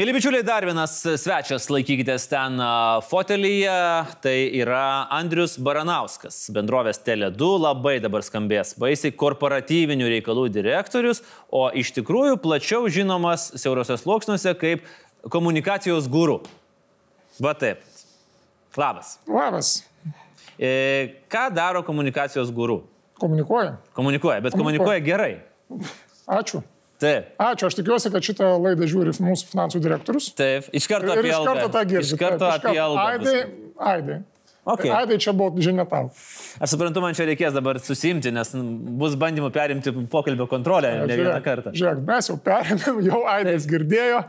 Mėly 0.00 0.14
bičiuliai, 0.16 0.40
dar 0.40 0.64
vienas 0.64 0.94
svečias, 1.20 1.66
laikykitės 1.68 2.22
ten 2.30 2.54
fotelyje, 3.04 3.74
tai 4.24 4.32
yra 4.56 5.02
Andrius 5.12 5.58
Baranauskas, 5.60 6.38
bendrovės 6.56 7.02
Tele2, 7.04 7.50
labai 7.60 7.92
dabar 8.00 8.24
skambės 8.24 8.72
baisiai, 8.80 9.12
korporatyvinių 9.12 10.08
reikalų 10.14 10.46
direktorius, 10.54 11.20
o 11.52 11.66
iš 11.76 11.92
tikrųjų 11.98 12.40
plačiau 12.40 12.88
žinomas 12.88 13.50
siaurosios 13.60 14.06
sluoksniuose 14.06 14.56
kaip 14.62 14.88
komunikacijos 15.36 16.08
guru. 16.08 16.38
Va 17.36 17.52
taip. 17.60 17.84
Labas. 18.80 19.18
Labas. 19.28 19.74
E, 20.56 20.72
ką 21.28 21.50
daro 21.60 21.84
komunikacijos 21.84 22.56
guru? 22.56 22.86
Komunikuoja. 23.20 23.76
Komunikuoja, 23.92 24.40
bet 24.48 24.56
Komunikuoja. 24.56 24.96
komunikuoja 24.96 25.08
gerai. 25.12 25.32
Ačiū. 26.40 26.64
Taip. 27.00 27.30
Ačiū, 27.40 27.70
aš 27.70 27.78
tikiuosi, 27.78 28.10
kad 28.12 28.26
šitą 28.26 28.50
laidą 28.60 28.88
žiūri 28.90 29.14
mūsų 29.24 29.46
finansų 29.54 29.80
direktorius. 29.80 30.32
Taip, 30.36 30.66
iš 30.76 30.88
karto 30.90 31.14
apie 31.14 31.30
iš 31.30 31.38
algą. 31.38 31.54
karto 31.54 31.70
tą 31.78 31.84
girdi. 31.88 32.10
Iš 32.10 32.18
karto 32.20 32.44
Taip, 32.44 32.66
apie 32.68 32.82
algą. 32.82 33.06
Aidai, 33.14 33.38
aidai. 33.92 34.18
Okay. 34.70 34.90
Aidai 34.92 35.16
čia 35.18 35.32
buvo 35.32 35.56
žinia 35.64 35.86
tau. 35.88 36.10
Aš 36.60 36.74
suprantu, 36.74 37.00
man 37.00 37.14
čia 37.16 37.24
reikės 37.24 37.54
dabar 37.56 37.78
susimti, 37.80 38.28
nes 38.30 38.50
bus 39.00 39.14
bandymų 39.18 39.48
perimti 39.54 39.90
pokalbio 40.12 40.44
kontrolę 40.50 40.90
ne 41.08 41.16
vieną 41.16 41.38
kartą. 41.42 41.72
žiūrėk, 41.72 42.02
mes 42.06 42.28
jau 42.28 42.36
perėmėm, 42.44 42.98
jau 43.08 43.22
Aidas 43.32 43.64
girdėjo. 43.70 44.20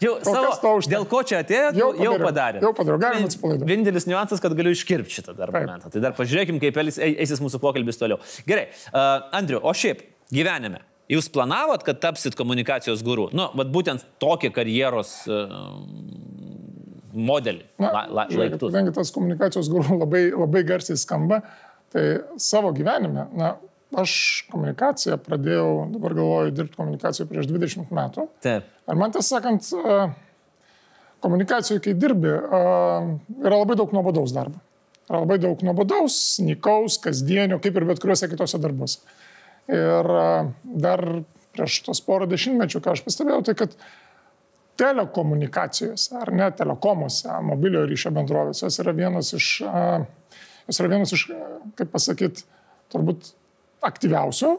Jau 0.00 0.12
savo, 0.24 0.76
dėl 0.94 1.04
ko 1.10 1.24
čia 1.26 1.42
atėjo, 1.42 1.72
Jau 1.76 1.88
jau, 1.98 2.12
padarė. 2.22 2.62
Jau 2.62 2.70
padariau, 2.78 3.02
galima 3.02 3.26
atsipalaiduoti. 3.28 3.68
Vienintelis 3.68 4.06
niuansas, 4.08 4.40
kad 4.40 4.54
galiu 4.56 4.70
iškirpti 4.78 5.18
šitą 5.18 5.34
dar 5.36 5.50
Taip. 5.50 5.66
momentą. 5.66 5.90
Tai 5.92 6.04
dar 6.06 6.14
pažiūrėkim, 6.16 6.62
kaip 6.62 6.78
eis- 6.86 7.00
eisis 7.02 7.42
mūsų 7.42 7.58
pokalbis 7.60 7.98
toliau. 8.00 8.22
Gerai, 8.46 8.68
uh, 8.94 9.26
Andriu, 9.36 9.58
o 9.60 9.74
šiaip 9.74 10.06
gyvenime. 10.32 10.86
Jūs 11.10 11.26
planavot, 11.34 11.82
kad 11.82 11.98
tapsit 12.02 12.36
komunikacijos 12.38 13.02
guru? 13.02 13.26
Nu, 13.34 13.48
vat 13.58 13.70
būtent 13.74 14.04
tokį 14.22 14.52
karjeros 14.54 15.14
uh, 15.26 15.80
modelį 17.14 17.64
Na, 17.80 17.90
la, 17.90 18.02
la, 18.06 18.26
žiūrėkit, 18.30 18.62
kadangi 18.62 18.94
tas 18.94 19.10
komunikacijos 19.14 19.70
guru 19.72 19.96
labai, 20.04 20.28
labai 20.30 20.62
garsiai 20.68 21.00
skamba, 21.00 21.40
tai 21.90 22.04
savo 22.40 22.70
gyvenime, 22.76 23.26
na, 23.34 23.54
aš 23.98 24.12
komunikaciją 24.52 25.18
pradėjau, 25.24 25.70
dabar 25.96 26.14
galvoju, 26.14 26.54
dirbti 26.54 26.78
komunikaciją 26.78 27.26
prieš 27.30 27.48
20 27.50 27.94
metų. 27.96 28.26
Taip. 28.44 28.68
Ir 28.86 29.00
man 29.00 29.14
tiesą 29.14 29.40
sakant, 29.40 29.66
a, 29.74 29.96
komunikacijoje, 31.24 31.82
kai 31.88 31.96
dirbi, 31.98 32.30
a, 32.30 32.60
yra 33.42 33.62
labai 33.64 33.78
daug 33.80 33.90
nuobodaus 33.96 34.34
darbo. 34.36 34.62
Yra 35.10 35.24
labai 35.24 35.40
daug 35.42 35.64
nuobodaus, 35.66 36.20
nikaus, 36.46 37.00
kasdienio, 37.02 37.58
kaip 37.62 37.74
ir 37.80 37.88
bet 37.88 38.02
kuriuose 38.02 38.30
kitose 38.30 38.62
darbuose. 38.62 39.02
Ir 39.70 40.12
a, 40.18 40.28
dar 40.64 41.04
prieš 41.54 41.80
tos 41.86 42.00
porą 42.06 42.28
dešimtmečių, 42.30 42.82
ką 42.82 42.94
aš 42.94 43.02
pastebėjau, 43.06 43.42
tai 43.46 43.56
kad 43.58 43.74
telekomunikacijose, 44.80 46.14
ar 46.22 46.32
ne 46.34 46.48
telekomuose, 46.56 47.28
mobiliojo 47.44 47.90
ryšio 47.90 48.14
bendrovės, 48.16 48.62
jos 48.64 48.80
yra 48.82 48.94
vienas 48.96 49.34
iš, 49.36 49.50
a, 49.68 50.00
jos 50.70 50.80
yra 50.82 50.92
vienas 50.94 51.14
iš, 51.16 51.26
a, 51.34 51.50
kaip 51.78 51.92
pasakyti, 51.92 52.46
turbūt 52.90 53.32
aktyviausių 53.86 54.54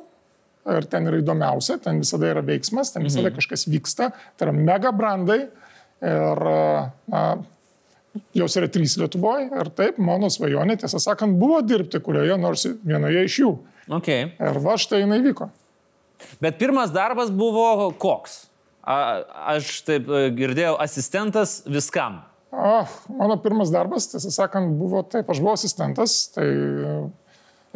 ir 0.72 0.88
ten 0.92 1.10
yra 1.10 1.22
įdomiausia, 1.22 1.80
ten 1.82 2.02
visada 2.04 2.30
yra 2.30 2.44
veiksmas, 2.46 2.94
ten 2.94 3.06
visada 3.08 3.30
mhm. 3.30 3.40
kažkas 3.40 3.66
vyksta, 3.72 4.12
tai 4.38 4.48
yra 4.48 4.56
mega 4.56 4.94
brandai 4.94 5.42
ir 6.02 6.44
na, 7.12 7.24
jos 8.36 8.58
yra 8.60 8.70
trys 8.72 8.98
Lietuvoje 9.00 9.50
ir 9.50 9.72
taip, 9.78 10.00
mano 10.02 10.30
svajonė, 10.34 10.78
tiesą 10.82 11.02
sakant, 11.02 11.38
buvo 11.40 11.62
dirbti 11.66 12.02
kurioje 12.04 12.38
nors 12.42 12.66
vienoje 12.84 13.26
iš 13.28 13.40
jų. 13.44 13.52
Okay. 13.92 14.32
Ir 14.40 14.62
va 14.64 14.78
štai 14.80 15.04
jinai 15.04 15.20
vyko. 15.26 15.50
Bet 16.42 16.60
pirmas 16.62 16.94
darbas 16.94 17.32
buvo 17.34 17.92
koks? 18.00 18.46
A, 18.82 19.22
aš 19.54 19.82
taip 19.86 20.08
e, 20.10 20.30
girdėjau, 20.34 20.76
asistentas 20.82 21.60
viskam. 21.70 22.22
Oh, 22.52 22.90
mano 23.14 23.38
pirmas 23.40 23.70
darbas, 23.72 24.10
tiesą 24.12 24.32
sakant, 24.34 24.74
buvo 24.80 25.04
taip, 25.08 25.30
aš 25.32 25.40
buvau 25.44 25.54
asistentas, 25.56 26.16
tai 26.34 26.48
e, 26.50 26.96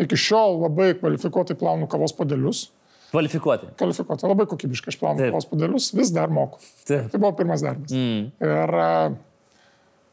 iki 0.04 0.18
šiol 0.20 0.58
labai 0.66 0.90
kvalifikuotai 0.98 1.56
plaunu 1.60 1.88
kavos 1.92 2.16
padėlius. 2.18 2.66
Kvalifikuoti. 3.12 3.70
Kvalifikuotai, 3.80 4.32
labai 4.32 4.48
kokybiškai 4.52 4.92
aš 4.92 5.00
plaunu 5.00 5.30
kavos 5.30 5.48
padėlius, 5.52 5.92
vis 5.96 6.12
dar 6.16 6.34
moku. 6.34 6.60
Taip. 6.90 7.12
Tai 7.14 7.22
buvo 7.22 7.36
pirmas 7.38 7.64
darbas. 7.64 7.94
Mm. 7.94 8.32
Ir 8.44 8.76
a, 8.82 8.90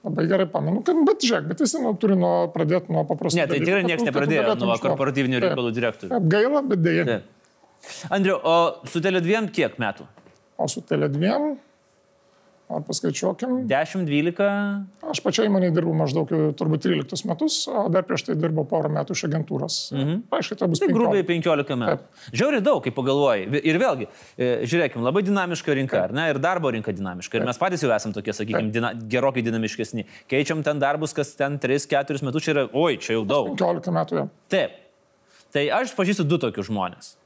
labai 0.02 0.24
gerai 0.30 0.46
pamenu, 0.50 0.82
kad, 0.86 0.98
bet 1.06 1.22
žiūrėk, 1.22 1.48
bet 1.52 1.62
visi 1.62 1.80
nu, 1.82 1.92
turi 2.00 2.16
nuo, 2.18 2.32
pradėti 2.54 2.94
nuo 2.94 3.04
paprastų. 3.08 3.38
Ne, 3.38 3.46
tai 3.50 3.60
tikrai 3.62 3.82
niekas 3.86 4.02
tu 4.02 4.08
nepradėjo 4.10 4.56
nuo 4.60 4.78
korporatyvinių 4.82 5.42
reikalų 5.46 5.74
direktorių. 5.76 6.22
Gaila, 6.32 6.62
bet 6.72 6.82
dėja. 6.82 7.20
Andriu, 8.14 8.38
o 8.38 8.56
su 8.90 9.02
Tele2 9.02 9.46
kiek 9.54 9.78
metų? 9.82 10.06
O 10.58 10.68
su 10.70 10.82
Tele2, 10.86 11.38
ar 12.76 12.84
paskaičiuokim, 12.86 13.62
10, 13.70 14.06
12? 14.08 14.48
aš 15.12 15.20
pačiai 15.24 15.48
įmonėje 15.50 15.74
dirbu 15.76 15.94
maždaug 15.96 16.30
jau 16.32 16.50
turbūt 16.56 16.84
13 16.86 17.26
metus, 17.30 17.58
o 17.68 17.84
dar 17.92 18.06
prieš 18.08 18.26
tai 18.28 18.36
dirbau 18.40 18.64
porą 18.68 18.90
metų 18.92 19.16
iš 19.16 19.24
agentūros. 19.28 19.78
Mhm. 19.94 20.22
Aišku, 20.38 20.58
tai 20.60 20.68
bus 20.72 20.82
Tai 20.82 20.88
15. 20.90 20.98
grubiai 20.98 21.26
15 21.28 21.78
metų. 21.82 22.08
Žiauri 22.32 22.62
daug, 22.64 22.82
kaip 22.84 22.96
pagalvojai. 22.96 23.62
Ir 23.62 23.80
vėlgi, 23.82 24.08
e, 24.36 24.50
žiūrėkim, 24.68 25.04
labai 25.04 25.24
dinamiška 25.26 25.76
rinka, 25.78 26.04
ar 26.08 26.16
ne? 26.16 26.28
Ir 26.32 26.40
darbo 26.42 26.72
rinka 26.72 26.94
dinamiška. 26.94 27.40
Ir 27.40 27.48
mes 27.48 27.60
patys 27.60 27.84
jau 27.84 27.92
esame 27.94 28.16
tokie, 28.16 28.34
sakykime, 28.36 28.72
dina, 28.74 28.92
gerokai 28.94 29.44
dinamiškesni. 29.46 30.06
Keičiam 30.30 30.62
ten 30.64 30.80
darbus, 30.82 31.14
kas 31.16 31.34
ten 31.38 31.58
3-4 31.62 32.22
metus, 32.26 32.44
čia 32.44 32.56
yra, 32.56 32.68
oi, 32.72 32.96
čia 33.02 33.18
jau 33.18 33.26
daug. 33.28 33.52
15 33.56 33.92
metų 33.98 34.22
jau. 34.22 34.28
Taip. 34.52 34.78
Tai 35.52 35.66
aš 35.82 35.92
pažįstu 35.96 36.24
du 36.24 36.38
tokius 36.40 36.70
žmonės. 36.70 37.16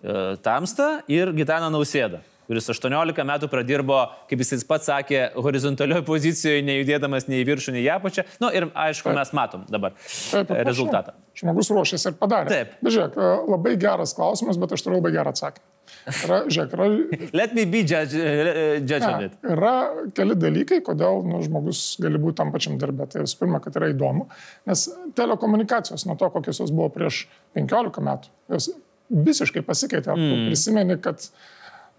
E, 0.00 0.36
Tamsta 0.44 1.00
ir 1.08 1.32
Gitana 1.36 1.70
Nausėda, 1.72 2.20
kuris 2.50 2.66
18 2.74 3.26
metų 3.30 3.48
pradirbo, 3.52 4.00
kaip 4.30 4.42
jis 4.42 4.64
pats 4.68 4.90
sakė, 4.90 5.22
horizontalioje 5.38 6.02
pozicijoje, 6.08 6.64
nejudėdamas 6.66 7.28
nei 7.30 7.44
į 7.44 7.48
viršų, 7.52 7.76
nei 7.76 7.84
į 7.86 7.92
apačią. 7.94 8.26
Na 8.40 8.48
nu, 8.48 8.52
ir 8.58 8.68
aišku, 8.74 9.12
mes 9.14 9.30
matom 9.36 9.66
dabar 9.70 9.94
Taip, 9.94 10.40
e, 10.42 10.44
prašau. 10.48 10.64
rezultatą. 10.66 11.14
Žmogus 11.38 11.70
ruošėsi 11.70 12.10
ir 12.10 12.16
padarė. 12.18 12.50
Taip. 12.50 12.72
Bet 12.82 12.96
žiūrėk, 12.96 13.20
labai 13.54 13.76
geras 13.80 14.16
klausimas, 14.18 14.58
bet 14.60 14.74
aš 14.74 14.82
turiu 14.82 14.98
labai 14.98 15.14
gerą 15.14 15.34
atsakymą. 15.34 15.68
Yra, 16.10 16.40
žiūrėk, 16.50 16.74
yra, 16.74 16.88
Let 17.38 17.54
me 17.54 17.64
be 17.70 17.84
judge, 17.84 18.18
e, 18.18 18.80
judge 18.82 19.06
ne, 19.06 19.30
it. 19.30 19.38
yra 19.54 19.74
keli 20.16 20.36
dalykai, 20.38 20.80
kodėl 20.86 21.22
nu, 21.26 21.40
žmogus 21.46 21.84
gali 22.02 22.20
būti 22.22 22.40
tam 22.42 22.52
pačiam 22.54 22.78
darbė. 22.80 23.06
Tai 23.10 23.24
visų 23.26 23.40
pirma, 23.42 23.62
kad 23.62 23.78
yra 23.78 23.90
įdomu, 23.94 24.26
nes 24.70 24.86
telekomunikacijos 25.18 26.06
nuo 26.08 26.18
to, 26.18 26.30
kokios 26.34 26.62
jos 26.62 26.74
buvo 26.74 26.90
prieš 26.94 27.24
15 27.58 28.06
metų, 28.06 28.34
jos 28.54 28.70
visiškai 29.10 29.64
pasikeitė. 29.66 30.14
Ar 30.14 30.20
tu 30.20 30.36
prisimeni, 30.48 30.98
kad 31.02 31.26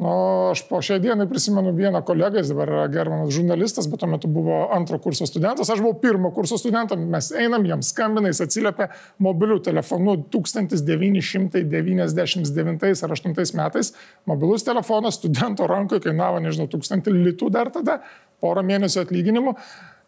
Nu, 0.02 0.10
aš 0.50 0.64
po 0.66 0.80
šiai 0.82 0.98
dienai 0.98 1.28
prisimenu 1.30 1.70
vieną 1.78 2.00
kolegą, 2.02 2.42
jis 2.42 2.50
dabar 2.50 2.66
yra 2.72 2.88
gerbiamas 2.90 3.30
žurnalistas, 3.36 3.86
bet 3.86 4.02
tuo 4.02 4.08
metu 4.10 4.26
buvo 4.34 4.56
antro 4.74 4.98
kurso 4.98 5.28
studentas, 5.30 5.70
aš 5.70 5.78
buvau 5.84 5.94
pirmo 6.02 6.32
kurso 6.34 6.58
studentas, 6.58 6.98
mes 6.98 7.30
einam, 7.38 7.62
jam 7.70 7.86
skambina, 7.86 8.32
jis 8.32 8.42
atsiliepia 8.48 8.88
mobilių 9.22 9.60
telefonų 9.68 10.16
1999 10.34 13.06
ar 13.06 13.14
8 13.14 13.54
metais. 13.60 13.94
Mobilus 14.26 14.66
telefonas 14.66 15.22
studento 15.22 15.70
rankoje 15.70 16.02
kainavo, 16.08 16.42
nežinau, 16.42 16.66
1000 16.74 17.14
litų 17.20 17.54
dar 17.54 17.70
tada, 17.70 18.02
porą 18.42 18.66
mėnesių 18.66 19.06
atlyginimų. 19.06 19.54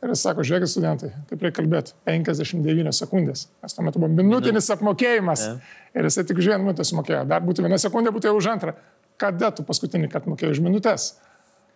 Ir 0.03 0.11
jis 0.11 0.19
sako, 0.25 0.41
žiūrėkit, 0.41 0.69
studentai, 0.73 1.09
kaip 1.29 1.39
reikia 1.45 1.61
kalbėti, 1.61 1.93
59 2.09 2.97
sekundės. 2.97 3.45
Nes 3.61 3.71
tuo 3.77 3.85
metu 3.85 4.01
buvo 4.01 4.09
minutinis 4.17 4.73
apmokėjimas. 4.73 5.41
Ir 5.93 6.01
jisai 6.09 6.25
tik 6.27 6.41
už 6.41 6.49
vieną 6.49 6.65
minutę 6.65 6.83
sumokėjo. 6.89 7.21
Dar 7.29 7.45
būtų 7.45 7.63
viena 7.63 7.77
sekundė, 7.79 8.09
būtų 8.11 8.33
jau 8.33 8.37
už 8.41 8.49
antrą. 8.57 8.73
Kada 9.23 9.53
tu 9.55 9.63
paskutinį 9.67 10.09
kartą 10.11 10.33
mokėjai 10.33 10.57
už 10.57 10.63
minutės? 10.65 11.13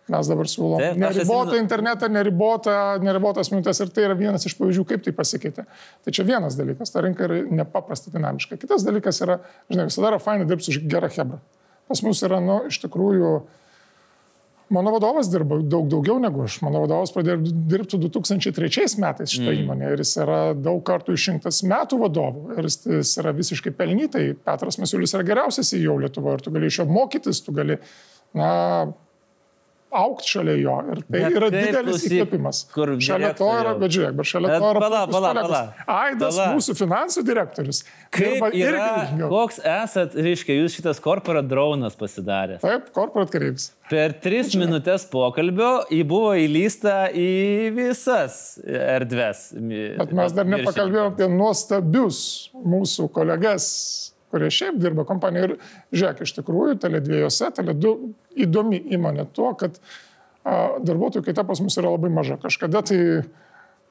Mes 0.08 0.28
dabar 0.30 0.48
siūlom 0.48 0.80
Taip, 0.80 0.94
aš 0.94 1.00
neribotą 1.02 1.50
atsimenu- 1.50 1.62
internetą, 1.62 2.08
neribotą, 2.12 2.74
neribotas 3.04 3.50
minutės 3.52 3.80
ir 3.84 3.90
tai 3.92 4.06
yra 4.06 4.14
vienas 4.16 4.46
iš 4.48 4.54
pavyzdžių, 4.56 4.84
kaip 4.88 5.02
tai 5.04 5.12
pasikeitė. 5.12 5.64
Tai 6.04 6.14
čia 6.16 6.24
vienas 6.24 6.56
dalykas, 6.56 6.92
ta 6.92 7.02
rinka 7.04 7.26
yra 7.26 7.42
nepaprastai 7.60 8.14
dinamiška. 8.14 8.56
Kitas 8.62 8.86
dalykas 8.88 9.20
yra, 9.24 9.36
žinai, 9.68 9.84
visada 9.90 10.08
yra 10.14 10.20
faina 10.20 10.48
dirbti 10.48 10.72
su 10.72 10.80
gera 10.88 11.10
hebra. 11.12 11.40
Pas 11.88 12.00
mus 12.04 12.22
yra, 12.24 12.40
nu, 12.40 12.62
iš 12.72 12.80
tikrųjų, 12.86 13.32
Mano 14.70 14.92
vadovas 14.92 15.30
dirba 15.32 15.56
daug 15.64 15.86
daugiau 15.88 16.18
negu 16.20 16.42
aš. 16.44 16.58
Mano 16.64 16.82
vadovas 16.82 17.12
pradėjo 17.14 17.38
dirbti 17.72 18.00
2003 18.02 18.98
metais 19.00 19.32
šitą 19.32 19.48
mm. 19.48 19.62
įmonę 19.62 19.92
ir 19.94 20.02
jis 20.02 20.12
yra 20.20 20.40
daug 20.52 20.82
kartų 20.84 21.16
išrinktas 21.16 21.62
metų 21.68 22.00
vadovu 22.02 22.58
ir 22.58 22.68
jis, 22.68 23.14
yra 23.22 23.32
visiškai 23.36 23.72
pelnytai. 23.78 24.26
Petras 24.44 24.76
Masiulis 24.82 25.16
yra 25.16 25.24
geriausias 25.30 25.72
į 25.72 25.82
jau 25.86 25.96
Lietuvoje 26.02 26.40
ir 26.40 26.44
tu 26.44 26.52
gali 26.52 26.68
iš 26.68 26.82
jo 26.82 26.88
mokytis, 26.90 27.40
tu 27.46 27.56
gali, 27.56 27.78
na, 28.36 28.50
aukti 29.94 30.28
šalia 30.28 30.54
jo. 30.60 30.74
Ir 30.92 30.98
tai 31.02 31.12
Bet 31.14 31.36
yra 31.38 31.48
didelis 31.52 32.02
įkvėpimas. 32.08 32.58
Šalia 33.04 33.30
to 33.38 33.48
yra, 33.56 33.72
bet 33.80 33.94
žiūrėk, 33.94 34.16
bet 34.18 34.28
šalia 34.28 34.50
Bet 34.52 34.60
to 34.64 34.70
yra. 34.72 34.82
pala, 34.84 35.00
pala, 35.12 35.32
pala. 35.38 35.60
Aidas, 35.86 36.36
Pala. 36.36 36.48
mūsų 36.56 36.74
finansų 36.78 37.24
direktorius. 37.28 37.82
Kaip 38.14 38.34
dirba 38.36 38.50
irgi 38.52 38.66
yra, 38.68 38.84
ilgiau. 39.12 39.30
koks 39.32 39.60
esat, 39.64 40.14
reiškia, 40.28 40.58
jūs 40.62 40.76
šitas 40.78 41.00
korporat 41.04 41.48
dronas 41.48 41.96
pasidarė. 41.98 42.58
Taip, 42.64 42.90
korporat 42.96 43.32
kareivis. 43.32 43.70
Per 43.88 44.12
tris 44.20 44.52
minutės 44.60 45.06
pokalbio 45.08 45.70
į 45.94 46.02
buvo 46.08 46.34
įlysta 46.36 47.08
į 47.16 47.28
visas 47.76 48.58
erdves. 48.68 49.46
Bet 49.56 50.12
mes 50.12 50.36
dar 50.36 50.44
nepakalbėjome 50.48 51.14
apie 51.14 51.28
nuostabius 51.32 52.20
mūsų 52.52 53.08
kolegas, 53.16 53.68
kurie 54.32 54.50
šiaip 54.52 54.78
dirba 54.82 55.04
kompanijoje. 55.08 55.56
Ir 55.56 56.00
žiūrėk, 56.00 56.22
iš 56.26 56.34
tikrųjų, 56.40 56.78
tele 56.82 57.00
dviejose, 57.04 57.50
tele 57.56 57.74
du 57.76 57.94
įdomi 58.36 58.80
įmonė 58.96 59.28
tuo, 59.36 59.52
kad 59.58 59.78
a, 59.78 60.78
darbuotojų 60.84 61.26
kaita 61.28 61.44
pas 61.48 61.62
mus 61.64 61.78
yra 61.80 61.94
labai 61.94 62.10
maža. 62.12 62.38
Kažkada 62.42 62.82
tai 62.90 63.00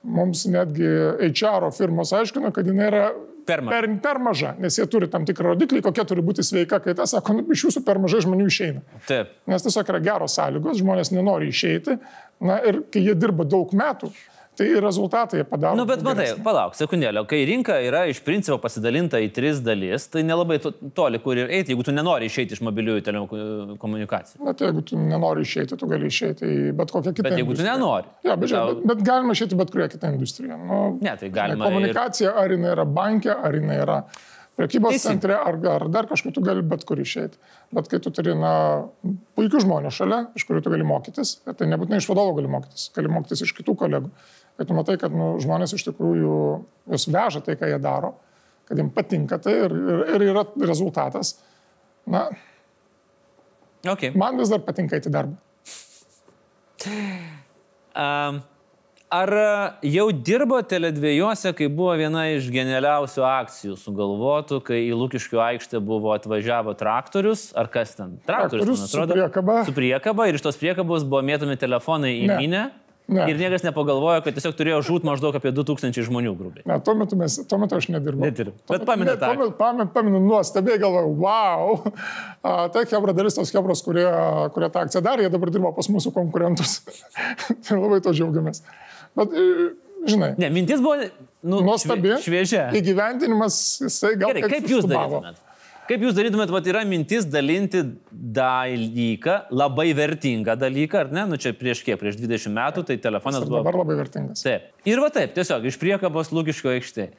mums 0.07 0.45
netgi 0.47 0.87
HR 1.31 1.71
firmos 1.75 2.13
aiškino, 2.15 2.53
kad 2.55 2.67
jinai 2.69 2.91
yra 2.91 3.07
Per 3.47 3.61
maža. 3.63 3.79
per, 3.79 3.85
per 4.03 4.17
maža, 4.19 4.49
nes 4.59 4.75
jie 4.75 4.83
turi 4.91 5.07
tam 5.07 5.23
tikrą 5.27 5.53
rodiklį, 5.53 5.79
kokia 5.85 6.03
turi 6.07 6.23
būti 6.25 6.43
sveika 6.43 6.81
kaita. 6.83 7.05
Sako, 7.07 7.37
nu, 7.37 7.45
iš 7.55 7.63
jūsų 7.69 7.83
per 7.87 7.99
mažai 8.03 8.19
žmonių 8.25 8.47
išeina. 8.51 8.81
Taip. 9.07 9.29
Nes 9.47 9.63
tiesiog 9.63 9.87
yra 9.93 10.01
geros 10.03 10.35
sąlygos, 10.35 10.81
žmonės 10.81 11.13
nenori 11.15 11.47
išeiti. 11.53 11.95
Na 12.43 12.59
ir 12.67 12.81
kai 12.91 13.05
jie 13.05 13.15
dirba 13.15 13.47
daug 13.47 13.71
metų, 13.71 14.11
tai 14.57 14.67
ir 14.73 14.81
rezultatai 14.81 15.43
padaro. 15.45 15.77
Nu, 15.77 15.85
bet 15.85 16.01
matai, 16.01 16.25
geresnį. 16.31 16.43
palauk, 16.43 16.73
sekundėlę, 16.79 17.21
kai 17.29 17.43
rinka 17.45 17.75
yra 17.85 18.05
iš 18.09 18.19
principo 18.25 18.57
pasidalinta 18.63 19.19
į 19.21 19.29
tris 19.35 19.59
dalis, 19.61 20.07
tai 20.09 20.23
nelabai 20.25 20.57
to- 20.63 20.73
toli 20.97 21.19
kur 21.21 21.37
ir 21.37 21.47
eiti, 21.53 21.73
jeigu 21.75 21.85
tu 21.85 21.93
nenori 21.93 22.25
išeiti 22.25 22.57
iš 22.57 22.61
mobiliųjų 22.65 23.03
telekomunikacijų. 23.09 24.41
Na, 24.45 24.53
tai 24.57 24.67
jeigu 24.69 24.83
tu 24.89 24.97
nenori 24.99 25.45
išeiti, 25.45 25.77
tu 25.77 25.87
gali 25.89 26.09
išeiti 26.09 26.45
į 26.47 26.71
bet 26.77 26.91
kokią 26.95 27.13
kitą. 27.13 27.27
Bet 27.29 27.37
jeigu 27.37 27.53
tu 27.53 27.61
industriją. 27.61 27.75
nenori. 27.77 28.05
Ja, 28.25 28.35
bet, 28.35 28.49
Tau- 28.49 28.73
bet, 28.75 28.85
bet 28.91 29.03
galima 29.07 29.35
išeiti 29.37 29.57
bet 29.59 29.71
kurią 29.73 29.89
kitą 29.93 30.13
industriją. 30.15 30.57
Nu, 30.67 30.81
Ne, 31.01 31.15
tai 31.17 31.29
galima 31.29 31.67
ir- 31.67 31.71
Komunikacija, 31.77 32.33
ar 32.35 32.49
jinai 32.49 32.73
yra 32.75 32.85
bankė, 32.85 33.35
ar 33.43 33.53
jinai 33.53 33.77
yra 33.83 33.99
prekybos 34.57 34.89
Teisingai. 34.95 35.21
centre, 35.21 35.33
ar, 35.37 35.53
ar 35.75 35.87
dar 35.93 36.07
kažkur 36.09 36.33
tu 36.33 36.41
gali 36.41 36.61
bet 36.63 36.83
kur 36.85 36.97
išeiti. 36.97 37.37
Bet 37.71 37.87
kai 37.89 37.99
tu 37.99 38.09
turi, 38.09 38.33
na, 38.33 38.85
puikių 39.37 39.61
žmonių 39.61 39.91
šalia, 39.93 40.27
iš 40.35 40.45
kurių 40.47 40.63
tu 40.63 40.69
gali 40.73 40.83
mokytis, 40.83 41.37
ir 41.47 41.53
tai 41.53 41.67
nebūtinai 41.67 41.97
iš 42.01 42.07
vadovo 42.09 42.33
gali 42.39 42.47
mokytis, 42.47 42.89
gali 42.95 43.07
mokytis 43.07 43.43
iš 43.45 43.53
kitų 43.53 43.75
kolegų. 43.77 44.09
Kai 44.57 44.65
tu 44.65 44.73
matai, 44.73 44.95
kad 44.97 45.13
nu, 45.13 45.35
žmonės 45.43 45.75
iš 45.77 45.83
tikrųjų 45.91 46.35
jos 46.93 47.07
veža 47.13 47.43
tai, 47.45 47.53
ką 47.59 47.67
jie 47.69 47.77
daro, 47.83 48.15
kad 48.65 48.77
jiems 48.81 48.93
patinka 48.95 49.37
tai 49.41 49.53
ir, 49.67 49.71
ir, 49.77 50.03
ir 50.17 50.25
yra 50.33 50.45
rezultatas. 50.65 51.35
Na, 52.09 52.27
Okay. 53.87 54.09
man 54.17 54.35
vis 54.41 54.49
dar 54.51 54.59
patinka 54.65 54.97
eiti 54.97 55.07
į 55.07 55.13
darbą. 55.13 55.35
Um, 57.97 58.39
ar 59.09 59.31
jau 59.85 60.07
dirbo 60.11 60.59
Tele2, 60.67 61.53
kai 61.55 61.67
buvo 61.71 61.93
viena 61.97 62.25
iš 62.33 62.49
genialiausių 62.53 63.23
akcijų 63.25 63.77
sugalvotų, 63.79 64.59
kai 64.67 64.81
į 64.89 64.97
Lukiškių 64.99 65.39
aikštę 65.45 65.79
buvo 65.85 66.11
atvažiavo 66.17 66.73
traktorius, 66.77 67.47
ar 67.57 67.69
kas 67.73 67.95
ten? 67.97 68.17
Traktorius, 68.27 68.65
Traktorius 68.65 68.83
man 68.83 68.87
su 68.91 68.97
atrodo. 68.99 69.13
priekaba. 69.21 69.55
Su 69.69 69.73
priekaba 69.77 70.27
ir 70.29 70.37
iš 70.41 70.45
tos 70.49 70.59
priekabos 70.59 71.05
buvo 71.07 71.23
mėtomi 71.25 71.55
telefonai 71.61 72.13
į 72.19 72.27
Ne. 72.33 72.37
minę. 72.43 72.65
Ne. 73.07 73.23
Ir 73.31 73.37
niekas 73.39 73.63
nepagalvojo, 73.63 74.19
kad 74.25 74.35
tiesiog 74.35 74.55
turėjo 74.59 74.81
žūt 74.83 75.05
maždaug 75.07 75.35
apie 75.39 75.53
2000 75.55 76.03
žmonių 76.09 76.33
grubiai. 76.35 76.65
Ne, 76.67 76.75
tuo 76.83 76.91
metu, 76.99 77.15
mes, 77.15 77.37
tuo 77.47 77.55
metu 77.61 77.77
aš 77.79 77.87
nedirbau. 77.93 78.25
Nedirbau. 78.27 78.57
Bet 78.67 78.83
ne, 78.83 79.13
tą 79.15 79.29
metu 79.37 79.53
Pamenu, 79.61 79.85
pamenu 79.95 80.19
nuostabiai, 80.25 80.75
galvoju, 80.81 81.13
wow. 81.23 81.77
A, 82.43 82.67
tai 82.73 82.83
Hebra 82.91 83.15
dalis 83.15 83.39
tos 83.39 83.53
Hebros, 83.55 83.79
kurie, 83.85 84.03
kurie 84.51 84.67
tą 84.75 84.83
akciją 84.83 85.03
darė, 85.07 85.23
jie 85.29 85.31
dabar 85.37 85.53
dirba 85.55 85.71
pas 85.77 85.87
mūsų 85.87 86.11
konkurentus. 86.19 86.81
tai 87.63 87.79
labai 87.83 88.01
to 88.03 88.11
džiaugiamės. 88.11 88.59
Bet, 89.15 89.39
žinai, 90.11 90.33
Ne, 90.43 90.51
mintis 90.59 90.83
buvo 90.83 90.99
nu, 91.47 91.61
nuostabi. 91.63 92.17
švie- 92.19 92.23
Šviežia. 92.27 92.67
Įgyvendinimas, 92.75 93.61
jisai 93.87 94.17
gal 94.19 94.35
Gerai, 94.35 94.49
kaip 94.51 94.67
jūs 94.67 94.83
darytumėt? 94.83 95.39
Kaip 95.87 96.03
jūs 96.03 96.15
darytumėt, 96.17 96.51
vat, 96.51 96.67
yra 96.67 96.81
mintis 96.87 97.25
dalinti 97.31 97.79
dalyką, 98.11 99.37
labai 99.55 99.87
vertingą 99.95 100.57
dalyką, 100.59 101.05
ar 101.05 101.13
ne? 101.15 101.23
Nu 101.31 101.39
čia 101.39 101.53
prieš 101.55 101.85
kiek, 101.85 101.95
prieš 102.01 102.19
20 102.19 102.51
metų, 102.57 102.83
tai 102.89 102.97
telefonas 103.03 103.45
buvo. 103.45 103.61
dabar 103.61 103.79
labai 103.79 103.95
vertingas. 104.01 104.43
Taip. 104.43 104.67
Ir 104.87 104.99
va 105.03 105.07
taip, 105.15 105.31
tiesiog 105.37 105.67
iš 105.71 105.79
priekabos 105.79 106.33
lūkiško 106.35 106.73
aikštė. 106.75 107.09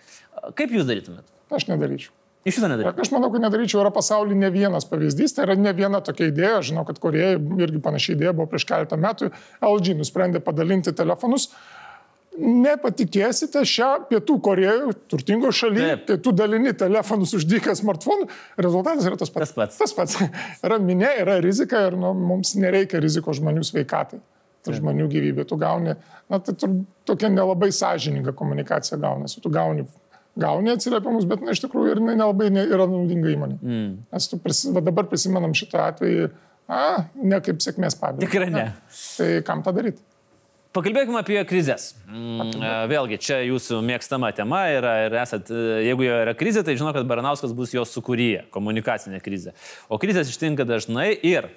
Kaip 0.58 0.74
jūs 0.76 0.84
darytumėt? 0.88 1.24
Aš 1.48 1.70
nedaryčiau. 1.70 2.12
Iš 2.44 2.60
viso 2.60 2.68
nedarytumėt. 2.70 3.00
Aš 3.06 3.10
manau, 3.14 3.32
kad 3.32 3.42
nedaryčiau, 3.42 3.80
yra 3.82 3.90
pasaulyje 3.94 4.38
ne 4.38 4.52
vienas 4.52 4.86
pavyzdys, 4.88 5.34
tai 5.36 5.48
yra 5.48 5.56
ne 5.58 5.72
viena 5.76 6.02
tokia 6.04 6.28
idėja, 6.28 6.60
žinau, 6.70 6.84
kad 6.88 7.00
Korejai 7.02 7.34
irgi 7.64 7.80
panašiai 7.82 8.14
idėja 8.18 8.36
buvo 8.36 8.46
prieš 8.52 8.68
keletą 8.68 9.00
metų, 9.00 9.32
LG 9.64 9.96
nusprendė 9.98 10.44
padalinti 10.44 10.94
telefonus. 10.96 11.48
Nepatikėsite, 12.38 13.64
šią 13.66 13.88
pietų 14.10 14.36
Korejų, 14.46 14.92
turtingo 15.10 15.50
šalyje, 15.54 15.96
kai 16.06 16.16
tu 16.22 16.32
dalini 16.36 16.70
telefonus 16.76 17.32
už 17.34 17.46
dyką 17.50 17.74
smartphone, 17.78 18.28
rezultatas 18.60 19.08
yra 19.08 19.18
tas 19.18 19.32
pats. 19.34 19.50
Tas 19.50 19.56
pats. 19.56 19.78
Tas 19.80 19.94
pats. 19.96 20.18
Yra 20.66 20.78
minė, 20.82 21.10
yra 21.22 21.38
rizika 21.42 21.80
ir 21.88 21.96
nu, 21.98 22.12
mums 22.14 22.54
nereikia 22.58 23.00
rizikos 23.02 23.40
žmonių 23.40 23.64
sveikatai. 23.66 24.20
Ir 24.68 24.76
žmonių 24.76 25.06
gyvybė. 25.08 25.46
Tu 25.48 25.56
gauni, 25.56 25.94
na, 26.28 26.38
tai 26.44 26.52
tur, 26.58 26.74
tokia 27.08 27.30
nelabai 27.32 27.70
sąžininga 27.72 28.34
komunikacija 28.36 28.98
gaunasi. 29.00 29.40
Tu 29.40 29.50
gauni, 29.54 29.86
gauni 30.38 30.74
atsiliepimus, 30.74 31.24
bet 31.30 31.42
na, 31.42 31.54
iš 31.56 31.62
tikrųjų 31.64 31.94
ir 31.94 32.02
nelabai 32.04 32.50
ne, 32.52 32.66
yra 32.68 32.84
naudinga 32.90 33.32
įmonė. 33.32 33.56
Mm. 33.62 33.88
Nes 34.12 34.28
tu 34.28 34.38
prisi, 34.42 34.68
va, 34.74 34.82
dabar 34.84 35.08
prisimenam 35.08 35.56
šitą 35.56 35.86
atvejį, 35.86 36.28
a, 36.68 36.82
ne 37.16 37.40
kaip 37.46 37.64
sėkmės 37.64 37.96
pavyzdį. 38.02 38.28
Tikrai 38.28 38.50
ne. 38.52 38.66
Tai 39.16 39.30
kam 39.48 39.64
tą 39.64 39.72
daryti? 39.78 40.04
Pakalbėkime 40.78 41.18
apie 41.18 41.40
krizės. 41.48 41.88
Mm, 42.06 42.52
e, 42.62 42.68
Vėlgi, 42.92 43.16
čia 43.18 43.40
jūsų 43.42 43.80
mėgstama 43.82 44.28
tema 44.36 44.60
yra 44.70 44.92
ir 45.08 45.14
esat, 45.18 45.48
e, 45.50 45.62
jeigu 45.88 46.04
jo 46.06 46.18
yra 46.22 46.34
krizė, 46.38 46.62
tai 46.62 46.76
žinau, 46.78 46.92
kad 46.94 47.08
Baranauskas 47.10 47.50
bus 47.56 47.72
jos 47.74 47.90
sukūrėja, 47.96 48.44
komunikacinė 48.54 49.18
krizė. 49.24 49.56
O 49.90 49.98
krizės 49.98 50.30
ištinka 50.30 50.62
dažnai 50.68 51.08
ir 51.26 51.48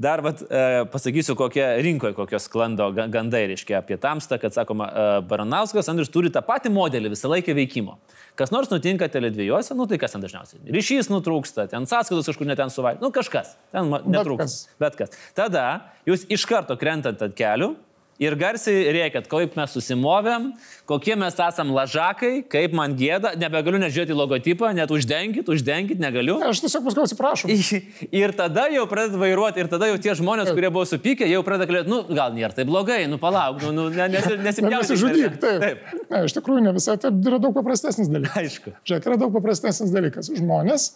dar 0.00 0.22
vat, 0.24 0.40
e, 0.48 0.62
pasakysiu, 0.88 1.36
kokie 1.36 1.66
rinkoje, 1.84 2.16
kokios 2.16 2.48
sklando 2.48 2.88
ga- 2.96 3.06
gandai, 3.12 3.44
reiškia, 3.52 3.82
apie 3.82 4.00
tamstą, 4.00 4.40
kad 4.40 4.56
sakoma, 4.56 4.88
Baranauskas, 5.28 5.92
Andrius 5.92 6.08
turi 6.08 6.32
tą 6.32 6.40
patį 6.40 6.72
modelį 6.72 7.12
visą 7.12 7.28
laiką 7.36 7.52
veikimo. 7.60 7.98
Kas 8.34 8.50
nors 8.50 8.72
nutinka 8.72 9.12
televizijose, 9.12 9.76
nu 9.76 9.84
tai 9.86 10.00
kas 10.00 10.16
ten 10.16 10.24
dažniausiai? 10.24 10.64
Ryšys 10.72 11.12
nutrūksta, 11.12 11.68
ten 11.68 11.84
sąskaitos 11.84 12.32
kažkur 12.32 12.48
neten 12.48 12.72
suvai, 12.72 12.96
nu 13.04 13.12
kažkas, 13.12 13.58
ten 13.70 13.92
ma- 13.92 14.00
netrūks. 14.00 14.62
Bet 14.80 14.96
kas. 14.96 15.12
Tada 15.36 15.82
jūs 16.08 16.24
iš 16.32 16.48
karto 16.48 16.80
krentant 16.80 17.20
ant 17.20 17.36
kelių 17.36 17.74
ir 18.22 18.36
garsiai 18.38 18.92
rėkėt, 18.94 19.26
kaip 19.30 19.56
mes 19.58 19.72
susimovėm, 19.74 20.50
kokie 20.88 21.16
mes 21.18 21.34
esam 21.34 21.72
lažakai, 21.74 22.44
kaip 22.50 22.74
man 22.76 22.94
gėda, 22.98 23.32
nebegaliu 23.40 23.80
nežiūrėti 23.82 24.14
logotipą, 24.16 24.70
net 24.76 24.92
uždenkit, 24.94 25.48
uždenkit, 25.50 26.00
negaliu. 26.02 26.36
Aš 26.46 26.62
tiesiog 26.64 26.84
paskui 26.86 27.04
atsiprašau. 27.06 27.50
Ir 28.22 28.34
tada 28.38 28.66
jau 28.72 28.84
pradeda 28.90 29.18
vairuoti, 29.20 29.62
ir 29.64 29.70
tada 29.72 29.88
jau 29.90 29.96
tie 30.02 30.14
žmonės, 30.18 30.52
kurie 30.54 30.70
buvo 30.74 30.84
supykę, 30.88 31.26
jau 31.30 31.42
pradeda 31.46 31.66
kalbėti, 31.70 31.90
nu 31.90 32.02
gal 32.14 32.34
nėra 32.36 32.54
taip 32.54 32.68
blogai, 32.70 33.00
nu 33.10 33.18
palauk, 33.22 33.62
nu, 33.64 33.72
nu 33.76 33.88
ne- 33.94 34.10
nesi- 34.14 34.38
nesipjaustyk. 34.46 34.94
Nesižudyk, 34.94 35.40
taip. 35.42 35.64
Taip. 35.64 36.04
Ne, 36.12 36.22
iš 36.28 36.36
tikrųjų, 36.38 36.62
ne 36.68 36.74
visai 36.76 36.94
taip 37.02 37.18
yra 37.26 37.40
daug 37.42 37.56
paprastesnis 37.56 38.10
dalykas. 38.12 38.38
Aišku. 38.44 38.74
Žiūrėk, 38.86 39.08
yra 39.10 39.18
daug 39.24 39.34
paprastesnis 39.34 39.90
dalykas. 39.94 40.30
Žmonės, 40.38 40.86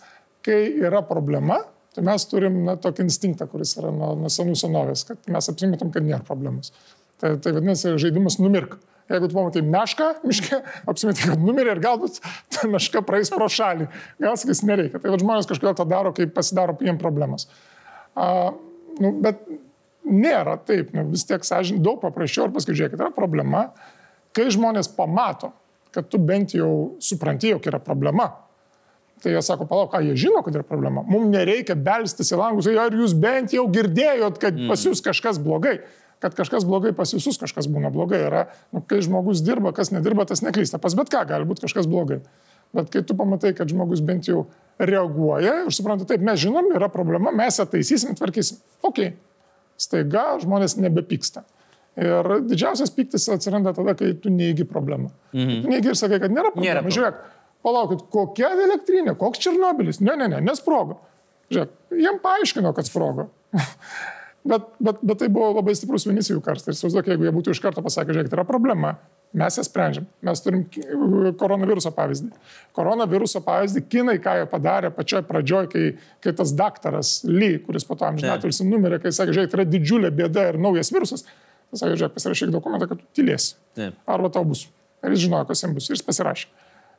kai 0.47 0.61
yra 0.87 1.03
problema, 1.07 1.63
tai 1.97 2.05
mes 2.07 2.27
turim 2.31 2.61
na, 2.67 2.77
tokį 2.79 3.07
instinktą, 3.09 3.49
kuris 3.51 3.75
yra 3.81 3.91
nuo, 3.95 4.13
nuo 4.21 4.31
senų 4.33 4.55
senovės, 4.61 5.03
kad 5.09 5.31
mes 5.35 5.51
apsimetam, 5.51 5.91
kad 5.95 6.07
nėra 6.07 6.23
problemos. 6.27 6.71
Tai, 7.19 7.35
tai 7.43 7.53
vadinasi, 7.57 7.97
žaidimas 7.99 8.39
numirk. 8.43 8.79
Jeigu 9.09 9.29
tu 9.31 9.39
pamatai 9.39 9.63
mešką 9.65 10.09
miške, 10.29 10.59
apsimetai, 10.91 11.31
kad 11.31 11.41
numirė 11.41 11.73
ir 11.75 11.81
galbūt 11.81 12.19
ta 12.53 12.69
meška 12.69 13.01
praeis 13.09 13.33
pro 13.33 13.49
šalį. 13.49 13.89
Gal 14.21 14.37
sakys, 14.37 14.61
nereikia. 14.69 15.01
Tai 15.01 15.17
žmonės 15.17 15.49
kažkodėl 15.49 15.79
tą 15.79 15.87
daro, 15.89 16.13
kai 16.17 16.29
pasidaro 16.29 16.77
jiem 16.85 17.01
problemos. 17.01 17.49
A, 18.19 18.51
nu, 19.01 19.15
bet 19.25 19.41
nėra 20.05 20.59
taip, 20.69 20.93
nu, 20.97 21.07
vis 21.13 21.25
tiek 21.29 21.45
sąžin, 21.45 21.81
daug 21.85 22.03
paprasčiau 22.03 22.49
ir 22.49 22.53
paskui 22.55 22.77
žiūrėkit, 22.77 23.01
yra 23.01 23.09
problema, 23.15 23.71
kai 24.37 24.51
žmonės 24.53 24.91
pamato, 24.97 25.55
kad 25.95 26.11
tu 26.13 26.21
bent 26.21 26.53
jau 26.57 26.99
supranti, 27.03 27.55
jog 27.55 27.65
yra 27.71 27.81
problema. 27.81 28.29
Tai 29.23 29.33
jie 29.33 29.41
sako, 29.43 29.67
palauk, 29.67 29.91
ką 29.95 30.03
jie 30.05 30.15
žino, 30.27 30.45
kad 30.47 30.55
yra 30.55 30.67
problema. 30.67 31.03
Mums 31.09 31.33
nereikia 31.33 31.75
belstis 31.75 32.31
į 32.31 32.39
langus, 32.39 32.69
ar 32.71 32.95
jūs 32.95 33.17
bent 33.19 33.57
jau 33.57 33.65
girdėjot, 33.73 34.37
kad 34.43 34.61
pas 34.69 34.85
jūs 34.87 35.03
kažkas 35.03 35.41
blogai. 35.43 35.81
Kad 36.19 36.35
kažkas 36.35 36.67
blogai 36.67 36.91
pas 36.99 37.13
visus 37.15 37.39
kažkas 37.39 37.69
būna 37.71 37.93
blogai. 37.95 38.25
Yra, 38.27 38.47
nu, 38.75 38.83
kai 38.83 38.99
žmogus 39.05 39.43
dirba, 39.47 39.71
kas 39.77 39.93
nedirba, 39.95 40.27
tas 40.27 40.43
neklysta. 40.43 40.81
Pas 40.83 40.97
bet 40.99 41.13
ką 41.13 41.23
gali 41.29 41.47
būti 41.47 41.67
kažkas 41.69 41.87
blogai. 41.91 42.19
Bet 42.75 42.91
kai 42.93 43.05
tu 43.07 43.15
pamatai, 43.17 43.55
kad 43.57 43.71
žmogus 43.71 44.03
bent 44.05 44.29
jau 44.29 44.49
reaguoja 44.79 45.63
ir 45.65 45.71
supranta, 45.75 46.05
taip, 46.09 46.23
mes 46.27 46.41
žinom, 46.43 46.73
yra 46.77 46.91
problema, 46.93 47.33
mes 47.35 47.57
ją 47.59 47.65
taisysim, 47.71 48.17
tvarkysim. 48.19 48.59
Ok. 48.85 49.01
Staiga 49.79 50.35
žmonės 50.43 50.77
nebepyksta. 50.83 51.45
Ir 51.99 52.29
didžiausias 52.47 52.93
piktis 52.95 53.25
atsiranda 53.33 53.73
tada, 53.75 53.95
kai 53.99 54.13
tu 54.23 54.31
neįgi 54.31 54.67
problemą. 54.69 55.11
Mhm. 55.33 55.63
Tu 55.65 55.73
neįgi 55.73 55.93
ir 55.95 55.99
sakai, 55.99 56.21
kad 56.23 56.35
nėra 56.35 56.53
Nėra 56.53 56.83
problemų. 56.83 56.95
Žiūrėk, 56.99 57.25
palaukit, 57.67 58.05
kokia 58.13 58.53
elektrinė, 58.67 59.17
koks 59.19 59.43
Černobilis. 59.43 60.03
Ne, 60.05 60.15
ne, 60.19 60.29
ne, 60.31 60.43
nesprogo. 60.45 61.01
Žiūrėk, 61.55 61.75
jiem 62.05 62.21
paaiškino, 62.23 62.75
kad 62.77 62.91
sprogo. 62.91 63.31
bet, 64.49 64.67
bet, 64.83 64.99
bet 65.05 65.21
tai 65.23 65.29
buvo 65.33 65.53
labai 65.59 65.75
stiprus 65.77 66.07
Vinicijų 66.09 66.41
karstas. 66.45 66.73
Ir 66.73 66.79
įsivaizduok, 66.79 67.11
jeigu 67.13 67.29
jie 67.29 67.33
būtų 67.37 67.55
iš 67.55 67.63
karto 67.65 67.85
pasakę, 67.85 68.15
žiūrėkit, 68.15 68.35
yra 68.37 68.45
problema, 68.49 68.95
mes 69.37 69.59
ją 69.61 69.65
sprendžiam. 69.67 70.07
Mes 70.25 70.43
turim 70.45 70.63
koronaviruso 71.41 71.93
pavyzdį. 71.97 72.31
Koronaviruso 72.77 73.43
pavyzdį, 73.45 73.85
kinai 73.93 74.17
ką 74.25 74.39
jie 74.41 74.47
padarė 74.51 74.93
pačioje 74.95 75.27
pradžioje, 75.29 75.71
kai, 75.75 75.85
kai 76.25 76.35
tas 76.41 76.55
daktaras 76.57 77.19
Ly, 77.29 77.59
kuris 77.67 77.87
po 77.89 77.99
to 77.99 78.09
amžinatelis 78.09 78.63
numirė, 78.65 79.01
kai 79.03 79.13
sakė, 79.15 79.37
žiūrėk, 79.37 79.53
tai 79.53 79.61
yra 79.61 79.69
didžiulė 79.69 80.13
bėda 80.23 80.49
ir 80.53 80.61
naujas 80.63 80.93
virusas. 80.95 81.27
Sakė, 81.75 81.99
žiūrėk, 81.99 82.17
pasirašyk 82.17 82.55
dokumentą, 82.55 82.89
kad 82.89 83.03
tu 83.03 83.21
tylėsi. 83.21 83.59
Arba 84.09 84.33
tau 84.33 84.47
bus. 84.49 84.65
Ir 85.05 85.13
jis 85.15 85.27
žinojo, 85.27 85.51
kas 85.51 85.63
jam 85.63 85.77
bus. 85.77 85.91
Ir 85.91 85.99
jis 85.99 86.07
pasirašė. 86.07 86.49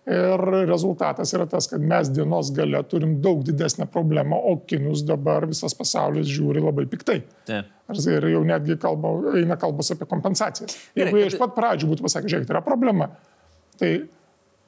Ir 0.09 0.41
rezultatas 0.65 1.29
yra 1.37 1.45
tas, 1.45 1.67
kad 1.69 1.83
mes 1.85 2.09
dienos 2.09 2.49
gale 2.55 2.79
turim 2.89 3.19
daug 3.21 3.43
didesnę 3.45 3.85
problemą, 3.93 4.39
o 4.51 4.55
kinus 4.65 5.03
dabar 5.05 5.45
visas 5.49 5.75
pasaulis 5.77 6.25
žiūri 6.29 6.63
labai 6.63 6.87
piktai. 6.89 7.19
Taip. 7.45 7.75
Ir 8.09 8.25
jau 8.31 8.41
netgi 8.45 8.77
kalba, 8.81 9.11
eina 9.37 9.57
kalbas 9.57 9.91
apie 9.93 10.07
kompensacijas. 10.09 10.77
Jeigu 10.97 11.17
jie 11.17 11.27
iš 11.29 11.37
pat 11.41 11.53
pradžių 11.57 11.91
būtų 11.91 12.05
pasakę, 12.05 12.29
žiūrėk, 12.31 12.47
tai 12.49 12.55
yra 12.55 12.63
problema, 12.65 13.09
tai 13.81 13.91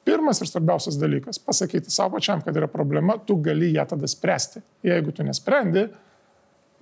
pirmas 0.06 0.42
ir 0.42 0.50
svarbiausias 0.50 0.98
dalykas- 0.98 1.42
pasakyti 1.48 1.90
savo 1.90 2.18
pačiam, 2.18 2.42
kad 2.44 2.56
yra 2.56 2.70
problema, 2.70 3.18
tu 3.18 3.36
gali 3.36 3.72
ją 3.74 3.86
tada 3.86 4.06
spręsti. 4.06 4.62
Jeigu 4.84 5.12
tu 5.12 5.22
nesprendi, 5.22 5.88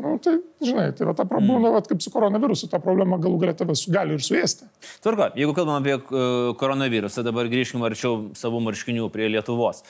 Nu, 0.01 0.17
tai, 0.23 0.39
žinai, 0.65 0.93
tai 0.97 1.07
va 1.07 1.13
ta 1.13 1.27
problema, 1.29 1.59
mm. 1.59 1.75
va, 1.75 1.81
kaip 1.85 2.01
su 2.01 2.13
koronavirusu, 2.15 2.69
ta 2.73 2.79
problema 2.81 3.19
galų 3.21 3.41
galia 3.43 3.57
tave 3.59 3.75
gali 3.93 4.17
ir 4.17 4.23
suėsti. 4.25 4.69
Tvarko, 5.05 5.27
jeigu 5.37 5.53
kalbam 5.57 5.77
apie 5.83 5.99
uh, 5.99 6.53
koronavirusą, 6.61 7.25
dabar 7.27 7.51
grįžkime 7.53 7.85
arčiau 7.91 8.31
savų 8.39 8.63
marškinių 8.71 9.11
prie 9.13 9.29
Lietuvos. 9.35 9.83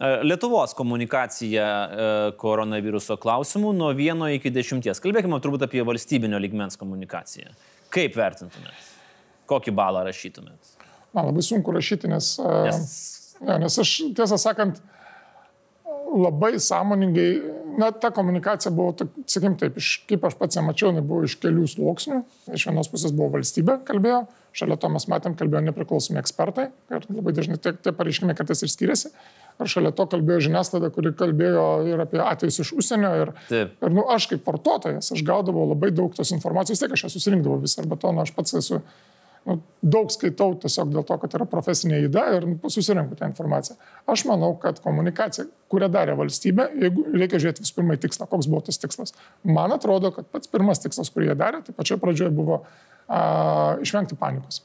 Uh, 0.00 0.22
Lietuvos 0.24 0.72
komunikacija 0.78 1.66
uh, 1.66 2.20
koronaviruso 2.40 3.18
klausimų 3.20 3.74
nuo 3.76 3.90
1 3.92 4.38
iki 4.38 4.54
10. 4.54 4.88
Kalbėkime 5.04 5.42
turbūt 5.44 5.66
apie 5.68 5.84
valstybinio 5.84 6.40
ligmens 6.40 6.80
komunikaciją. 6.80 7.52
Kaip 7.92 8.16
vertintumėt? 8.16 8.88
Kokį 9.50 9.74
balą 9.76 10.06
rašytumėt? 10.08 10.78
Man 11.12 11.28
labai 11.28 11.44
sunku 11.44 11.74
rašyti, 11.74 12.08
nes, 12.08 12.36
nes... 12.40 12.96
Ja, 13.42 13.58
nes 13.60 13.76
aš 13.82 13.96
tiesą 14.16 14.38
sakant, 14.40 14.80
labai 16.10 16.54
sąmoningai 16.62 17.49
na, 17.80 17.90
ta 17.96 18.10
komunikacija 18.14 18.72
buvo, 18.74 18.92
sakykim 19.24 19.56
taip, 19.60 19.78
iš, 19.80 19.92
kaip 20.10 20.24
aš 20.28 20.36
pats 20.38 20.58
ją 20.58 20.64
mačiau, 20.66 20.90
jinai 20.92 21.04
buvo 21.06 21.24
iš 21.26 21.36
kelių 21.42 21.66
sluoksnių. 21.70 22.20
Iš 22.56 22.66
vienos 22.68 22.90
pusės 22.92 23.14
buvo 23.16 23.32
valstybė, 23.38 23.80
kalbėjo, 23.88 24.24
šalia 24.56 24.76
to 24.80 24.90
mes 24.92 25.06
matėm, 25.10 25.36
kalbėjo 25.38 25.62
nepriklausomi 25.68 26.20
ekspertai 26.20 26.70
ir 26.92 27.06
labai 27.08 27.34
dažnai 27.36 27.58
tie, 27.62 27.74
tie 27.74 27.94
pareiškimai 27.96 28.36
kartais 28.38 28.64
ir 28.66 28.72
skiriasi. 28.72 29.12
Ar 29.60 29.68
šalia 29.68 29.92
to 29.92 30.06
kalbėjo 30.08 30.46
žiniasklaida, 30.46 30.88
kuri 30.94 31.12
kalbėjo 31.16 31.64
ir 31.90 32.00
apie 32.00 32.20
atvejus 32.24 32.62
iš 32.62 32.72
užsienio. 32.80 33.10
Ir, 33.20 33.32
Taip. 33.50 33.74
ir 33.76 33.94
nu, 33.96 34.06
aš 34.08 34.30
kaip 34.30 34.46
vartotojas, 34.48 35.12
aš 35.12 35.24
gaudavau 35.26 35.66
labai 35.74 35.92
daug 35.92 36.14
tos 36.16 36.32
informacijos, 36.36 36.80
tiek 36.80 36.96
aš 36.96 37.06
ją 37.06 37.12
susirinkdavau 37.12 37.60
visą, 37.60 37.82
arba 37.84 38.00
to, 38.00 38.12
nu, 38.16 38.24
aš 38.24 38.32
pats 38.36 38.56
esu 38.62 38.80
nu, 39.48 39.56
daug 39.82 40.10
skaitau 40.12 40.54
tiesiog 40.60 40.92
dėl 40.92 41.04
to, 41.08 41.16
kad 41.22 41.34
yra 41.38 41.46
profesinė 41.48 42.02
įda 42.06 42.24
ir 42.36 42.46
susirinku 42.72 43.16
tą 43.18 43.30
informaciją. 43.30 43.78
Aš 44.10 44.24
manau, 44.28 44.52
kad 44.60 44.80
komunikacija, 44.84 45.46
kurią 45.72 45.90
darė 45.92 46.16
valstybė, 46.18 46.68
jeigu 46.84 47.06
reikia 47.14 47.40
žiūrėti 47.42 47.64
visų 47.64 47.78
pirma 47.78 47.96
į 47.96 48.02
tikslą, 48.04 48.28
koks 48.30 48.50
buvo 48.50 48.62
tas 48.68 48.80
tikslas. 48.82 49.14
Man 49.46 49.74
atrodo, 49.76 50.12
kad 50.16 50.28
pats 50.32 50.50
pirmas 50.52 50.82
tikslas, 50.84 51.12
kurį 51.14 51.30
jie 51.30 51.38
darė, 51.40 51.62
tai 51.66 51.76
pačioje 51.76 52.02
pradžioje 52.02 52.34
buvo 52.36 52.62
a, 52.62 53.78
išvengti 53.82 54.18
panikos. 54.20 54.62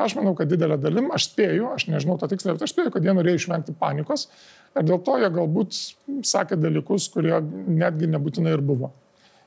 Aš 0.00 0.16
manau, 0.16 0.32
kad 0.38 0.48
didelė 0.48 0.78
dalim, 0.80 1.10
aš 1.14 1.28
spėju, 1.30 1.68
aš 1.76 1.86
nežinau 1.92 2.16
to 2.18 2.26
tiksliai, 2.30 2.56
bet 2.56 2.64
aš 2.64 2.72
spėju, 2.72 2.94
kad 2.94 3.04
jie 3.04 3.12
norėjo 3.14 3.42
išvengti 3.42 3.74
panikos 3.78 4.28
ir 4.72 4.86
dėl 4.88 5.00
to 5.04 5.18
jie 5.20 5.28
galbūt 5.34 5.78
sakė 6.26 6.56
dalykus, 6.58 7.10
kurie 7.12 7.36
netgi 7.42 8.08
nebūtinai 8.10 8.54
ir 8.56 8.64
buvo. 8.64 8.92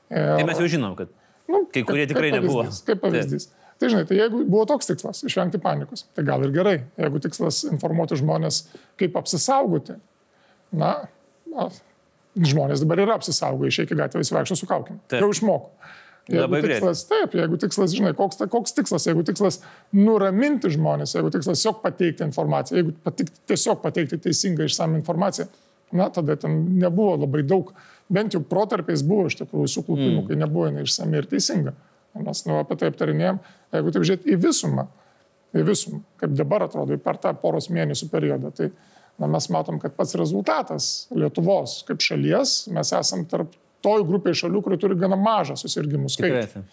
Ir, 0.06 0.36
tai 0.38 0.46
mes 0.46 0.60
jau 0.62 0.68
žinom, 0.70 0.94
kad 0.98 1.10
nu, 1.50 1.64
kai 1.72 1.82
kurie 1.88 2.06
tikrai 2.06 2.30
kaip 2.30 2.44
nebuvo. 2.44 2.66
Kaip 2.86 3.02
pavyzdys. 3.02 3.48
Taip. 3.50 3.65
Tai 3.76 3.90
žinai, 3.92 4.06
tai 4.08 4.16
jeigu 4.16 4.44
buvo 4.48 4.64
toks 4.68 4.88
tikslas- 4.88 5.20
išvengti 5.28 5.60
panikos, 5.60 6.06
tai 6.16 6.24
gal 6.24 6.42
ir 6.44 6.52
gerai. 6.54 6.78
Jeigu 6.96 7.20
tikslas 7.20 7.64
informuoti 7.68 8.16
žmonės, 8.16 8.62
kaip 8.96 9.18
apsisaugoti, 9.20 9.98
na, 10.72 11.08
na 11.46 11.68
žmonės 12.36 12.80
dabar 12.84 12.98
yra 13.04 13.16
apsisaugoję, 13.16 13.72
išėję 13.72 13.96
gatvę, 13.96 14.20
visi 14.20 14.34
vaikšto 14.34 14.56
su 14.56 14.66
kaukim. 14.66 15.00
Jau 15.12 15.30
išmoko. 15.32 15.70
Jeigu 16.26 16.58
tikslas, 16.64 17.04
taip, 17.06 17.34
jeigu 17.38 17.56
tikslas, 17.62 17.92
žinai, 17.94 18.10
koks, 18.18 18.40
koks 18.50 18.74
tikslas, 18.74 19.04
jeigu 19.06 19.22
tikslas 19.26 19.60
nuraminti 19.94 20.72
žmonės, 20.74 21.14
jeigu 21.14 21.30
tikslas 21.30 21.60
tiesiog 21.60 21.78
pateikti 21.84 22.26
informaciją, 22.26 22.80
jeigu 22.80 22.94
patik, 23.06 23.30
tiesiog 23.46 23.78
pateikti 23.84 24.18
teisingą 24.24 24.66
išsame 24.66 24.98
informaciją, 24.98 25.46
na, 25.94 26.08
tada 26.10 26.34
ten 26.40 26.58
nebuvo 26.80 27.14
labai 27.22 27.44
daug, 27.46 27.70
bent 28.10 28.34
jau 28.34 28.42
protarpiais 28.42 29.04
buvo 29.06 29.28
iš 29.30 29.38
tikrųjų 29.38 29.70
suklupimų, 29.70 30.24
mm. 30.24 30.26
kai 30.26 30.40
nebuvo 30.40 30.72
išsame 30.82 31.22
ir 31.22 31.30
teisinga. 31.30 31.76
Mes 32.24 32.42
nu, 32.48 32.58
apie 32.62 32.78
tai 32.80 32.90
aptarinėjom, 32.92 33.40
jeigu 33.76 33.92
taip 33.94 34.06
žiūrėt 34.08 34.26
į 34.32 34.38
visumą, 34.40 34.86
į 35.56 35.64
visumą, 35.66 36.02
kaip 36.20 36.34
dabar 36.38 36.66
atrodo 36.66 36.96
per 37.02 37.20
tą 37.22 37.32
poros 37.40 37.70
mėnesių 37.72 38.08
periodą, 38.12 38.52
tai 38.56 38.70
na, 39.20 39.28
mes 39.28 39.48
matom, 39.52 39.80
kad 39.82 39.96
pats 39.96 40.16
rezultatas 40.18 40.90
Lietuvos 41.16 41.80
kaip 41.88 42.02
šalies, 42.04 42.58
mes 42.72 42.92
esam 42.96 43.24
tarp 43.28 43.54
toj 43.84 44.04
grupėje 44.08 44.42
šalių, 44.42 44.62
kuri 44.64 44.80
turi 44.82 44.98
gana 44.98 45.18
mažą 45.20 45.56
susirgymų 45.60 46.10
skaičių. 46.12 46.64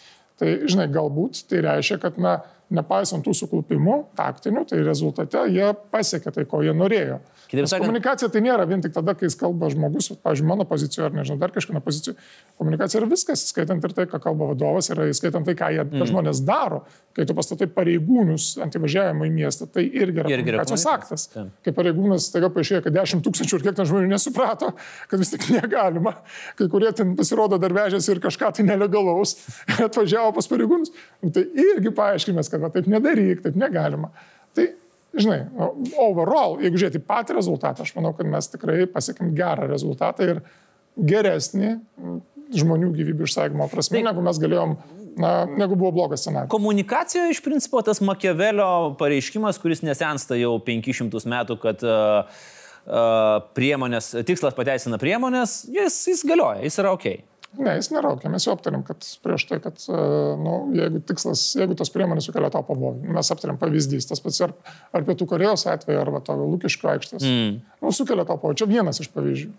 Tai, 0.41 0.50
žinai, 0.65 0.88
galbūt 0.91 1.43
tai 1.50 1.62
reiškia, 1.62 2.00
kad, 2.01 2.17
na, 2.21 2.39
nepaisant 2.74 3.25
tų 3.25 3.34
suklupimų 3.38 3.98
taktinių, 4.17 4.65
tai 4.70 4.82
rezultate 4.86 5.46
jie 5.51 5.74
pasiekė 5.93 6.34
tai, 6.36 6.46
ko 6.50 6.63
jie 6.65 6.74
norėjo. 6.77 7.20
Sakant, 7.53 7.84
komunikacija 7.86 8.32
tai 8.34 8.41
nėra 8.41 8.65
vien 8.65 8.82
tik 8.82 8.96
tada, 8.96 9.13
kai 9.17 9.27
kalba 9.38 9.70
žmogus, 9.70 10.10
pavyzdžiui, 10.24 10.48
mano 10.50 10.65
pozicijoje 10.65 11.05
ar 11.10 11.17
nežinau, 11.20 11.38
dar 11.41 11.51
kažkieno 11.53 11.84
pozicijoje. 11.86 12.17
Komunikacija 12.58 13.01
yra 13.01 13.10
viskas, 13.12 13.43
skaitant 13.51 13.84
ir 13.86 13.93
tai, 13.93 14.08
ką 14.10 14.17
kalba 14.24 14.48
vadovas, 14.50 14.89
yra 14.93 15.05
įskaitant 15.12 15.46
tai, 15.46 15.53
ką 15.60 15.70
jie 15.75 15.84
mm. 15.84 16.05
žmonės 16.10 16.41
daro. 16.48 16.82
Kai 17.13 17.27
tu 17.29 17.36
pastatai 17.38 17.67
pareigūnus 17.70 18.55
ant 18.63 18.74
įvažiavimo 18.74 19.27
į 19.27 19.34
miestą, 19.36 19.67
tai 19.70 19.84
irgi 19.86 20.24
yra 20.24 20.32
irgi 20.34 20.48
komunikacijos 20.48 20.86
aktas. 20.89 21.27
Ten. 21.34 21.51
Kai 21.65 21.75
pareigūnas 21.77 22.32
staiga 22.32 22.50
paaiškėjo, 22.53 22.82
kad 22.88 22.98
10 22.98 23.22
tūkstančių 23.27 23.60
ir 23.60 23.65
kiek 23.67 23.77
ten 23.77 23.89
žmonių 23.91 24.10
nesuprato, 24.15 24.72
kad 25.12 25.22
vis 25.22 25.34
tik 25.36 25.46
negalima. 25.53 26.15
Kai 26.58 26.70
kurie 26.74 26.89
ten 26.98 27.13
pasirodo 27.20 27.62
dar 27.62 27.75
vežėsi 27.75 28.15
ir 28.15 28.24
kažką 28.24 28.50
tai 28.58 28.65
nelegalaus, 28.65 29.36
atvažiavo 29.89 30.34
pas 30.39 30.50
pareigūnus, 30.50 30.93
nu, 31.22 31.29
tai 31.36 31.46
irgi 31.67 31.93
paaiškimės, 32.01 32.50
kad 32.53 32.63
va, 32.63 32.72
taip 32.74 32.88
nedaryk, 32.91 33.43
taip 33.43 33.57
negalima. 33.60 34.12
Tai 34.53 34.67
žinai, 35.17 35.41
overall, 36.01 36.60
jeigu 36.63 36.81
žiūrėti 36.81 37.03
patį 37.05 37.38
rezultatą, 37.38 37.86
aš 37.86 37.93
manau, 37.98 38.13
kad 38.17 38.29
mes 38.29 38.50
tikrai 38.53 38.83
pasiekėm 38.89 39.33
gerą 39.38 39.67
rezultatą 39.69 40.29
ir 40.29 40.43
geresnį 40.98 41.75
žmonių 42.53 42.91
gyvybių 42.93 43.27
išsaugomo 43.27 43.69
prasme, 43.72 44.00
tai, 44.00 44.05
negu 44.07 44.24
mes 44.25 44.39
galėjom, 44.41 44.75
na, 45.22 45.31
negu 45.50 45.77
buvo 45.77 45.93
blogas 45.95 46.22
scenarijus. 46.25 46.51
Komunikacijoje 46.53 47.33
iš 47.33 47.41
principo 47.45 47.81
tas 47.86 48.01
Makiavelio 48.05 48.93
pareiškimas, 49.00 49.60
kuris 49.62 49.81
nesensta 49.86 50.38
jau 50.38 50.55
500 50.65 51.24
metų, 51.33 51.57
kad 51.62 51.86
uh, 51.88 52.43
priemonės, 53.57 54.12
tikslas 54.27 54.57
pateisina 54.57 55.00
priemonės, 55.01 55.63
jis, 55.74 56.00
jis 56.12 56.25
galioja, 56.29 56.62
jis 56.67 56.81
yra 56.83 56.93
ok. 56.98 57.07
Ne, 57.57 57.75
jis 57.77 57.91
neraukia. 57.93 58.31
Mes 58.33 58.45
jau 58.48 58.55
aptarėm, 58.55 58.81
kad 58.88 59.05
prieš 59.25 59.45
tai, 59.50 59.60
kad 59.62 59.77
e, 59.86 59.98
nu, 60.41 60.53
jeigu 60.74 61.03
tikslas, 61.05 61.43
jeigu 61.60 61.75
tos 61.77 61.91
priemonės 61.93 62.25
sukelia 62.29 62.50
to 62.53 62.62
pavojų, 62.65 63.12
mes 63.13 63.29
aptarėm 63.36 63.60
pavyzdys, 63.62 64.07
tas 64.10 64.24
pats 64.24 64.39
ar, 64.48 64.55
ar 64.95 65.05
Pietų 65.05 65.27
Korejos 65.29 65.67
atveju, 65.69 66.00
arba 66.01 66.24
to 66.25 66.38
Lukiškio 66.39 66.89
aikštės, 66.95 67.22
mm. 67.22 67.53
nu, 67.83 67.93
sukelia 67.93 68.25
to 68.25 68.39
pavojų. 68.39 68.57
Čia 68.63 68.69
vienas 68.72 69.03
iš 69.03 69.12
pavyzdžių. 69.13 69.51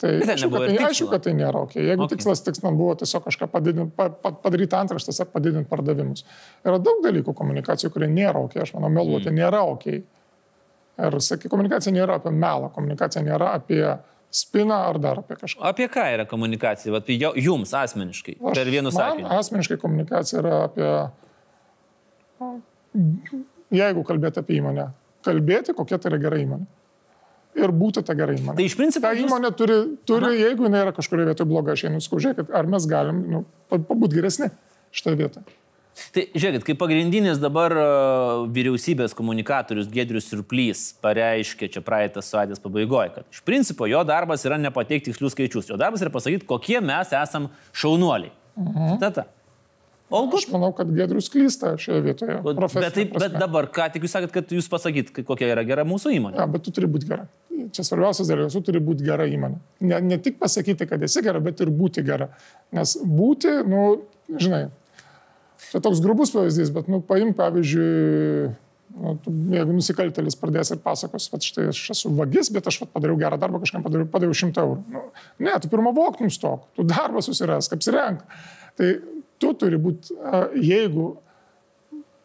Tai 0.00 0.10
aišku, 0.18 0.48
kad 0.50 0.64
tai, 0.66 0.78
aišku, 0.88 1.06
kad 1.12 1.22
tai 1.22 1.34
nėra 1.38 1.60
ok. 1.68 1.76
Jeigu 1.78 2.06
okay. 2.06 2.16
tikslas 2.16 2.42
tikslas 2.42 2.74
buvo 2.74 2.96
tiesiog 2.98 3.28
kažką 3.28 3.46
padidinti, 3.52 3.92
pa, 3.94 4.08
pa, 4.10 4.32
padaryti 4.42 4.74
antraštės 4.74 5.22
ar 5.22 5.28
padidinti 5.30 5.70
pardavimus. 5.70 6.24
Yra 6.66 6.80
daug 6.82 6.98
dalykų 7.04 7.36
komunikacijų, 7.38 7.92
kurie 7.94 8.08
nėra 8.10 8.42
ok. 8.42 8.58
Aš 8.64 8.74
manau, 8.74 8.90
meluoti 8.96 9.30
mm. 9.30 9.38
nėra 9.38 9.62
ok. 9.70 9.86
Ir 11.04 11.18
sakai, 11.22 11.50
komunikacija 11.50 11.94
nėra 11.94 12.18
apie 12.18 12.34
melą, 12.34 12.72
komunikacija 12.74 13.22
nėra 13.26 13.52
apie 13.60 13.80
spiną 14.34 14.74
ar 14.90 14.98
dar 14.98 15.20
apie 15.22 15.36
kažką. 15.38 15.62
Apie 15.70 15.86
ką 15.92 16.04
yra 16.16 16.26
komunikacija? 16.26 16.92
Vat, 16.94 17.08
jums 17.08 17.74
asmeniškai, 17.78 18.36
Aš, 18.40 18.58
per 18.58 18.70
vienus 18.72 18.96
sakinius. 18.98 19.30
Asmeniškai 19.38 19.78
komunikacija 19.82 20.40
yra 20.42 20.60
apie, 20.66 20.90
jeigu 23.74 24.06
kalbėti 24.06 24.42
apie 24.42 24.58
įmonę, 24.58 24.88
kalbėti, 25.26 25.76
kokia 25.78 26.00
tai 26.00 26.12
yra 26.12 26.22
gera 26.26 26.40
įmonė. 26.42 26.66
Ir 27.54 27.70
būti 27.70 28.02
ta 28.02 28.16
gera 28.18 28.34
įmonė. 28.34 28.58
Tai 28.58 28.64
iš 28.66 28.74
principo. 28.74 29.06
Ta 29.06 29.14
įmonė 29.14 29.52
jūs... 29.52 29.58
turi, 29.60 29.76
turi 30.10 30.32
jeigu 30.40 30.66
jinai 30.66 30.80
yra 30.88 30.94
kažkurioje 30.96 31.30
vietoje 31.30 31.50
bloga, 31.52 31.76
aš 31.76 31.84
einu 31.86 32.02
skaužiai, 32.02 32.34
ar 32.50 32.66
mes 32.70 32.88
galim 32.90 33.20
nu, 33.30 33.44
pabūti 33.70 34.18
geresni 34.18 34.50
šitoje 34.90 35.20
vietoje. 35.22 35.46
Tai 36.14 36.24
žiūrėkit, 36.34 36.64
kaip 36.66 36.78
pagrindinis 36.80 37.38
dabar 37.42 37.74
e, 37.78 37.84
vyriausybės 38.54 39.14
komunikatorius 39.14 39.86
Gedrius 39.92 40.26
Surplys 40.30 40.88
pareiškė 41.04 41.68
čia 41.70 41.82
praeitą 41.86 42.22
savaitės 42.24 42.62
pabaigoje, 42.62 43.12
kad 43.14 43.28
iš 43.30 43.44
principo 43.46 43.86
jo 43.90 44.02
darbas 44.06 44.42
yra 44.46 44.58
nepateikti 44.58 45.12
tikslius 45.12 45.36
skaičius, 45.36 45.70
jo 45.70 45.78
darbas 45.78 46.02
yra 46.02 46.10
pasakyti, 46.14 46.48
kokie 46.50 46.80
mes 46.82 47.14
esam 47.14 47.46
šaunuoliai. 47.78 48.34
Mhm. 48.58 48.98
Tata. 49.02 49.28
Olgut. 50.14 50.42
Aš 50.42 50.50
manau, 50.52 50.68
kad 50.76 50.90
Gedrius 50.94 51.30
klysta 51.32 51.72
šioje 51.80 52.02
vietoje. 52.04 52.36
Bet, 52.44 52.84
taip, 52.94 53.14
bet 53.16 53.34
dabar, 53.40 53.66
ką 53.72 53.88
tik 53.94 54.04
jūs 54.04 54.12
sakėt, 54.14 54.34
kad 54.34 54.52
jūs 54.52 54.68
pasakyt, 54.70 55.10
kokia 55.26 55.48
yra 55.54 55.64
gera 55.66 55.86
mūsų 55.88 56.12
įmonė. 56.18 56.38
Ja, 56.38 56.46
bet 56.50 56.66
tu 56.66 56.74
turi 56.74 56.90
būti 56.90 57.08
gera. 57.08 57.24
čia 57.74 57.86
svarbiausias 57.86 58.28
dalykas, 58.28 58.54
tu 58.54 58.62
turi 58.68 58.82
būti 58.84 59.06
gera 59.06 59.26
įmonė. 59.30 59.58
Ne, 59.88 60.00
ne 60.04 60.18
tik 60.22 60.36
pasakyti, 60.42 60.86
kad 60.90 61.02
esi 61.02 61.22
gera, 61.24 61.40
bet 61.42 61.62
ir 61.64 61.72
būti 61.74 62.04
gera. 62.06 62.28
Nes 62.76 62.94
būti, 63.00 63.56
nu, 63.70 63.86
žinai, 64.36 64.66
čia 65.74 65.82
toks 65.82 66.02
grubus 66.04 66.30
pavyzdys, 66.34 66.70
bet, 66.74 66.86
nu, 66.90 67.00
paim 67.02 67.32
pavyzdžiui, 67.34 68.52
nu, 68.94 69.16
tu, 69.24 69.32
jeigu 69.50 69.74
nusikaltelis 69.74 70.38
pradės 70.38 70.70
ir 70.70 70.78
pasakos, 70.84 71.26
kad 71.32 71.42
štai 71.42 71.66
aš 71.72 71.82
esu 71.96 72.12
vagis, 72.14 72.52
bet 72.54 72.70
aš 72.70 72.84
vat, 72.84 72.92
padariau 72.94 73.18
gerą 73.18 73.40
darbą, 73.42 73.58
kažkam 73.64 73.82
padariau, 73.82 74.06
padaviau 74.12 74.38
šimtą 74.38 74.62
eurų. 74.68 74.84
Nu, 74.94 75.02
ne, 75.42 75.56
tu 75.58 75.72
pirmą 75.72 75.90
voktum 75.96 76.30
stok, 76.30 76.68
tu 76.78 76.86
darbą 76.86 77.24
susiras, 77.26 77.70
kaip 77.72 77.82
sirenk. 77.82 78.22
Tai 78.78 78.94
tu 79.42 79.52
turi 79.58 79.82
būti, 79.82 80.14
jeigu 80.62 81.10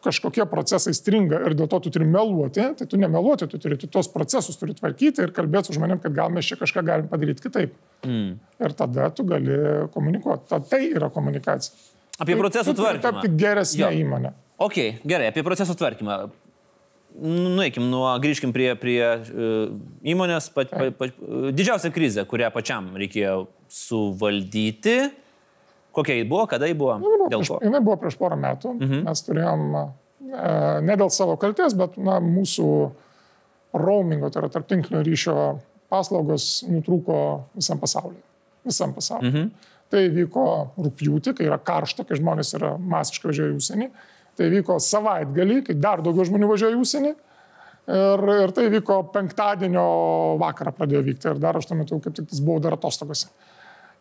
kažkokie 0.04 0.46
procesai 0.48 0.94
stringa 0.96 1.42
ir 1.44 1.54
dėl 1.58 1.68
to 1.68 1.82
tu 1.84 1.92
turi 1.92 2.06
meluoti, 2.08 2.62
tai 2.78 2.86
tu 2.88 2.96
nemeluoti, 3.00 3.48
tu 3.50 3.60
turi 3.60 3.76
tu 3.80 3.88
tos 3.92 4.08
procesus 4.08 4.56
turi 4.56 4.72
tvarkyti 4.78 5.26
ir 5.26 5.34
kalbėti 5.36 5.68
su 5.68 5.76
žmonėm, 5.76 6.00
kad 6.00 6.14
gal 6.16 6.32
mes 6.32 6.48
čia 6.48 6.56
kažką 6.60 6.84
galim 6.86 7.10
padaryti 7.10 7.44
kitaip. 7.44 7.74
Mm. 8.06 8.38
Ir 8.64 8.76
tada 8.78 9.10
tu 9.12 9.26
gali 9.28 9.58
komunikuoti. 9.92 10.48
Ta, 10.48 10.60
tai 10.64 10.86
yra 10.88 11.10
komunikacija. 11.12 11.76
Apie 12.20 12.36
Tai 12.36 12.42
procesų 12.42 12.76
tvarkymą. 12.76 13.02
Tapti 13.16 13.32
geresnė 13.40 13.90
įmonė. 14.02 14.34
Ok, 14.60 14.78
gerai, 15.08 15.30
apie 15.32 15.44
procesų 15.46 15.76
tvarkymą. 15.80 16.18
Nueikim 17.20 17.88
nuo, 17.90 18.04
grįžkim 18.22 18.52
prie, 18.54 18.68
prie 18.78 19.00
uh, 19.02 19.72
įmonės, 20.06 20.50
pa, 20.54 20.66
pa, 20.68 20.90
pa, 20.94 21.08
didžiausia 21.56 21.90
krizė, 21.94 22.22
kurią 22.28 22.52
pačiam 22.54 22.92
reikėjo 23.00 23.48
suvaldyti. 23.72 24.98
Kokia 25.96 26.20
ji 26.20 26.28
buvo, 26.28 26.44
kada 26.46 26.68
ji 26.70 26.76
buvo? 26.78 27.00
Jinai 27.00 27.18
buvo, 27.18 27.30
prieš, 27.32 27.50
jinai 27.66 27.80
buvo 27.82 27.96
prieš 28.04 28.18
porą 28.20 28.38
metų. 28.38 28.76
Mhm. 28.76 29.00
Mes 29.08 29.24
turėjom 29.26 29.64
e, 29.74 29.80
ne 30.86 30.98
dėl 31.00 31.10
savo 31.10 31.34
kalties, 31.40 31.74
bet 31.78 31.96
na, 31.98 32.20
mūsų 32.22 32.68
roamingo, 33.80 34.30
tai 34.30 34.44
yra 34.44 34.52
tarptinklinio 34.54 35.02
ryšio 35.06 35.36
paslaugos 35.90 36.60
nutrūko 36.70 37.16
visam 37.58 37.80
pasaulyje. 37.82 38.22
Visam 38.70 38.94
pasaulyje. 38.94 39.32
Mhm. 39.32 39.76
Tai 39.90 40.04
vyko 40.14 40.44
rūpjūtį, 40.78 41.34
kai 41.38 41.48
yra 41.48 41.58
karšta, 41.58 42.04
kai 42.06 42.18
žmonės 42.20 42.54
yra 42.58 42.76
masiškai 42.78 43.32
važiuoja 43.32 43.54
į 43.54 43.56
užsienį. 43.58 43.88
Tai 44.38 44.50
vyko 44.52 44.76
savaitgalį, 44.82 45.56
kai 45.66 45.74
dar 45.78 46.04
daugiau 46.04 46.28
žmonių 46.28 46.50
važiuoja 46.52 46.76
į 46.76 46.84
užsienį. 46.84 47.10
Ir, 47.90 48.22
ir 48.44 48.52
tai 48.54 48.68
vyko 48.70 49.00
penktadienio 49.10 49.82
vakarą 50.38 50.72
pradėjo 50.76 51.02
vykti. 51.08 51.32
Ir 51.32 51.42
dar 51.42 51.58
aš 51.58 51.66
tuo 51.70 51.80
metu 51.80 51.98
kaip 52.04 52.14
tik 52.20 52.30
buvau 52.38 52.60
dar 52.62 52.76
atostogose. 52.76 53.32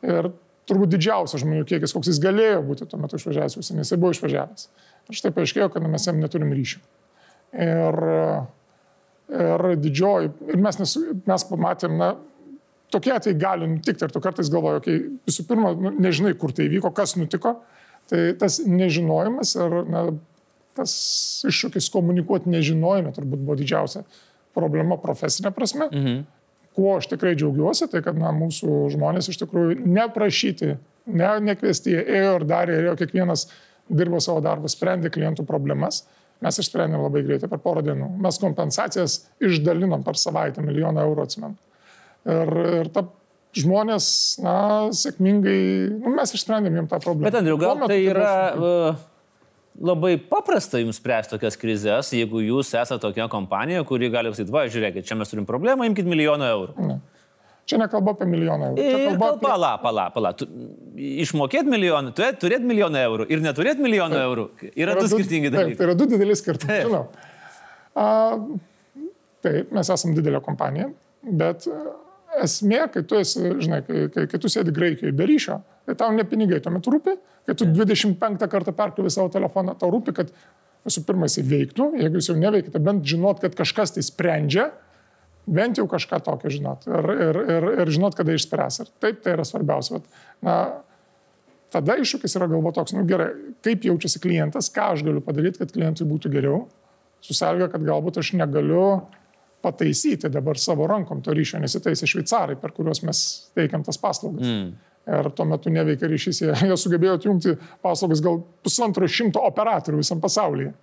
Ir 0.05 0.29
turbūt 0.69 0.93
didžiausias 0.93 1.41
žmonių 1.41 1.65
kiekis, 1.67 1.93
koks 1.95 2.11
jis 2.11 2.21
galėjo 2.21 2.61
būti 2.67 2.87
tuo 2.89 2.99
metu 3.01 3.17
išvažiavęs 3.17 3.57
užsienį, 3.59 3.83
jisai 3.83 3.99
buvo 3.99 4.13
išvažiavęs. 4.13 4.69
Ir 5.09 5.17
štai 5.17 5.33
paaiškėjo, 5.33 5.69
kad 5.73 5.85
mes 5.89 6.05
jam 6.05 6.19
neturim 6.21 6.53
ryšių. 6.53 6.81
Ir, 7.65 7.99
ir 9.41 9.65
didžioji, 9.81 10.33
ir 10.53 10.59
mes, 10.61 10.77
nesu, 10.81 11.01
mes 11.25 11.45
pamatėm, 11.49 11.97
na, 11.97 12.11
tokie 12.93 13.13
atvejai 13.15 13.39
gali 13.39 13.67
nutikti 13.69 14.05
ir 14.05 14.13
tu 14.13 14.21
kartais 14.23 14.49
galvoji, 14.51 14.81
okay, 14.81 15.03
visų 15.29 15.45
pirma, 15.49 15.73
nu, 15.77 15.93
nežinai, 16.01 16.33
kur 16.39 16.53
tai 16.55 16.69
vyko, 16.71 16.91
kas 16.95 17.15
nutiko. 17.19 17.59
Tai 18.09 18.23
tas 18.41 18.57
nežinojimas 18.65 19.53
ir 19.59 19.75
na, 19.85 20.03
tas 20.77 20.91
iššūkis 21.49 21.91
komunikuoti 21.93 22.49
nežinojime 22.49 23.13
turbūt 23.13 23.43
buvo 23.43 23.57
didžiausia 23.59 24.03
problema 24.57 24.97
profesinė 25.01 25.53
prasme. 25.55 25.89
Mhm. 25.91 26.21
Kuo 26.79 26.93
aš 26.97 27.09
tikrai 27.11 27.33
džiaugiuosi, 27.35 27.89
tai 27.91 28.01
kad 28.05 28.17
na, 28.17 28.31
mūsų 28.35 28.85
žmonės 28.93 29.31
iš 29.31 29.41
tikrųjų 29.41 29.81
neprašyti, 29.89 30.75
ne, 31.09 31.31
nekviesti, 31.43 31.95
ėjo 31.97 32.37
ir 32.39 32.45
darė, 32.47 32.77
ėjo 32.85 32.95
kiekvienas 33.01 33.47
dirbo 33.89 34.21
savo 34.23 34.41
darbą, 34.45 34.69
sprendė 34.71 35.11
klientų 35.13 35.45
problemas. 35.49 36.03
Mes 36.45 36.59
išsprendėm 36.61 37.01
labai 37.03 37.25
greitai, 37.25 37.49
per 37.51 37.59
porą 37.59 37.81
dienų. 37.83 38.13
Mes 38.23 38.37
kompensacijas 38.39 39.17
išdalinom 39.43 40.05
per 40.05 40.15
savaitę, 40.15 40.63
milijoną 40.63 41.03
eurų 41.09 41.25
atsimenu. 41.25 41.57
Ir, 42.27 42.51
ir 42.81 42.89
ta 42.93 43.05
žmonės, 43.57 44.07
na, 44.43 44.55
sėkmingai, 44.93 45.59
nu, 45.95 46.11
mes 46.17 46.33
išsprendėm 46.35 46.75
jiems 46.81 46.91
tą 46.91 46.99
problemą. 47.01 47.29
Bet 47.29 47.39
Andriu, 47.39 47.57
gal 47.61 47.77
metu 47.79 47.91
tai 47.91 48.01
buvo 48.03 48.11
yra 48.13 48.33
uh, 48.53 49.05
labai 49.79 50.17
paprasta 50.21 50.81
jums 50.81 50.99
spręsti 50.99 51.33
tokias 51.35 51.57
krizės, 51.59 52.11
jeigu 52.15 52.43
jūs 52.43 52.73
esate 52.75 52.99
tokia 53.01 53.29
kompanija, 53.31 53.85
kuri 53.87 54.11
gali 54.13 54.33
pasakyti, 54.33 54.53
va, 54.53 54.65
žiūrėkit, 54.71 55.07
čia 55.07 55.17
mes 55.19 55.31
turim 55.31 55.47
problemą, 55.49 55.87
imkite 55.89 56.09
milijoną 56.09 56.51
eurų. 56.57 56.89
Čia 57.69 57.77
nekalba 57.77 58.15
apie 58.15 58.25
milijoną 58.25 58.71
eurų. 58.71 58.81
Čia 58.81 58.99
Ir 58.99 59.07
kalba 59.11 59.27
apie... 59.35 59.45
pala, 59.45 59.71
pala, 59.81 60.05
pala. 60.13 60.31
Tu, 60.37 60.47
išmokėt 61.23 61.69
milijoną, 61.69 62.13
turėt, 62.17 62.39
turėt 62.41 62.65
milijoną 62.65 63.03
eurų 63.11 63.27
ir 63.29 63.43
neturėt 63.45 63.81
milijoną 63.81 64.23
eurų. 64.25 64.45
Yra 64.73 64.95
du 64.97 65.05
skirtingi 65.11 65.51
Taip, 65.51 65.57
dalykai. 65.59 65.77
tai 65.77 65.85
yra 65.85 65.97
du 65.99 66.07
dideli 66.09 66.37
skirtumai. 66.37 66.79
Taip. 66.79 66.89
Žinau. 66.89 67.03
A, 67.93 68.07
taip, 69.45 69.69
mes 69.77 69.93
esame 69.95 70.17
didelė 70.17 70.41
kompanija, 70.45 70.89
bet 71.29 71.69
esmė, 72.43 72.83
kai 72.93 73.03
tu 73.07 73.17
esi, 73.19 73.41
žinai, 73.63 73.81
kai, 73.85 74.05
kai, 74.13 74.25
kai 74.29 74.39
tu 74.41 74.51
sėdi 74.51 74.73
Graikijoje 74.75 75.15
be 75.17 75.27
ryšio, 75.29 75.59
tai 75.89 75.95
tau 75.99 76.11
ne 76.15 76.25
pinigai 76.27 76.61
tuomet 76.63 76.87
rūpi, 76.89 77.15
kai 77.49 77.55
tu 77.57 77.67
25 77.69 78.49
kartą 78.51 78.73
perkrovi 78.77 79.11
savo 79.13 79.31
telefoną, 79.33 79.75
tau 79.79 79.91
rūpi, 79.93 80.15
kad 80.19 80.33
visų 80.87 81.03
pirma 81.07 81.29
jis 81.29 81.41
veiktų, 81.49 81.89
jeigu 81.99 82.19
jūs 82.19 82.29
jau 82.31 82.37
neveikite, 82.39 82.81
bent 82.83 83.07
žinot, 83.07 83.41
kad 83.43 83.57
kažkas 83.57 83.95
tai 83.95 84.03
sprendžia, 84.05 84.69
bent 85.49 85.79
jau 85.81 85.87
kažką 85.89 86.21
tokio 86.25 86.51
žinot 86.53 86.85
ir, 86.87 87.09
ir, 87.29 87.41
ir, 87.55 87.67
ir 87.83 87.91
žinot, 87.93 88.15
kada 88.17 88.35
išspręs. 88.37 88.83
Ir 88.83 88.91
taip 89.01 89.23
tai 89.25 89.33
yra 89.35 89.45
svarbiausia. 89.47 89.97
Bet, 89.97 90.19
na, 90.45 90.55
tada 91.73 91.97
iššūkis 92.01 92.37
yra 92.37 92.49
galvo 92.51 92.73
toks, 92.75 92.93
nu 92.97 93.05
gerai, 93.09 93.31
kaip 93.65 93.87
jaučiasi 93.89 94.21
klientas, 94.23 94.69
ką 94.73 94.91
aš 94.95 95.05
galiu 95.07 95.23
padaryti, 95.25 95.61
kad 95.61 95.73
klientui 95.73 96.07
būtų 96.09 96.31
geriau, 96.33 96.63
susalgia, 97.25 97.69
kad 97.71 97.83
galbūt 97.85 98.21
aš 98.21 98.33
negaliu 98.39 99.01
pataisyti 99.65 100.31
dabar 100.31 100.59
savo 100.59 100.87
rankom 100.89 101.23
to 101.25 101.33
ryšio, 101.35 101.59
nesitaisė 101.63 102.07
šveicarai, 102.09 102.57
per 102.59 102.73
kuriuos 102.75 103.03
mes 103.07 103.23
teikiam 103.57 103.83
tas 103.85 103.99
paslaugas. 104.01 104.47
Mm. 104.47 104.69
Ir 105.09 105.29
tuo 105.33 105.45
metu 105.49 105.71
neveikia 105.73 106.09
ryšys, 106.11 106.43
jie, 106.43 106.51
jie 106.69 106.77
sugebėjo 106.77 107.15
atjungti 107.17 107.55
paslaugas 107.83 108.21
gal 108.23 108.43
pusantro 108.63 109.07
šimto 109.09 109.41
operatorių 109.47 110.03
visam 110.03 110.21
pasaulyje. 110.21 110.73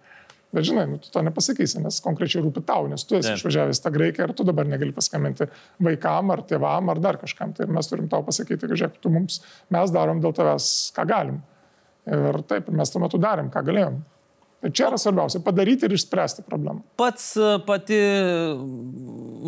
Bet 0.54 0.64
žinai, 0.64 0.86
nu, 0.88 0.98
tu 1.02 1.10
to 1.12 1.20
nepasakysi, 1.26 1.80
nes 1.82 1.98
konkrečiai 2.00 2.40
rūpi 2.44 2.62
tau, 2.66 2.86
nes 2.88 3.02
tu 3.04 3.18
esi 3.18 3.28
Taip. 3.28 3.40
išvažiavęs 3.40 3.80
tą 3.82 3.90
Graikiją 3.92 4.28
ir 4.28 4.34
tu 4.38 4.46
dabar 4.46 4.68
negali 4.68 4.94
paskambinti 4.94 5.48
vaikam 5.82 6.30
ar 6.32 6.44
tėvam 6.48 6.92
ar 6.92 7.00
dar 7.02 7.18
kažkam. 7.20 7.52
Tai 7.56 7.66
mes 7.76 7.90
turim 7.90 8.06
tau 8.12 8.22
pasakyti, 8.24 8.62
kad 8.62 8.72
žiūrėk, 8.72 9.00
tu 9.02 9.12
mums, 9.12 9.40
mes 9.74 9.92
darom 9.94 10.22
dėl 10.22 10.34
tavęs, 10.36 10.68
ką 10.96 11.06
galim. 11.10 11.42
Ir 12.06 12.38
taip, 12.46 12.70
mes 12.70 12.94
tuo 12.94 13.02
metu 13.02 13.18
darėm, 13.20 13.50
ką 13.52 13.64
galėjom. 13.66 13.98
Čia 14.72 14.88
yra 14.90 14.98
svarbiausia- 14.98 15.40
padaryti 15.46 15.86
ir 15.86 15.92
išspręsti 15.92 16.42
problemą. 16.46 16.82
Pats 16.96 17.36
e, 17.36 17.58
pati 17.66 17.98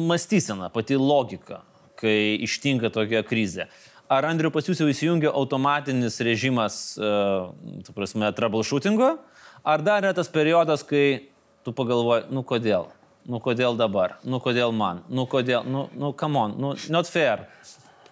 mąstysena, 0.09 0.71
pati 0.71 0.97
logika, 0.97 1.63
kai 1.97 2.39
ištinka 2.45 2.91
tokia 2.91 3.23
krizė. 3.23 3.69
Ar 4.09 4.25
Andriu 4.25 4.51
pas 4.51 4.65
jūs 4.65 4.81
jau 4.81 4.89
įsijungia 4.89 5.33
automatinis 5.37 6.15
režimas, 6.25 6.97
uh, 6.97 7.51
tu 7.85 7.93
prasme, 7.93 8.31
troubleshootingo, 8.33 9.19
ar 9.65 9.83
dar 9.85 10.01
yra 10.01 10.15
tas 10.17 10.31
periodas, 10.33 10.81
kai 10.81 11.29
tu 11.65 11.75
pagalvoji, 11.77 12.31
nu 12.33 12.41
kodėl, 12.41 12.87
nu 13.29 13.41
kodėl 13.45 13.77
dabar, 13.77 14.17
nu 14.25 14.41
kodėl 14.41 14.73
man, 14.73 15.03
nu 15.13 15.27
kodėl, 15.29 15.67
nu, 15.69 15.91
nu 15.93 16.15
come 16.17 16.41
on, 16.41 16.55
nu 16.57 16.73
not 16.89 17.11
fair. 17.13 17.45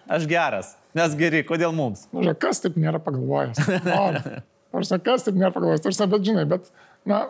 Aš 0.07 0.27
geras, 0.29 0.75
mes 0.93 1.15
geri, 1.17 1.41
kodėl 1.43 1.73
mums? 1.75 2.05
Nu, 2.13 2.21
kas 2.39 2.61
taip 2.63 2.77
nėra 2.79 3.01
pagalvojęs? 3.03 3.57
O, 4.67 4.83
Tarsi, 4.83 4.97
kas 5.01 5.23
taip 5.25 5.37
nėra 5.39 5.49
pagalvojęs? 5.55 5.81
Tarsi, 5.81 6.05
bet 6.11 6.25
žinai, 6.27 6.43
bet, 6.45 6.69
na, 7.07 7.21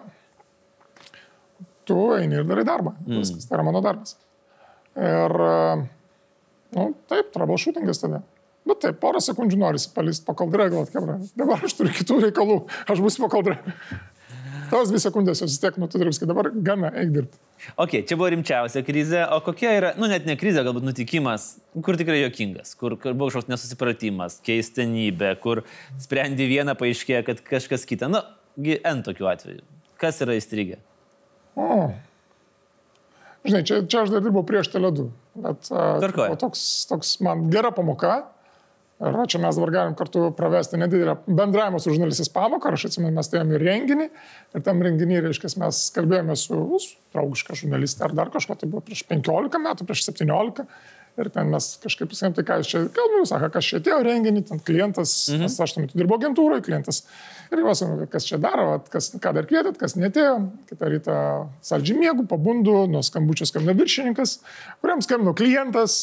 tu 1.87 1.99
eini 2.17 2.41
ir 2.41 2.47
darai 2.47 2.65
darbą. 2.67 2.95
Mm. 3.05 3.21
Viskas, 3.21 3.47
tai 3.47 3.59
yra 3.59 3.67
mano 3.67 3.83
darbas. 3.85 4.17
Ir, 4.97 5.37
na, 6.75 6.89
taip, 7.09 7.31
troubleshootingas 7.35 8.03
tada. 8.03 8.23
Bet 8.67 8.81
taip, 8.83 8.99
porą 8.99 9.21
sekundžių 9.23 9.61
norisi 9.61 9.93
palisti 9.95 10.27
pakaldrę, 10.27 10.67
galvot, 10.73 10.91
kebra. 10.91 11.17
Dabar 11.39 11.63
aš 11.63 11.77
turiu 11.77 11.93
kitų 11.95 12.21
reikalų, 12.27 12.61
aš 12.91 13.03
būsiu 13.05 13.23
pakaldrė. 13.23 13.59
Tos 14.67 14.89
dvi 14.91 14.99
sekundės 14.99 15.39
jos 15.39 15.55
tiek, 15.63 15.77
nu, 15.79 15.87
tu 15.87 15.99
dirbs, 16.01 16.17
kad 16.19 16.27
dabar 16.27 16.49
gana, 16.51 16.89
eik 16.99 17.13
dirbti. 17.15 17.39
Ok, 17.79 18.01
čia 18.05 18.17
buvo 18.19 18.27
rimčiausia 18.33 18.83
krizė, 18.85 19.21
o 19.31 19.39
kokia 19.45 19.71
yra, 19.77 19.91
nu 19.97 20.09
net 20.11 20.27
ne 20.27 20.35
krizė, 20.37 20.65
galbūt 20.67 20.83
nutikimas, 20.85 21.45
kur 21.85 21.97
tikrai 21.97 22.19
jokingas, 22.19 22.75
kur, 22.77 22.97
kur 22.99 23.15
buvo 23.15 23.31
kažkoks 23.31 23.49
nesusipratimas, 23.53 24.41
keistenybė, 24.45 25.31
kur 25.41 25.63
sprendi 26.03 26.49
vieną, 26.51 26.75
paaiškėjo, 26.77 27.23
kad 27.29 27.41
kažkas 27.47 27.87
kita. 27.87 28.11
Nu, 28.11 28.19
gi 28.19 28.36
N 28.57 29.03
tokių 29.05 29.29
atvejų. 29.33 29.63
Kas 30.01 30.21
yra 30.25 30.37
įstrigę? 30.37 30.79
O. 31.57 31.89
Žinai, 33.47 33.61
čia, 33.65 33.83
čia 33.89 34.03
aš 34.03 34.11
dar 34.13 34.23
dirbau 34.25 34.43
prieš 34.45 34.71
teledų. 34.73 35.11
Bet 35.37 35.69
buvo 35.69 36.39
toks, 36.41 36.63
toks 36.89 37.17
man 37.23 37.47
gera 37.53 37.71
pamoka. 37.75 38.25
Ir 38.97 39.13
čia 39.29 39.37
mes 39.37 39.57
dabar 39.59 39.69
galim 39.75 39.93
kartu 39.93 40.31
pravesti 40.33 40.77
nedidelę 40.81 41.19
bendravimo 41.27 41.77
su 41.77 41.91
žurnalistais 41.93 42.31
pamoką. 42.33 42.71
Aš 42.73 42.87
atsimenu, 42.89 43.13
mes 43.13 43.29
turėjome 43.29 43.53
ir 43.53 43.65
renginį. 43.67 44.07
Ir 44.57 44.63
tam 44.65 44.81
renginį, 44.81 45.19
reiškia, 45.27 45.51
mes 45.61 45.81
kalbėjome 45.93 46.37
su, 46.39 46.57
su 46.81 46.95
draugiška 47.13 47.59
žurnalistė 47.61 48.07
ar 48.07 48.15
dar 48.17 48.31
kažko. 48.33 48.57
Tai 48.57 48.71
buvo 48.71 48.81
prieš 48.87 49.05
15 49.11 49.61
metų, 49.67 49.85
prieš 49.85 50.07
17. 50.09 50.65
Ir 51.17 51.31
ten 51.33 51.49
mes 51.49 51.65
kažkaip 51.81 52.11
sakėm, 52.13 52.35
tai 52.37 52.43
ką 52.45 52.59
jūs 52.61 52.69
čia 52.69 52.79
kalbame, 52.93 53.25
sako, 53.25 53.47
kas 53.55 53.65
čia 53.65 53.79
atėjo 53.79 53.97
renginį, 54.05 54.43
ten 54.51 54.59
klientas, 54.61 55.13
mhm. 55.33 55.49
aš 55.49 55.73
tuo 55.73 55.81
metu 55.81 55.97
dirbo 55.97 56.19
agentūroje, 56.19 56.61
klientas. 56.67 57.01
Ir 57.47 57.61
juos, 57.63 57.81
kas 58.11 58.27
čia 58.27 58.37
daro, 58.43 58.67
kas, 58.91 59.07
ką 59.23 59.31
dar 59.33 59.47
kvietėt, 59.47 59.79
kas 59.79 59.95
netėjo. 59.97 60.35
Kitą 60.69 60.89
rytą 60.91 61.17
saldžiai 61.65 61.97
mėgų, 62.01 62.27
pabundu, 62.29 62.75
nuo 62.91 63.01
skambučio 63.05 63.47
skambino 63.47 63.73
viršininkas, 63.79 64.37
kuriam 64.83 65.01
skambino 65.05 65.33
klientas, 65.37 65.95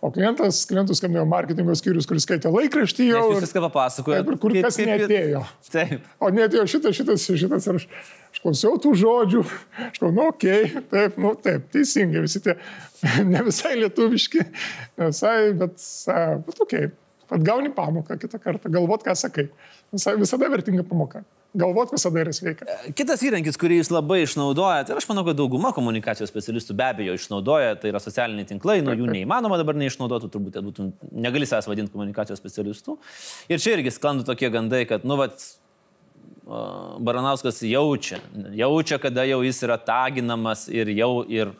o 0.00 0.12
klientas, 0.14 0.62
klientus 0.70 1.02
skambino 1.02 1.26
marketingo 1.28 1.74
skyrius, 1.76 2.06
kuris 2.08 2.24
skaitė 2.24 2.52
laikraštį 2.54 3.10
jau. 3.10 3.24
Jūs 3.34 3.48
viską 3.48 3.64
ir 4.30 4.38
kur 4.38 4.54
kaip, 4.54 4.68
kas 4.68 4.78
kaip, 4.78 4.92
netėjo. 4.92 5.42
Taip. 5.74 6.06
O 6.22 6.30
netėjo 6.32 6.68
šitas, 6.70 6.96
šitas, 7.00 7.26
šitas 7.42 7.66
ir 7.66 7.80
aš, 7.82 7.88
aš 8.36 8.42
klausiau 8.44 8.76
tų 8.82 8.92
žodžių, 9.00 9.42
aš 9.88 10.02
galvoju, 10.02 10.16
nu, 10.18 10.28
okei, 10.28 10.60
okay, 10.68 10.84
taip, 10.92 11.16
nu, 11.24 11.32
taip, 11.40 11.66
teisingai, 11.72 12.26
visi 12.26 12.44
tie 12.44 12.58
ne 13.32 13.42
visai 13.48 13.78
lietuviški, 13.80 14.44
ne 15.00 15.10
visai, 15.10 15.40
bet, 15.56 15.80
bet 16.44 16.64
okei. 16.68 16.86
Okay. 16.86 16.94
Pat 17.26 17.42
gauni 17.42 17.72
pamoką 17.74 18.14
kitą 18.22 18.38
kartą, 18.38 18.70
galvot, 18.70 19.02
ką 19.02 19.14
sakai. 19.18 19.48
Visai, 19.90 20.14
visada 20.20 20.46
vertinga 20.46 20.84
pamoka. 20.86 21.24
Galvot 21.58 21.90
visada 21.90 22.20
yra 22.20 22.30
sveika. 22.36 22.68
Kitas 22.94 23.22
įrankis, 23.26 23.58
kurį 23.58 23.80
jūs 23.80 23.90
labai 23.90 24.20
išnaudojate, 24.22 24.92
ir 24.92 25.00
aš 25.00 25.08
manau, 25.10 25.24
kad 25.26 25.38
dauguma 25.38 25.72
komunikacijos 25.74 26.30
specialistų 26.30 26.76
be 26.78 26.86
abejo 26.86 27.16
išnaudoja, 27.18 27.74
tai 27.82 27.90
yra 27.90 28.02
socialiniai 28.02 28.46
tinklai, 28.46 28.78
nu 28.84 28.94
jų 28.94 29.08
neįmanoma 29.10 29.58
dabar 29.58 29.78
neišnaudotų, 29.80 30.30
turbūt 30.36 30.60
būtų, 30.68 30.88
negali 31.26 31.48
savęs 31.50 31.66
vadinti 31.70 31.94
komunikacijos 31.96 32.38
specialistų. 32.42 32.98
Ir 33.50 33.62
čia 33.64 33.74
irgi 33.74 33.94
sklandu 33.96 34.26
tokie 34.28 34.52
gandai, 34.54 34.84
kad, 34.86 35.06
nu, 35.08 35.18
vat, 35.18 35.48
Baranauskas 36.46 37.58
jaučia, 37.66 38.20
jaučia, 38.54 39.00
kada 39.02 39.24
jau 39.26 39.40
jis 39.42 39.64
yra 39.66 39.80
taginamas 39.82 40.68
ir 40.70 40.92
jau 40.94 41.24
ir 41.26 41.50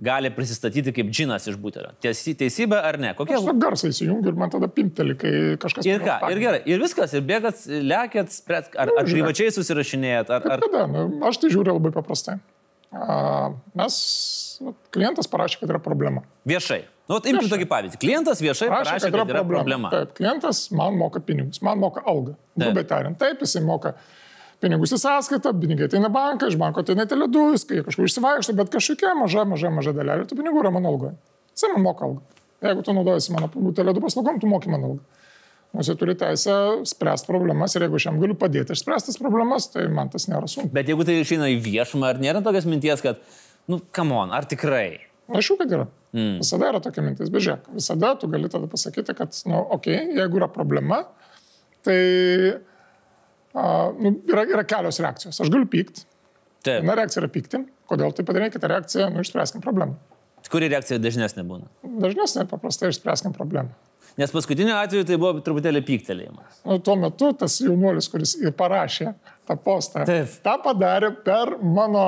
gali 0.00 0.30
prisistatyti 0.32 0.94
kaip 0.94 1.10
džinas 1.10 1.48
iš 1.50 1.56
butelio. 1.60 1.90
Tiesi, 2.00 2.36
teisybė 2.38 2.78
ar 2.78 2.96
ne? 3.02 3.10
Kokie... 3.18 3.34
Aš 3.36 3.50
garsai 3.60 3.90
įsijungiu 3.90 4.30
ir 4.32 4.38
man 4.38 4.52
tada 4.52 4.70
pimpteli, 4.70 5.16
kai 5.18 5.32
kažkas... 5.60 5.88
Ir 5.88 6.04
ką, 6.06 6.16
ir 6.30 6.40
gerai, 6.44 6.62
ir 6.70 6.80
viskas, 6.80 7.12
ir 7.18 7.26
bėgat, 7.26 7.66
lėkėt, 7.90 8.32
spręt, 8.32 8.70
ar, 8.80 8.94
ar 9.02 9.10
privačiai 9.10 9.50
susirašinėjat, 9.58 10.32
ar... 10.38 10.46
ar... 10.54 10.64
Kada? 10.64 10.86
Nu, 10.94 11.04
aš 11.28 11.42
tai 11.42 11.52
žiūriu 11.52 11.76
labai 11.76 11.92
paprastai. 11.98 12.38
Mes, 12.90 13.96
klientas 14.90 15.30
parašė, 15.30 15.60
kad 15.60 15.70
yra 15.70 15.80
problema. 15.82 16.24
Viešai. 16.48 16.82
Nu, 17.10 17.18
imkim 17.18 17.50
tokį 17.50 17.66
pavyzdį. 17.70 17.98
Klientas 18.02 18.40
viešai 18.42 18.68
parašė, 18.70 18.90
parašė 18.90 19.08
kad, 19.10 19.14
kad 19.14 19.30
yra 19.32 19.42
problema. 19.42 19.60
problema. 19.60 19.90
Taip, 19.94 20.16
klientas 20.18 20.62
man 20.74 20.98
moka 20.98 21.22
pinigus, 21.22 21.62
man 21.66 21.78
moka 21.82 22.02
algą. 22.06 22.36
Grubiai 22.58 22.86
tariant, 22.86 23.18
taip, 23.18 23.42
jisai 23.42 23.62
moka 23.66 23.94
pinigus 24.62 24.94
į 24.94 24.98
sąskaitą, 25.02 25.54
pinigai 25.62 25.88
ateina 25.88 26.10
banką, 26.12 26.50
iš 26.50 26.58
banko 26.60 26.84
ateina 26.84 27.06
teledujus, 27.10 27.64
kai 27.66 27.80
kažkur 27.86 28.06
išsivaikšto, 28.06 28.54
bet 28.58 28.70
kažkokia 28.74 29.14
maža, 29.18 29.46
maža, 29.48 29.72
maža 29.74 29.94
dalelė 29.96 30.26
tų 30.28 30.38
pinigų 30.38 30.62
yra 30.62 30.74
mano 30.74 30.92
algoje. 30.92 31.14
Jis 31.54 31.66
man 31.72 31.86
moka 31.86 32.06
algą. 32.06 32.42
Jeigu 32.60 32.84
tu 32.84 32.94
naudojasi 32.94 33.34
mano 33.34 33.72
teledų 33.74 34.04
paslaugom, 34.04 34.38
tu 34.42 34.50
moki 34.50 34.70
mano 34.70 34.92
algą. 34.92 35.19
Jie 35.70 35.94
turi 35.94 36.16
teisę 36.18 36.54
spręsti 36.84 37.30
problemas 37.30 37.76
ir 37.76 37.84
jeigu 37.84 37.98
aš 38.00 38.08
jam 38.08 38.16
galiu 38.18 38.34
padėti 38.38 38.74
išspręsti 38.74 39.14
problemas, 39.20 39.68
tai 39.70 39.84
man 39.92 40.10
tas 40.10 40.26
nėra 40.26 40.48
sunku. 40.50 40.72
Bet 40.74 40.90
jeigu 40.90 41.06
tai 41.06 41.20
išeina 41.20 41.46
į 41.52 41.60
viešumą, 41.62 42.08
ar 42.10 42.18
nėra 42.18 42.42
tokios 42.42 42.66
minties, 42.66 43.02
kad, 43.04 43.20
nu, 43.70 43.78
come 43.94 44.16
on, 44.18 44.34
ar 44.34 44.48
tikrai? 44.50 44.98
Aišku, 45.30 45.60
kad 45.60 45.70
yra. 45.76 45.86
Mm. 46.10 46.40
Visada 46.40 46.72
yra 46.72 46.80
tokia 46.82 47.04
mintis, 47.06 47.30
bet 47.30 47.44
žiūrėk, 47.46 47.68
visada 47.76 48.16
tu 48.18 48.26
gali 48.32 48.50
tada 48.50 48.66
pasakyti, 48.70 49.14
kad, 49.14 49.36
nu, 49.46 49.60
okei, 49.76 49.94
okay, 49.94 50.16
jeigu 50.18 50.40
yra 50.40 50.48
problema, 50.50 51.04
tai 51.86 52.00
a, 53.54 53.66
nu, 53.94 54.16
yra, 54.26 54.48
yra 54.56 54.64
kelios 54.66 54.98
reakcijos. 54.98 55.38
Aš 55.38 55.52
galiu 55.54 55.70
pykti. 55.70 56.02
Taip. 56.66 56.82
Viena 56.82 56.98
reakcija 56.98 57.22
yra 57.22 57.30
pykti. 57.30 57.62
Kodėl 57.90 58.10
tai 58.16 58.26
padarė, 58.26 58.50
kita 58.50 58.72
reakcija, 58.74 59.06
nu, 59.14 59.22
išspręskim 59.22 59.62
problemą. 59.62 59.94
Kuri 60.50 60.66
reakcija 60.72 60.98
dažnesnė 60.98 61.46
būna? 61.46 61.70
Dažnesnė, 62.02 62.48
paprastai 62.50 62.90
išspręskim 62.90 63.36
problemą. 63.36 63.70
Nes 64.18 64.32
paskutiniu 64.34 64.74
atveju 64.74 65.06
tai 65.06 65.18
buvo 65.20 65.44
truputėlį 65.44 65.84
pyktelėjimas. 65.86 66.60
Nu, 66.66 66.80
tuo 66.84 66.96
metu 66.98 67.30
tas 67.38 67.60
jaunuolis, 67.62 68.10
kuris 68.10 68.34
parašė 68.58 69.12
tą 69.48 69.56
postą, 69.60 70.04
Taip. 70.08 70.34
tą 70.44 70.56
padarė 70.64 71.12
per 71.24 71.56
mano 71.62 72.04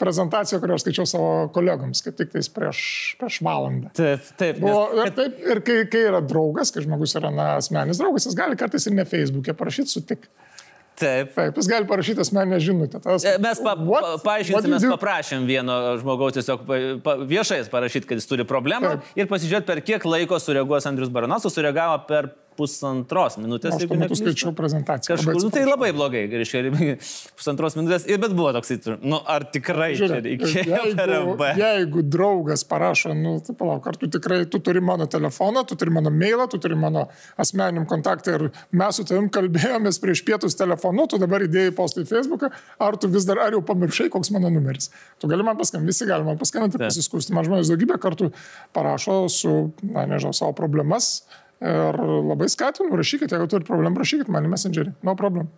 prezentaciją, 0.00 0.60
kurią 0.60 0.76
aš 0.76 0.84
skaičiau 0.84 1.08
savo 1.08 1.28
kolegoms, 1.54 2.02
kaip 2.04 2.16
tik 2.18 2.32
tais 2.34 2.48
prieš, 2.52 2.80
prieš 3.20 3.38
valandą. 3.44 3.92
Taip, 3.96 4.26
taip. 4.40 4.58
Buvo, 4.60 4.82
nes, 4.92 5.08
ir 5.08 5.14
taip, 5.16 5.38
ir 5.54 5.62
kai, 5.64 5.78
kai 5.92 6.02
yra 6.10 6.20
draugas, 6.24 6.72
kai 6.74 6.84
žmogus 6.84 7.16
yra 7.16 7.32
na, 7.32 7.54
asmenis 7.60 8.00
draugas, 8.02 8.28
jis 8.28 8.36
gali 8.36 8.58
kartais 8.60 8.86
ir 8.88 8.96
ne 8.96 9.06
Facebook'e 9.08 9.56
parašyti 9.56 9.96
sutik. 9.96 10.28
Taip. 10.96 11.34
Taip, 11.36 11.58
jis 11.60 11.68
gali 11.68 11.84
parašyti 11.88 12.22
asmeninę 12.24 12.58
žinutę. 12.62 13.00
Tas, 13.04 13.24
e, 13.24 13.34
mes 13.42 13.60
pa, 13.60 13.74
pa, 13.76 14.14
paaiškinsime, 14.24 14.78
mes 14.78 14.86
paprašėm 14.94 15.44
vieno 15.48 15.76
žmogaus 16.00 16.38
tiesiog 16.38 16.64
pa, 17.04 17.18
viešai 17.20 17.60
parašyti, 17.72 18.08
kad 18.08 18.20
jis 18.20 18.28
turi 18.30 18.46
problemą 18.48 18.94
Taip. 18.94 19.10
ir 19.20 19.28
pasižiūrėti, 19.28 19.68
per 19.68 19.82
kiek 19.84 20.08
laiko 20.08 20.40
sureaguos 20.40 20.88
Andrius 20.88 21.12
Baranasas, 21.12 21.52
sureagavo 21.52 22.00
per 22.08 22.30
pusantros 22.56 23.38
minutės. 23.40 23.76
Aš 23.76 23.88
tuo 23.90 23.98
metu 24.00 24.18
skaičiau 24.18 24.52
prezentaciją. 24.56 25.16
Kažkur, 25.16 25.38
nu, 25.40 25.50
tai 25.54 25.64
labai 25.66 25.92
blogai, 25.96 26.24
reiškia, 26.32 26.94
pusantros 27.38 27.76
minutės, 27.78 28.06
bet 28.08 28.34
buvo 28.36 28.52
toksai, 28.56 28.78
nu, 29.04 29.20
ar 29.30 29.46
tikrai 29.52 29.92
Žiūrėk, 29.98 30.26
reikėjo 30.46 30.82
MB? 31.32 31.50
Jeigu 31.60 32.04
draugas 32.06 32.64
parašo, 32.68 33.14
nu, 33.16 33.36
tai 33.44 33.56
palauk, 33.58 33.86
ar 33.90 33.98
tu 34.00 34.10
tikrai, 34.12 34.42
tu 34.50 34.60
turi 34.64 34.82
mano 34.84 35.08
telefoną, 35.10 35.64
tu 35.68 35.78
turi 35.78 35.94
mano 35.94 36.12
mailą, 36.14 36.48
tu 36.52 36.60
turi 36.62 36.78
mano 36.78 37.06
asmenim 37.40 37.86
kontaktą 37.88 38.36
ir 38.36 38.46
mes 38.76 38.98
su 38.98 39.06
tavim 39.08 39.28
kalbėjomės 39.32 40.00
prieš 40.02 40.24
pietus 40.26 40.58
telefonu, 40.58 41.06
tu 41.10 41.20
dabar 41.22 41.44
įdėjai 41.46 41.74
postą 41.76 42.04
į 42.04 42.10
Facebooką, 42.10 42.52
ar 42.88 43.00
tu 43.00 43.10
vis 43.12 43.28
dar, 43.28 43.40
ar 43.46 43.56
jau 43.56 43.62
pamiršai, 43.66 44.08
koks 44.12 44.32
mano 44.34 44.50
numeris. 44.52 44.90
Tu 45.20 45.30
gali 45.30 45.46
man 45.46 45.58
paskambinti, 45.60 45.92
visi 45.92 46.08
gali 46.08 46.26
man 46.26 46.40
paskambinti 46.40 46.80
ir 46.80 46.86
pasiskūsti. 46.88 47.34
Man 47.36 47.46
žmonės 47.48 47.72
daugybę 47.72 47.98
kartų 48.02 48.30
parašo 48.76 49.24
su, 49.32 49.56
na, 49.84 50.06
nežinau, 50.08 50.34
savo 50.36 50.56
problemas 50.56 51.26
Ir 51.64 51.98
labai 52.30 52.48
skatinu, 52.52 52.92
rašykit, 53.00 53.32
jeigu 53.32 53.48
turite 53.48 53.68
problemų, 53.70 54.02
rašykit 54.02 54.28
man 54.32 54.44
į 54.44 54.52
Messengerį. 54.52 54.92
No 55.06 55.16
problem. 55.16 55.48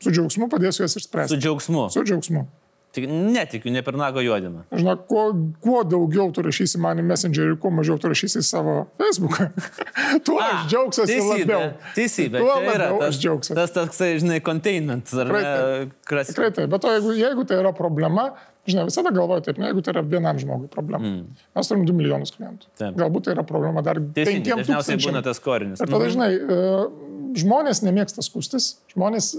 Su 0.00 0.12
džiaugsmu 0.14 0.46
padėsiu 0.52 0.86
jas 0.86 0.96
išspręsti. 1.00 1.34
Su 1.34 1.40
džiaugsmu. 1.40 1.86
Su 1.92 2.04
džiaugsmu. 2.06 2.46
Tik 2.90 3.04
netikiu, 3.06 3.70
ne 3.70 3.84
per 3.86 3.94
nago 3.94 4.22
juodimą. 4.22 4.64
Žinok, 4.74 5.02
kuo, 5.06 5.24
kuo 5.62 5.82
daugiau 5.86 6.32
tu 6.34 6.42
rašysi 6.42 6.78
man 6.82 6.98
į 6.98 7.04
Messengerį, 7.06 7.54
kuo 7.62 7.70
mažiau 7.74 8.00
tu 8.02 8.10
rašysi 8.10 8.42
savo 8.42 8.88
Facebooką, 8.98 9.46
tuo 10.26 10.40
A, 10.42 10.48
aš 10.48 10.72
džiaugsiuosi 10.72 11.18
labiau. 11.28 11.68
Teisybė, 11.94 12.40
tuo 12.42 12.48
labiau 12.50 12.74
yra 12.74 12.88
tas, 12.96 13.04
aš 13.12 13.20
džiaugsiuosi. 13.22 13.58
Tas 13.60 13.74
toks, 13.76 14.00
žinai, 14.24 14.40
containment. 14.42 15.06
Tikrai 15.06 16.50
taip, 16.50 16.66
bet 16.72 16.82
to, 16.82 16.96
jeigu, 16.96 17.14
jeigu 17.20 17.46
tai 17.46 17.60
yra 17.62 17.70
problema, 17.76 18.32
Žinai, 18.70 18.86
visada 18.88 19.12
galvoju 19.14 19.44
taip, 19.46 19.60
ne, 19.60 19.68
jeigu 19.70 19.82
tai 19.84 19.94
yra 19.94 20.04
vienam 20.06 20.38
žmogui 20.40 20.70
problema. 20.72 21.02
Mm. 21.04 21.44
Mes 21.58 21.70
turim 21.70 21.84
2 21.88 21.96
milijonus 21.96 22.34
klientų. 22.36 22.70
Taip. 22.78 22.96
Galbūt 22.98 23.26
tai 23.26 23.34
yra 23.36 23.44
problema 23.46 23.82
dar 23.86 24.00
5 24.00 24.16
tūkstančių. 24.16 24.62
Dažniausiai 24.62 25.02
būna 25.04 25.22
tas 25.26 25.42
korinis. 25.42 25.82
Ir 25.82 25.90
tada, 25.90 26.04
mhm. 26.04 26.14
žinai, 26.14 26.30
e, 26.36 27.10
žmonės 27.40 27.82
nemėgsta 27.86 28.24
skustis, 28.26 28.72
žmonės 28.94 29.34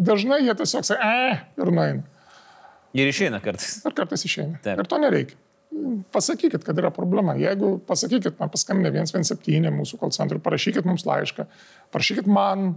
dažnai 0.00 0.40
jie 0.44 0.54
tiesiog 0.56 0.86
sako, 0.86 1.04
eh, 1.04 1.44
ir 1.60 1.72
nueina. 1.74 2.02
Ir 2.96 3.06
išeina 3.06 3.38
kartais. 3.42 3.78
Ir 3.86 3.94
kartais 3.94 4.24
išeina. 4.26 4.58
Taip. 4.64 4.80
Ir 4.82 4.90
to 4.90 4.98
nereikia. 4.98 5.38
Pasakykit, 6.10 6.64
kad 6.66 6.78
yra 6.78 6.90
problema. 6.90 7.36
Jeigu 7.38 7.76
pasakykit, 7.86 8.34
man 8.40 8.50
paskambinė 8.50 9.04
117 9.06 9.70
mūsų 9.70 10.00
call 10.00 10.10
centrui, 10.10 10.42
parašykit 10.42 10.86
mums 10.88 11.06
laišką, 11.06 11.46
parašykit 11.94 12.26
man 12.26 12.74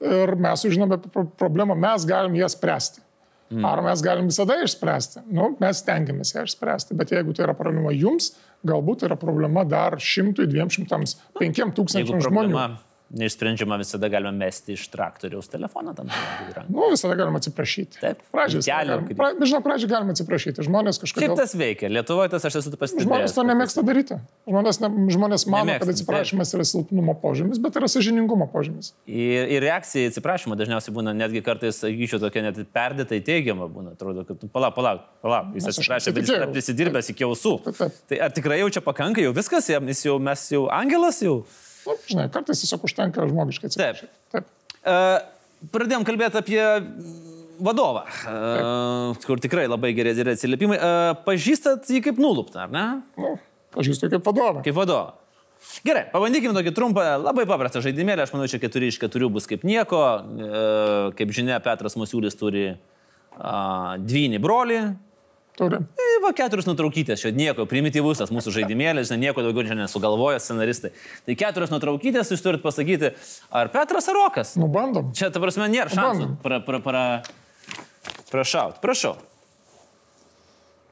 ir 0.00 0.32
mes 0.40 0.64
sužinome 0.64 0.96
problemą, 1.36 1.76
mes 1.76 2.06
galim 2.08 2.38
ją 2.38 2.48
spręsti. 2.48 3.04
Mm. 3.50 3.64
Ar 3.66 3.82
mes 3.82 4.02
galim 4.06 4.28
visada 4.30 4.60
išspręsti? 4.62 5.24
Nu, 5.34 5.54
mes 5.62 5.82
tengiamės 5.86 6.34
ją 6.36 6.44
išspręsti, 6.46 6.94
bet 6.98 7.10
jeigu 7.16 7.34
tai 7.34 7.48
yra 7.48 7.56
problema 7.58 7.90
jums, 7.90 8.30
galbūt 8.66 9.02
tai 9.02 9.10
yra 9.10 9.18
problema 9.18 9.64
dar 9.66 9.98
šimtui, 9.98 10.46
dviem 10.50 10.70
šimtams, 10.70 11.16
penkiem 11.40 11.74
tūkstančiam 11.74 12.22
žmonių 12.28 12.62
neišsprendžiama 13.10 13.76
visada 13.80 14.08
galime 14.08 14.32
mesti 14.38 14.74
iš 14.76 14.86
traktoriaus 14.92 15.48
telefoną 15.50 15.94
tam 15.96 16.10
tikrą. 16.10 16.62
Nu, 16.68 16.90
visada 16.92 17.16
galima 17.18 17.40
atsiprašyti. 17.42 17.98
Taip. 18.00 18.20
Pradžiai. 18.30 18.62
Galim, 18.66 19.08
pra, 19.18 19.32
žinau, 19.42 19.60
pradžiai 19.64 19.90
galima 19.90 20.14
atsiprašyti. 20.14 20.62
Žmonės 20.66 21.00
kažkaip. 21.02 21.24
Kaip 21.24 21.40
tas 21.40 21.54
veikia? 21.58 21.90
Lietuvoje 21.90 22.30
tas 22.34 22.46
aš 22.46 22.60
esu 22.60 22.72
pastebėjęs. 22.78 23.08
Žmonės 23.08 23.34
to 23.34 23.44
nemėgsta 23.48 23.84
daryti. 23.86 24.18
Žmonės, 24.46 24.80
ne, 24.84 24.90
žmonės 25.16 25.46
mano, 25.50 25.66
nemėgsta, 25.66 25.86
kad 25.86 25.94
atsiprašymas 25.94 26.52
taip. 26.52 26.60
yra 26.60 26.68
silpnumo 26.70 27.16
požymis, 27.22 27.62
bet 27.62 27.78
yra 27.80 27.88
sažiningumo 27.90 28.46
požymis. 28.52 28.92
Ir, 29.06 29.50
ir 29.56 29.66
reakcija 29.66 30.06
į 30.06 30.12
atsiprašymą 30.12 30.58
dažniausiai 30.60 30.94
būna 30.94 31.14
netgi 31.16 31.42
kartais, 31.46 31.80
sakyčiau, 31.82 32.22
tokia 32.22 32.44
net 32.46 32.60
perdėtai 32.74 33.18
teigiama 33.26 33.66
būna. 33.70 33.96
Atrodo, 33.98 34.22
kad 34.28 34.46
palauk, 34.54 34.76
palauk, 34.78 35.08
palauk. 35.24 35.50
Jis 35.58 35.72
atsiprašė, 35.72 36.14
bet 36.14 36.28
jis 36.28 36.36
yra 36.38 36.50
prisidirbęs 36.52 37.10
iki 37.10 37.26
ausų. 37.26 37.56
Tai 37.74 38.22
ar 38.22 38.30
tikrai 38.36 38.62
jau 38.62 38.70
čia 38.78 38.84
pakanka, 38.84 39.24
jau 39.24 39.34
viskas, 39.36 39.66
jis 39.72 40.04
jau 40.06 40.20
mes 40.22 40.46
jau 40.54 40.68
angelas 40.70 41.18
jau. 41.24 41.40
Nu, 41.86 41.96
žinai, 42.08 42.26
kartais 42.32 42.60
tiesiog 42.62 42.84
užtenka 42.88 43.26
žmogiškai 43.30 43.70
atsiprašyti. 43.70 44.10
Taip. 44.32 44.46
Taip. 44.46 44.50
Uh, 44.80 45.68
pradėjom 45.74 46.04
kalbėti 46.08 46.40
apie 46.40 46.60
vadovą, 47.60 48.06
uh, 48.08 49.22
kur 49.26 49.40
tikrai 49.42 49.66
labai 49.68 49.92
geri 49.96 50.14
yra 50.16 50.34
atsiliepimai. 50.36 50.78
Uh, 50.80 51.14
pažįstat 51.26 51.90
jį 51.92 52.02
kaip 52.08 52.20
nuluptą, 52.20 52.66
ar 52.66 52.72
ne? 52.74 52.84
Nu, 53.20 53.34
pažįstu 53.76 54.12
kaip 54.12 54.24
vadovą. 54.24 54.64
Kaip 54.66 54.78
vadovą. 54.78 55.16
Gerai, 55.84 56.06
pabandykime 56.12 56.56
tokį 56.56 56.72
trumpą, 56.76 57.04
labai 57.20 57.44
paprastą 57.48 57.82
žaidimėlį. 57.84 58.24
Aš 58.24 58.32
manau, 58.32 58.48
čia 58.48 58.58
keturi 58.62 58.88
iš 58.90 58.96
keturių 59.00 59.28
bus 59.36 59.46
kaip 59.48 59.62
nieko. 59.68 60.00
Kaip 61.18 61.34
žinia, 61.36 61.58
Petras 61.62 61.98
Musiulis 62.00 62.36
turi 62.40 62.72
dvynį 63.36 64.40
brolį. 64.40 64.80
Turi. 65.58 65.76
E, 65.76 66.04
va 66.24 66.30
keturios 66.36 66.64
nutraukytės, 66.68 67.20
čia 67.20 67.32
nieko, 67.36 67.66
primityvus 67.68 68.20
tas 68.22 68.30
mūsų 68.32 68.52
žaidimėlis, 68.54 69.10
nieko 69.20 69.42
daugiau 69.44 69.66
čia 69.68 69.74
nesugalvoja 69.76 70.38
scenaristai. 70.40 70.92
Tai 71.26 71.34
keturios 71.36 71.72
nutraukytės 71.74 72.30
jūs 72.32 72.40
turit 72.44 72.62
pasakyti, 72.64 73.10
ar 73.52 73.68
Petras 73.74 74.08
ar 74.08 74.14
Rokas. 74.16 74.54
Nu, 74.56 74.68
bandom. 74.72 75.10
Čia, 75.12 75.28
ta 75.34 75.42
prasme, 75.42 75.68
nėra 75.68 75.90
šansų 75.92 76.26
Bandom. 76.30 76.36
pra, 76.44 76.60
pra, 76.64 76.80
pra, 76.80 77.02
prašaut. 78.30 78.80
Prašau. 78.80 79.16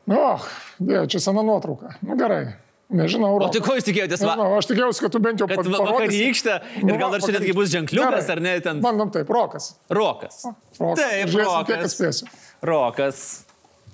Nu, 0.09 0.17
oh, 0.17 0.45
dėja, 0.81 1.05
čia 1.13 1.21
sena 1.21 1.43
nuotrauka. 1.45 1.95
Nu, 2.03 2.17
gerai. 2.17 2.57
Nežinau, 2.89 3.35
O 3.37 3.49
tai 3.53 3.61
Rokas. 3.61 3.67
ko 3.69 3.75
jūs 3.77 3.85
tikėjotės? 3.85 4.23
Va, 4.25 4.33
Nežinau, 4.33 4.53
aš 4.57 4.69
tikėjausi, 4.71 5.03
kad 5.05 5.13
tu 5.13 5.21
bent 5.21 5.43
jau 5.43 5.49
kad 5.51 5.59
pa- 5.61 5.65
va- 5.69 5.81
parodysi. 5.85 6.23
vakarykštė 6.23 6.55
ir 6.81 6.87
Nu, 6.89 6.95
gal 6.97 7.11
dar 7.13 7.21
čia 7.21 7.35
netgi 7.37 7.53
bus 7.53 7.69
ženkliukas, 7.69 8.25
Gerai. 8.25 8.33
ar 8.33 8.41
ne, 8.41 8.55
ten 8.65 8.81
Bandom 8.81 9.11
taip, 9.13 9.29
Rokas. 9.29 9.75
Rokas. 9.93 10.39
Rokas. 10.81 10.97
Taip, 11.03 11.29
Žiūrėsim, 11.29 11.67
kiek 11.69 11.77
Rokas. 11.77 11.93
atspėsiu. 11.93 12.31
Rokas. 12.65 13.45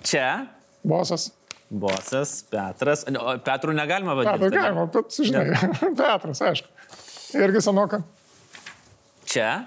Čia. 0.05 0.47
Bosas. 0.85 1.31
Bosas, 1.71 2.43
Petras. 2.51 3.07
Ne, 3.09 3.19
o 3.19 3.35
Petrų 3.43 3.73
negalima 3.75 4.15
vadinti. 4.19 4.51
ne? 4.53 4.61
galima, 4.61 4.85
bet, 4.93 5.17
žinai, 5.17 5.47
Petras, 6.01 6.43
aišku. 6.45 6.69
Irgi 7.41 7.65
senoka. 7.65 8.03
Čia. 9.25 9.65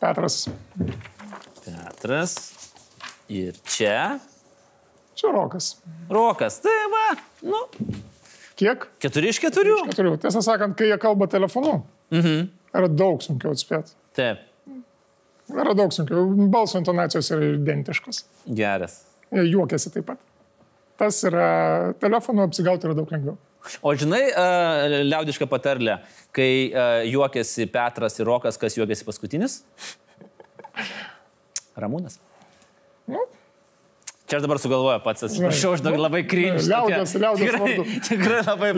Petras. 0.00 0.46
Petras. 1.66 2.36
Ir 3.28 3.58
čia. 3.66 4.16
Čia 5.18 5.32
Rokas. 5.34 5.74
Rokas. 6.12 6.60
Tai 6.62 6.76
va. 6.92 7.06
Nu, 7.42 7.64
Kiek? 8.56 8.86
keturi 9.02 9.32
iš 9.34 9.40
keturių. 9.42 9.80
Neturiu. 9.90 10.14
Tiesą 10.20 10.40
sakant, 10.44 10.76
kai 10.78 10.92
jie 10.92 10.96
kalba 11.00 11.26
telefonu, 11.28 11.80
mhm. 12.14 12.46
yra 12.72 12.88
daug 12.88 13.24
sunkiau 13.24 13.52
atspėti. 13.56 13.96
Taip. 14.16 14.46
Yra 15.54 15.74
daug 15.78 15.92
sunkiau. 15.94 16.26
Balso 16.50 16.80
intonacijos 16.80 17.30
yra 17.34 17.52
identiškos. 17.54 18.24
Geras. 18.58 19.00
Jie 19.34 19.46
juokiasi 19.52 19.92
taip 19.94 20.08
pat. 20.08 20.22
Tas 20.98 21.20
yra, 21.28 21.48
telefonu 22.02 22.46
apsigauti 22.46 22.88
yra 22.88 22.96
daug 22.98 23.10
lengviau. 23.12 23.36
O 23.82 23.92
žinai, 23.98 24.22
uh, 24.30 24.96
liaudiška 25.08 25.48
patarlė, 25.50 25.98
kai 26.34 26.50
uh, 26.70 27.00
juokiasi 27.10 27.66
Petras 27.70 28.18
ir 28.20 28.28
Rokas, 28.28 28.58
kas 28.60 28.78
juokiasi 28.78 29.06
paskutinis? 29.06 29.58
Ramūnas. 31.82 32.20
Nu, 33.10 33.24
Čia 34.26 34.40
aš 34.40 34.42
dabar 34.42 34.58
sugalvoju 34.58 34.98
pats, 35.04 35.22
atsiprašau, 35.22 35.72
aš 35.76 35.82
dabar 35.86 36.00
labai 36.08 36.24
kryžiu. 36.26 36.58
Liaudies- 36.66 37.12
liaudies 37.22 37.52
tikrai, 37.54 37.74
tikrai 38.08 38.40
labai 38.42 38.70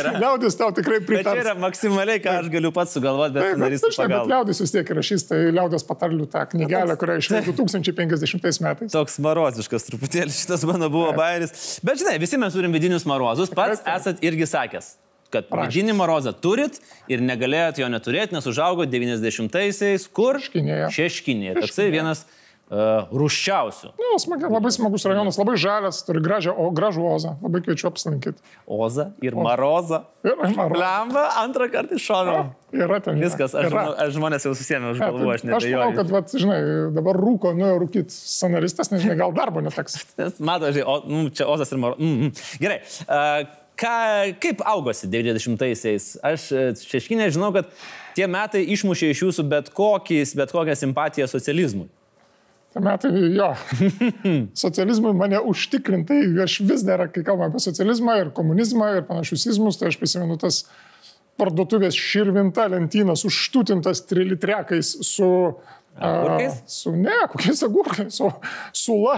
yra. 0.00 0.12
liaudis 0.22 0.56
tau 0.56 0.70
tikrai 0.72 1.00
Bet 1.00 1.04
čia 1.04 1.10
pritars. 1.10 1.40
yra 1.44 1.52
maksimaliai, 1.60 2.22
ką 2.24 2.30
aš 2.40 2.48
galiu 2.54 2.70
pats 2.72 2.96
sugalvoti, 2.96 3.34
bet 3.36 3.42
bet, 3.44 3.52
scenaristų 3.58 3.90
žinai, 3.92 4.06
bet 4.08 4.14
pagalba. 4.14 4.30
liaudis 4.32 4.60
vis 4.64 4.72
tiek 4.72 4.88
rašys, 4.96 5.26
tai 5.28 5.36
liaudės 5.52 5.84
patarlių 5.84 6.26
tą 6.32 6.46
knygelę, 6.54 6.96
kurią 6.96 7.18
išleido 7.20 7.52
2050 7.52 8.60
metais. 8.64 8.92
Toks 8.96 9.18
maroziškas 9.20 9.84
truputėlį 9.90 10.32
šitas 10.32 10.64
mano 10.64 10.88
buvo 10.88 11.12
bairis. 11.12 11.80
Bet 11.84 12.00
žinai, 12.00 12.16
visi 12.18 12.40
mes 12.40 12.56
turim 12.56 12.72
vidinius 12.72 13.04
marozus. 13.04 13.52
Pats 13.52 13.82
esat 13.84 14.24
irgi 14.24 14.48
sakęs, 14.48 14.94
kad 15.30 15.50
Prašęs. 15.52 15.68
vidinį 15.68 15.94
marozą 16.00 16.32
turit 16.32 16.80
ir 17.12 17.20
negalėjot 17.20 17.76
jo 17.82 17.88
neturėti, 17.92 18.32
nes 18.32 18.46
užaugo 18.48 18.86
90-aisiais, 18.88 20.08
kur? 20.16 20.40
Šeškinėje. 20.40 20.88
Šeškinėje. 20.96 21.54
Toksai 21.60 21.90
vienas 21.92 22.24
uh, 22.70 23.10
ruščiausių. 23.12 23.92
Nu, 24.00 24.10
smagi, 24.22 24.48
labai 24.50 24.72
smagus 24.74 25.06
rajonas, 25.08 25.38
labai 25.40 25.56
žalias, 25.60 26.00
turi 26.06 26.22
gražią, 26.24 26.54
o 26.56 26.68
gražų 26.74 27.06
ozą. 27.10 27.34
Labai 27.44 27.62
kviečiu 27.64 27.88
apsilankyti. 27.90 28.42
Oza 28.66 29.10
ir 29.24 29.36
Maroza. 29.38 30.04
Ir 30.24 30.38
maro. 30.56 30.78
Lemba, 30.80 31.24
antrą 31.42 31.68
kartą 31.72 31.98
iš 31.98 32.06
šono. 32.08 32.36
Yra 32.74 33.00
ten. 33.04 33.20
Viskas, 33.20 33.54
aš, 33.54 33.68
yra. 33.68 33.84
aš 34.06 34.14
žmonės 34.16 34.46
jau 34.48 34.54
susėmė 34.56 34.94
už 34.94 35.02
Ne, 35.02 35.10
galvų, 35.10 35.32
aš 35.34 35.44
tai 35.44 35.56
aš 35.58 35.66
manau, 35.68 35.90
kad, 35.98 36.14
vat, 36.14 36.32
žinai, 36.44 36.60
dabar 36.96 37.18
rūko, 37.20 37.52
nuėjo 37.58 37.82
rūkyti 37.84 38.14
scenaristas, 38.14 38.90
nežinai, 38.94 39.18
gal 39.20 39.34
darbo 39.36 39.62
neteks. 39.64 40.00
Mato, 40.48 40.72
žinai, 40.72 40.86
o, 40.88 40.96
nu, 41.06 41.26
čia 41.34 41.46
Ozas 41.52 41.70
ir 41.74 41.82
Maroza. 41.82 42.02
Mm, 42.02 42.30
mm. 42.30 42.48
Gerai. 42.64 42.80
Uh, 43.04 43.60
ką, 43.78 43.92
kaip 44.42 44.62
augosi 44.66 45.08
90-aisiais? 45.10 46.14
Aš 46.24 46.46
e, 46.54 46.64
šeškinė 46.78 47.28
žinau, 47.34 47.50
kad 47.54 47.70
tie 48.16 48.28
metai 48.30 48.64
išmušė 48.74 49.10
iš 49.12 49.24
jūsų 49.26 49.46
bet, 49.50 49.70
kokį, 49.74 50.22
bet 50.38 50.54
kokią 50.54 50.76
simpatiją 50.78 51.28
socializmui. 51.30 51.88
Metai, 52.74 53.10
jo. 53.36 53.52
Socializmui 54.64 55.12
mane 55.14 55.38
užtikrintai, 55.46 56.18
aš 56.42 56.58
vis 56.66 56.82
dar, 56.86 57.04
kai 57.14 57.22
kalbame 57.26 57.52
apie 57.52 57.62
socializmą 57.62 58.16
ir 58.18 58.32
komunizmą 58.34 58.88
ir 58.96 59.06
panašius 59.06 59.46
izmus, 59.52 59.78
tai 59.78 59.92
aš 59.92 59.98
prisimenu 60.00 60.38
tas 60.42 60.64
parduotuvės 61.38 61.94
širvinta 61.98 62.66
lentynas, 62.72 63.26
užtutintas 63.28 64.04
trilitrekais 64.10 64.96
su... 65.06 65.30
Agurkais? 65.94 66.58
a, 66.58 66.68
Su, 66.74 66.92
ne, 66.98 67.14
kokiais 67.30 67.62
agurkais, 67.62 68.16
su 68.16 68.30
sula. 68.74 69.16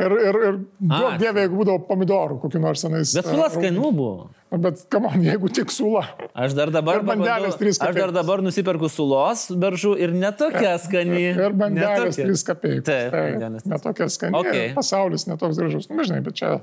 Ir, 0.00 0.14
ir, 0.16 0.38
ir 0.48 0.58
duok 0.80 1.16
dievė, 1.20 1.44
jeigu 1.44 1.58
būdavo 1.60 1.82
pomidorų, 1.88 2.38
kokiu 2.40 2.62
nors 2.62 2.84
senais. 2.86 3.12
Bet 3.18 3.28
sulas 3.28 3.56
kainų 3.60 3.90
buvo. 3.92 4.30
Bet, 4.50 4.80
kamon, 4.90 5.20
jeigu 5.22 5.50
tik 5.54 5.70
sula. 5.70 6.06
Aš 6.34 6.56
dar 6.58 6.72
dabar, 6.74 7.04
bandelės 7.06 7.54
trys 7.60 7.78
aš 7.84 7.94
dar 7.94 8.10
dabar 8.16 8.42
nusiperku 8.42 8.88
sulos 8.90 9.44
beržų 9.60 9.92
ir 10.02 10.16
netokia 10.16 10.72
skani. 10.82 11.28
Ir 11.30 11.54
bandelės 11.54 12.16
Netokia. 12.18 12.26
3 12.32 12.46
kapeikas. 12.48 12.86
Taip, 12.88 13.14
bandelės 13.14 13.66
trys. 13.66 13.72
Netokia 13.76 14.08
skani. 14.10 14.40
Okay. 14.40 14.72
Pasaulis 14.74 15.28
netoks 15.30 15.60
gražus. 15.60 15.86
Na, 15.92 16.02
žinai, 16.08 16.24
bet 16.26 16.40
čia 16.40 16.56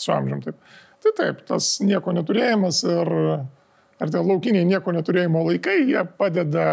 su 0.00 0.10
amžium 0.16 0.40
taip. 0.42 0.58
Tai 1.00 1.12
taip, 1.16 1.44
tas 1.48 1.68
nieko 1.84 2.12
neturėjimas 2.16 2.82
ir, 2.88 3.12
ir 4.00 4.10
tie 4.12 4.24
laukiniai 4.24 4.66
nieko 4.68 4.92
neturėjimo 4.92 5.44
laikai, 5.46 5.78
jie 5.88 6.02
padeda, 6.18 6.66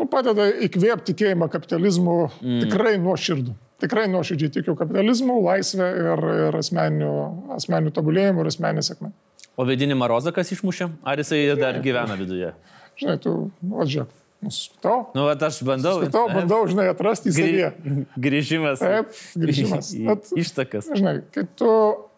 nu, 0.00 0.06
padeda 0.10 0.48
įkvėpti 0.66 1.12
tikėjimą 1.12 1.50
kapitalizmu 1.52 2.16
mm. 2.28 2.62
tikrai 2.64 2.94
nuoširdų. 3.02 3.56
Tikrai 3.80 4.06
nuoširdžiai 4.12 4.52
tikiu 4.58 4.74
kapitalizmu, 4.76 5.38
laisvę 5.44 5.86
ir, 5.96 6.24
ir 6.48 6.58
asmeniniu, 6.58 7.12
asmeniniu 7.56 7.92
tobulėjimu 7.96 8.42
ir 8.42 8.50
asmeninė 8.50 8.84
sėkmė. 8.84 9.12
O 9.60 9.66
vidinį 9.68 9.96
Marozą 10.00 10.32
kas 10.36 10.52
išmušė? 10.56 10.90
Ar 11.04 11.20
jisai 11.20 11.42
dar 11.58 11.80
gyvena 11.84 12.16
viduje? 12.16 12.52
Žinai, 13.00 13.16
tu, 13.20 13.32
o 13.48 13.86
žiūrėk, 13.88 14.12
nusiskutau. 14.44 14.98
Nu, 15.16 15.24
bet 15.28 15.42
aš 15.48 15.62
bandau. 15.68 15.96
Skutau, 16.02 16.26
bandau, 16.32 16.60
žinai, 16.68 16.90
atrasti 16.92 17.28
į 17.32 17.36
savyje. 17.38 17.72
Grį, 17.80 18.04
grįžimas. 18.28 18.84
Taip, 18.84 19.16
grįžimas. 19.44 19.90
Bet- 20.08 20.30
Ištakas. 20.44 20.92
Žinai, 20.96 21.16
kai 21.34 21.46
tu 21.56 21.70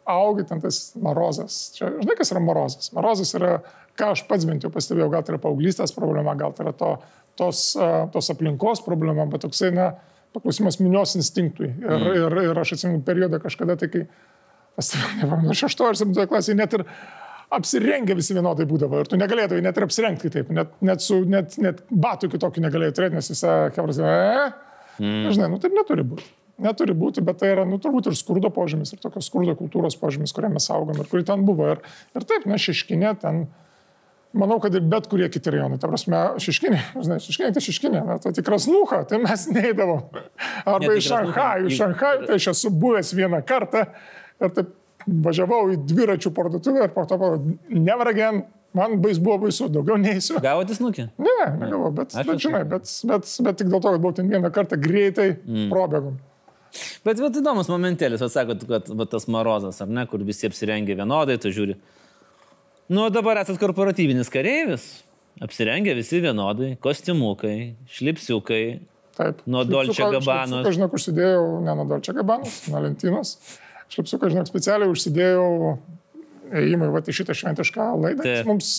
augi 0.08 0.46
ten 0.48 0.62
tas 0.62 0.80
marozas, 0.98 1.70
čia, 1.76 1.92
žinai, 2.00 2.18
kas 2.18 2.34
yra 2.34 2.42
marozas? 2.42 2.90
Marozas 2.94 3.30
yra, 3.38 3.60
ką 3.98 4.12
aš 4.16 4.24
pats 4.26 4.46
bent 4.48 4.66
jau 4.66 4.70
pastebėjau, 4.74 5.10
gal 5.12 5.22
tai 5.22 5.36
yra 5.36 5.42
paauglystės 5.42 5.94
problema, 5.94 6.34
gal 6.38 6.54
tai 6.56 6.66
yra 6.66 6.74
to, 6.74 6.96
tos, 7.38 7.72
tos 8.12 8.32
aplinkos 8.34 8.82
problema, 8.86 9.26
bet 9.30 9.44
toksai, 9.46 9.72
na, 9.76 9.92
paklausimas 10.32 10.78
minios 10.80 11.16
instinktui. 11.18 11.70
Ir, 11.70 11.96
mm. 11.96 12.20
ir, 12.20 12.38
ir 12.50 12.62
aš 12.62 12.76
atsimenu 12.76 13.02
periodą 13.06 13.40
kažkada, 13.42 13.76
tai 13.80 13.90
kai, 13.92 14.06
nepamenu, 15.20 15.56
šeštoje 15.56 15.92
ar 15.92 16.00
septintoje 16.00 16.30
klasėje 16.30 16.58
net 16.58 16.76
ir 16.78 16.86
apsirengę 17.52 18.16
visi 18.16 18.36
vienodai 18.36 18.64
būdavo 18.68 19.02
ir 19.02 19.10
tu 19.10 19.18
negalėdavai 19.20 19.64
net 19.64 19.76
ir 19.76 19.84
apsirengti 19.84 20.30
kitaip, 20.30 20.52
net, 20.56 20.70
net, 20.84 21.02
su, 21.04 21.18
net, 21.28 21.58
net 21.60 21.82
batų 21.90 22.30
kitokių 22.32 22.64
negalėjai 22.64 22.94
turėti, 22.96 23.18
nes 23.18 23.28
visa 23.34 23.56
kebras, 23.76 24.00
e, 24.00 24.14
mm. 25.02 25.26
žinai, 25.34 25.50
nu 25.52 25.60
taip 25.62 25.76
neturi 25.76 26.06
būti. 26.14 26.30
Neturi 26.62 26.94
būti, 26.96 27.24
bet 27.26 27.40
tai 27.40 27.50
yra, 27.54 27.64
nu, 27.66 27.78
turbūt 27.82 28.08
ir 28.10 28.16
skurdo 28.16 28.50
požymis, 28.54 28.92
ir 28.94 29.00
tokios 29.02 29.26
skurdo 29.26 29.54
kultūros 29.58 29.96
požymis, 29.98 30.34
kurią 30.36 30.52
mes 30.52 30.68
augom 30.70 31.00
ir 31.00 31.08
kuri 31.10 31.24
ten 31.26 31.42
buvo. 31.48 31.70
Ir, 31.74 31.80
ir 32.14 32.26
taip, 32.28 32.44
na, 32.46 32.58
šeškinė 32.60 33.14
ten, 33.22 33.46
manau, 34.38 34.58
kad 34.62 34.74
ir 34.74 34.84
bet 34.92 35.08
kurie 35.10 35.28
kiti 35.32 35.52
rajonai. 35.54 35.78
Ta 35.82 35.90
prasme, 35.90 36.20
šeškinė, 36.42 36.80
žinai, 36.98 37.18
šeškinė 37.24 37.50
tai 37.56 37.64
šeškinė, 37.64 38.02
na, 38.08 38.18
tai 38.22 38.34
tikras 38.36 38.68
nuha, 38.70 39.02
tai 39.08 39.20
mes 39.22 39.46
neįdavom. 39.52 40.04
Arba 40.64 40.86
Ne, 40.86 40.96
iš. 41.00 41.10
Šanhajų, 41.12 41.70
iš 41.70 41.80
Šanhajų, 41.82 42.24
tai 42.30 42.38
aš 42.40 42.48
esu 42.54 42.72
buvęs 42.82 43.12
vieną 43.18 43.42
kartą 43.48 43.86
ir 44.42 44.56
taip 44.56 44.72
važiavau 45.06 45.62
į 45.74 45.78
dviračių 45.88 46.32
parduotuvę 46.34 46.86
ir 46.86 46.92
po 46.94 47.04
to, 47.10 47.18
never 47.68 48.08
again, 48.10 48.42
man 48.76 48.98
bais 49.02 49.18
buvo 49.22 49.38
baisu, 49.46 49.68
daugiau 49.72 49.98
neįsiu. 50.00 50.38
Gavote 50.42 50.76
snukį? 50.76 51.08
Ne, 51.22 51.38
negalvoju, 51.60 51.94
bet, 51.98 52.18
bet 52.28 52.42
žinai, 52.42 52.62
bet, 52.68 52.90
bet, 53.08 53.32
bet 53.46 53.58
tik 53.60 53.72
dėl 53.72 53.80
to, 53.80 53.94
kad 53.94 54.04
buvau 54.04 54.16
ten 54.16 54.30
vieną 54.30 54.52
kartą 54.54 54.78
greitai 54.80 55.32
mm. 55.34 55.66
probėgom. 55.72 56.20
Bet, 57.04 57.18
bet 57.20 57.36
įdomus 57.36 57.68
momentėlis, 57.68 58.22
jūs 58.24 58.32
sakot, 58.32 58.62
kad 58.68 58.86
va, 58.96 59.06
tas 59.10 59.26
marozas, 59.28 59.82
ar 59.84 59.90
ne, 59.92 60.06
kur 60.08 60.22
visi 60.24 60.48
apsirengia 60.48 60.96
vienodai, 61.02 61.36
tu 61.40 61.52
žiūri. 61.52 61.76
Nu, 62.90 63.06
dabar 63.14 63.38
esat 63.42 63.60
korporatyvinis 63.60 64.30
kareivis. 64.32 64.86
Apsirengę 65.42 65.94
visi 65.96 66.20
vienodai, 66.22 66.74
kostiumukai, 66.82 67.74
šlipsiukai. 67.90 68.64
Taip. 69.16 69.42
Nuo 69.50 69.64
Dolce 69.68 70.06
Gabbanos. 70.14 70.66
Aš 70.66 70.76
žinok, 70.78 70.96
užsidėjau, 70.96 71.46
ne 71.64 71.74
nuo 71.78 71.86
Dolce 71.88 72.14
Gabanos, 72.16 72.62
nuo 72.72 72.82
lentynos. 72.84 73.34
Šlipsuką, 73.92 74.30
žinok, 74.32 74.48
specialiai 74.48 74.92
užsidėjau 74.92 75.46
ėjimui 76.62 76.90
va, 76.92 77.02
į 77.04 77.16
šitą 77.16 77.36
šventišką 77.36 77.88
laidą. 78.00 78.36
Mums, 78.48 78.72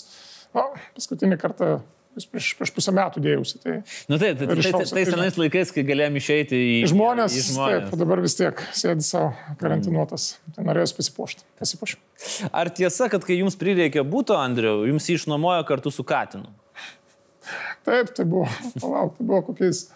na, 0.56 0.66
paskutinį 0.98 1.38
kartą, 1.42 1.76
vis 2.16 2.26
prieš, 2.30 2.48
prieš 2.60 2.72
pusę 2.76 2.92
metų 2.94 3.22
dėjausi. 3.26 3.60
Tai 3.64 3.74
Nu 4.10 4.18
taip, 4.22 4.38
tai, 4.40 4.48
tai, 4.48 4.56
tai, 4.62 4.72
tos- 4.76 4.94
tai 4.94 5.04
senais 5.10 5.38
laikais, 5.40 5.72
kai 5.74 5.84
galėjom 5.88 6.20
išeiti 6.22 6.60
į 6.84 6.90
žmonės, 6.92 7.34
Į 7.34 7.42
taip, 7.42 7.50
žmonės. 7.56 7.94
o 7.94 8.00
dabar 8.04 8.22
vis 8.22 8.36
tiek 8.40 8.62
sėdi 8.74 9.04
savo 9.08 9.32
karantinuotas. 9.62 10.28
Tai 10.56 10.64
norėjau 10.68 10.96
pasipuošti. 11.00 11.44
Pasipuošiu. 11.60 11.98
Ar 12.54 12.70
tiesa, 12.70 13.10
kad 13.10 13.26
kai 13.26 13.40
jums 13.42 13.56
prireikė 13.60 14.04
būto, 14.06 14.38
Andriu, 14.38 14.86
jums 14.90 15.10
jį 15.10 15.20
išnuomojo 15.22 15.66
kartu 15.68 15.92
su 15.92 16.04
Katinu? 16.04 16.48
Taip, 17.84 18.14
tai 18.16 18.24
buvo, 18.26 18.46
palauk, 18.80 19.18
tai 19.18 19.26
buvo 19.28 19.42
kokiais, 19.50 19.90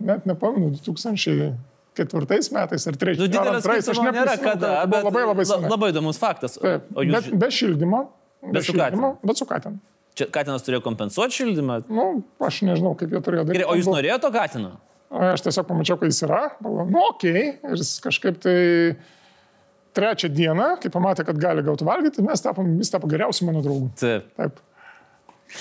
net 0.00 0.24
nepamenu, 0.24 0.70
ketvirtais 1.92 2.48
metais 2.56 2.86
ar 2.88 2.94
Nu, 2.94 2.98
trečiais. 3.02 3.20
ar 3.20 3.28
didelio 3.28 3.52
antrais, 3.58 3.88
aš 3.92 3.98
nėra, 4.00 4.36
kada, 4.40 4.70
tai 4.80 4.86
bet 4.88 5.04
labai 5.04 5.24
labai 5.28 5.44
la- 5.44 5.56
senai. 5.58 5.68
labai 5.68 5.90
įdomus 5.92 6.16
faktas. 6.16 6.54
Taip, 6.56 6.86
O 6.96 7.02
jūs, 7.04 7.12
bet 7.28 7.38
be 7.38 7.46
šildymo. 7.52 8.00
Bet 8.52 8.64
su 8.64 8.72
šildymo. 8.72 9.10
Bet 9.22 9.36
su 9.36 9.44
katinu. 9.44 9.76
Čia 10.18 10.28
Katinas 10.32 10.64
turėjo 10.66 10.82
kompensuoti 10.84 11.40
šildymą? 11.40 11.82
Nu, 11.92 12.06
aš 12.42 12.62
nežinau, 12.68 12.94
kaip 12.98 13.12
jie 13.14 13.22
turėjo 13.24 13.46
daryti. 13.48 13.60
Gerai, 13.60 13.70
o 13.72 13.78
jūs 13.78 13.90
norėjote 13.90 14.24
to 14.26 14.32
Katino? 14.34 14.72
Aš 15.12 15.44
tiesiog 15.44 15.66
pamačiau, 15.68 15.98
kad 16.00 16.08
jis 16.08 16.22
yra. 16.24 16.42
Galvoju, 16.62 16.88
nu, 16.88 17.02
okei. 17.10 17.32
Okay. 17.32 17.72
Ir 17.72 17.82
jis 17.82 17.96
kažkaip 18.04 18.38
tai 18.40 18.58
trečią 19.96 20.30
dieną, 20.32 20.68
kai 20.80 20.92
pamatė, 20.92 21.26
kad 21.28 21.40
gali 21.40 21.64
gauti 21.64 21.84
valgyti, 21.84 22.24
mes 22.24 22.40
tapom, 22.44 22.70
jis 22.80 22.92
tapo 22.94 23.10
geriausiu 23.10 23.48
mano 23.48 23.60
draugu. 23.64 23.90
Taip. 24.00 24.30
Taip. 24.38 24.62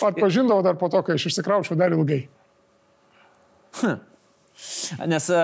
Atpažindavau 0.08 0.64
dar 0.64 0.78
po 0.80 0.88
to, 0.92 1.02
kai 1.04 1.18
aš 1.20 1.28
išsikraučiau 1.28 1.76
dar 1.80 1.92
ilgai. 1.92 2.22
Nes, 5.08 5.28
e, 5.30 5.42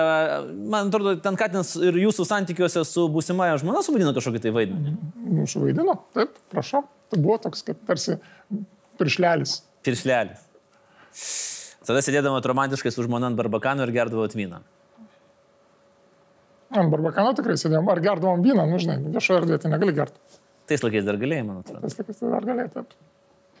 man 0.70 0.88
atrodo, 0.88 1.16
ten 1.22 1.36
Katinas 1.38 1.72
ir 1.80 1.96
jūsų 1.98 2.26
santykiuose 2.28 2.84
su 2.86 3.06
būsimąja 3.12 3.58
žmona 3.62 3.82
suvaidino 3.84 4.12
kažkokį 4.16 4.42
tai 4.44 4.52
vaidmenį. 4.54 4.94
Mūsų 5.40 5.64
vaidino. 5.64 5.96
Taip, 6.16 6.36
prašau. 6.52 6.84
Tai 7.08 7.20
buvo 7.24 7.38
toks 7.42 7.64
kaip 7.66 7.80
tarsi 7.88 8.18
piršlelis. 9.00 9.60
Tiršlelis. 9.86 10.44
Tada 11.88 12.02
sėdėdavot 12.04 12.44
romantiškai 12.50 12.92
su 12.92 13.06
žmona 13.06 13.30
ant 13.30 13.38
barbakano 13.38 13.86
ir 13.86 13.94
gerdavot 13.94 14.34
vyną. 14.36 14.60
Ant 16.76 16.92
barbakano 16.92 17.32
tikrai 17.36 17.56
sėdėjom. 17.56 17.88
Ar 17.88 18.02
gerdavom 18.04 18.42
vyną, 18.44 18.66
nu 18.68 18.80
žinai, 18.82 18.98
viešoje 19.14 19.42
erdvėje 19.42 19.62
tai 19.64 19.72
negali 19.72 19.94
gerti. 19.96 20.40
Tais 20.68 20.82
laikais 20.84 21.06
dar 21.06 21.16
galėjai, 21.20 21.46
man 21.48 21.62
atrodo. 21.62 21.80
Tas 21.86 21.96
laikas 21.96 22.20
tai 22.20 22.32
dar 22.34 22.44
galėtų. 22.44 22.84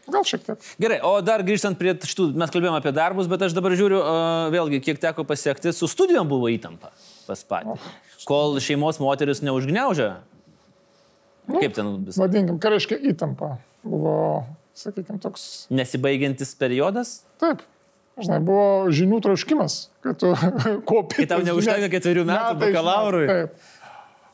Gal 0.08 0.24
šiek 0.24 0.44
tiek. 0.44 0.68
Gerai, 0.80 0.98
o 1.04 1.10
dar 1.24 1.42
grįžtant 1.44 1.76
prie 1.80 1.92
šitų, 2.08 2.30
mes 2.40 2.52
kalbėjome 2.52 2.80
apie 2.80 2.92
darbus, 2.96 3.28
bet 3.28 3.44
aš 3.44 3.56
dabar 3.56 3.74
žiūriu, 3.76 3.98
uh, 4.00 4.48
vėlgi, 4.52 4.80
kiek 4.84 5.00
teko 5.02 5.24
pasiekti, 5.28 5.72
su 5.76 5.88
studijom 5.90 6.28
buvo 6.28 6.48
įtampa 6.52 6.92
pas 7.28 7.44
patį. 7.44 7.76
Kol 8.28 8.56
šeimos 8.64 9.00
moteris 9.04 9.42
neužgniaužia. 9.44 10.14
Kaip 11.48 11.76
ten 11.76 11.92
vis? 12.06 12.16
Vadinkim, 12.20 12.56
ką 12.60 12.72
reiškia 12.74 13.00
įtampa. 13.12 13.54
Buvo, 13.84 14.16
sakykime, 14.78 15.18
toks 15.22 15.66
Nesibaigiantis 15.74 16.54
periodas? 16.58 17.18
Taip. 17.42 17.64
Žinai, 18.18 18.40
buvo 18.42 18.90
žinių 18.90 19.20
troškimas, 19.22 19.76
kad 20.02 20.18
tu 20.18 20.32
kopi. 20.90 21.20
Kai 21.22 21.28
tau 21.30 21.44
neužtenka 21.46 21.90
ketverių 21.96 22.24
metų 22.28 22.56
bakalaurui. 22.64 23.26
Taip. 23.30 23.68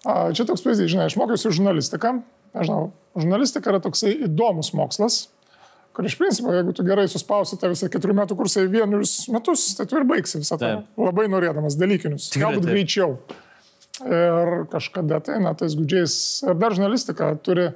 A, 0.05 0.15
Čia 0.37 0.45
toks 0.49 0.65
pavyzdys, 0.65 0.91
žinai, 0.93 1.09
aš 1.11 1.17
mokiausi 1.21 1.53
žurnalistiką. 1.53 2.19
Nežinau, 2.55 2.91
žurnalistika 3.19 3.73
yra 3.73 3.81
toksai 3.83 4.13
įdomus 4.29 4.71
mokslas, 4.79 5.17
kur 5.97 6.07
iš 6.07 6.15
principo, 6.21 6.53
jeigu 6.55 6.75
tu 6.77 6.85
gerai 6.87 7.07
suspausi 7.11 7.57
tą 7.61 7.71
visą 7.73 7.89
keturių 7.91 8.15
metų 8.21 8.37
kursą 8.39 8.63
į 8.67 8.71
vienus 8.73 9.15
metus, 9.33 9.65
tai 9.79 9.89
tu 9.91 9.99
ir 9.99 10.07
baigsi 10.09 10.39
visą 10.43 10.59
tą. 10.61 10.71
Taip. 10.85 11.01
Labai 11.09 11.25
norėdamas 11.33 11.77
dalykinius. 11.81 12.29
Tikrai 12.35 12.47
Galbūt 12.53 12.67
taip. 12.69 12.77
greičiau. 12.77 13.17
Ir 14.05 14.55
kažkada 14.73 15.21
tai, 15.25 15.41
na, 15.43 15.53
tais 15.59 15.75
gudžiais, 15.79 16.15
ir 16.47 16.57
dar 16.59 16.75
žurnalistika 16.75 17.33
turi, 17.47 17.69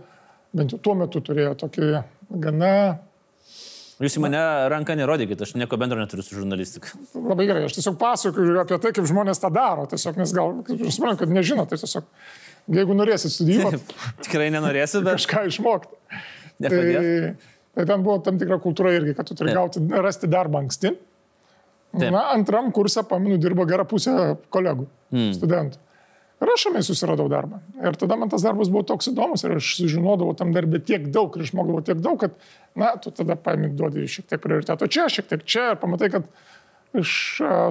bent 0.56 0.72
jau 0.74 0.80
tuo 0.82 0.96
metu 0.98 1.22
turėjo 1.24 1.52
tokį 1.60 1.90
gana 2.30 2.72
Jūs 3.98 4.14
į 4.14 4.20
mane 4.22 4.40
ranką 4.70 4.94
nerodykit, 4.94 5.40
aš 5.42 5.56
nieko 5.58 5.74
bendro 5.80 5.98
neturiu 5.98 6.22
su 6.22 6.36
žurnalistika. 6.36 6.92
Labai 7.18 7.48
gerai, 7.48 7.64
aš 7.66 7.74
tiesiog 7.80 7.96
pasakoju 7.98 8.60
apie 8.62 8.76
tai, 8.78 8.92
kaip 8.94 9.08
žmonės 9.10 9.42
tą 9.42 9.50
daro, 9.50 9.88
tiesiog, 9.90 10.20
nes 10.22 10.34
gal, 10.36 10.52
suprantu, 10.94 11.24
kad 11.24 11.32
nežino, 11.34 11.64
tai 11.66 11.80
tiesiog, 11.80 12.06
jeigu 12.78 12.94
norėsit 12.94 13.34
studijuoti, 13.34 13.80
Tikrai 14.26 14.52
nenorėsiu, 14.54 15.02
bet 15.02 15.18
kažką 15.18 15.48
išmokti. 15.50 15.98
Tai, 16.62 16.78
tai 17.74 17.88
ten 17.90 18.06
buvo 18.06 18.20
tam 18.22 18.38
tikra 18.38 18.60
kultūra 18.62 18.94
irgi, 18.94 19.16
kad 19.18 19.26
tu 19.26 19.34
turi 19.34 19.50
Taip. 19.50 19.58
gauti, 19.58 19.82
rasti 20.06 20.30
darbą 20.30 20.62
anksti. 20.62 20.94
Taip. 21.98 22.08
Na, 22.14 22.28
antram 22.36 22.70
kursą, 22.74 23.02
paminu, 23.08 23.40
dirbo 23.42 23.66
gera 23.66 23.86
pusė 23.88 24.14
kolegų, 24.54 24.86
mm. 25.10 25.34
studentų. 25.40 25.82
Ir 26.38 26.52
aš 26.52 26.64
šiame 26.66 26.80
susiradau 26.86 27.26
darbą. 27.30 27.58
Ir 27.82 27.96
tada 27.98 28.14
man 28.18 28.30
tas 28.30 28.44
darbas 28.46 28.70
buvo 28.70 28.84
toks 28.86 29.10
įdomus 29.10 29.42
ir 29.42 29.56
aš 29.56 29.72
sužinodavau 29.80 30.36
tam 30.38 30.52
darbę 30.54 30.78
tiek 30.86 31.08
daug 31.14 31.34
ir 31.34 31.42
išmokdavau 31.48 31.82
tiek 31.86 31.98
daug, 32.04 32.20
kad, 32.20 32.36
na, 32.78 32.92
tu 33.02 33.10
tada 33.14 33.34
paimi, 33.34 33.72
duodi 33.74 34.06
šiek 34.06 34.28
tiek 34.30 34.42
prioriteto 34.44 34.86
čia, 34.86 35.08
šiek 35.10 35.26
tiek 35.32 35.42
čia 35.42 35.72
ir 35.72 35.80
pamatai, 35.82 36.12
kad 36.14 36.30
iš 36.98 37.10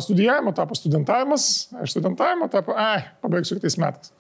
studijavimo 0.04 0.52
tapo 0.58 0.76
studentavimas, 0.76 1.48
iš 1.84 1.96
studentavimo 1.96 2.50
tapo, 2.52 2.76
ai, 2.76 3.06
pabaigsiu 3.24 3.56
kitais 3.58 3.80
metais. 3.80 4.12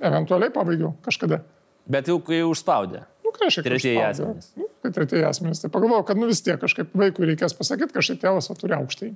Eventualiai 0.00 0.52
pabaigiau 0.54 0.94
kažkada. 1.04 1.42
Bet 1.90 2.08
jau 2.08 2.16
kai 2.24 2.40
užspaudė. 2.46 3.04
Nu, 3.20 3.32
ką 3.34 3.44
reiškia, 3.44 3.62
kad 3.66 3.74
Tretieji 3.74 4.00
asmenys. 4.06 4.52
Nu, 4.56 4.68
tai 4.80 4.92
tretieji 4.96 5.26
asmenys. 5.28 5.60
Tai 5.62 5.70
pagalvojau, 5.74 6.06
kad 6.08 6.18
nu 6.18 6.30
vis 6.30 6.40
tiek 6.46 6.56
kažkaip 6.60 6.94
vaikui 6.96 7.28
reikės 7.28 7.54
pasakyti, 7.58 8.00
štai 8.06 8.16
tėvas 8.24 8.48
va, 8.50 8.56
turi 8.58 8.76
aukštai. 8.78 9.10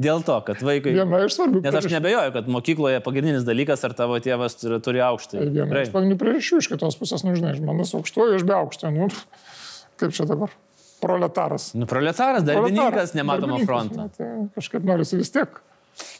Dėl 0.00 0.22
to, 0.24 0.38
kad 0.46 0.62
vaikai... 0.64 0.94
Viena 0.96 1.18
iš 1.26 1.34
svarbių 1.36 1.60
Nes 1.66 1.76
aš 1.76 1.88
nebejoju, 1.92 2.32
kad 2.32 2.46
mokykloje 2.48 3.02
pagrindinis 3.04 3.44
dalykas, 3.44 3.82
ar 3.84 3.92
tavo 3.96 4.16
tėvas 4.24 4.56
turi, 4.56 4.78
turi 4.84 5.02
aukštą. 5.04 5.42
Viena 5.52 5.82
iš 5.84 5.90
pagrindinių 5.92 6.16
priežasčių 6.20 6.60
iš 6.62 6.68
kitos 6.72 6.96
pusės, 7.00 7.24
nu 7.26 7.34
žinai, 7.36 7.52
žmogus 7.58 7.92
aukštojo, 7.98 8.38
aš 8.40 8.46
be 8.48 8.56
aukštojo. 8.56 8.92
Nu, 8.96 9.10
kaip 10.00 10.14
čia 10.16 10.24
dabar? 10.30 10.54
Proletaras. 11.02 11.72
Nu, 11.76 11.88
proletaras, 11.90 12.46
darbininkas, 12.46 13.12
darbininkas, 13.12 13.66
fronto. 13.68 14.08
Tai 14.16 14.30
kažkaip 14.56 14.88
norisi 14.88 15.18
vis 15.20 15.32
tiek. 15.34 15.60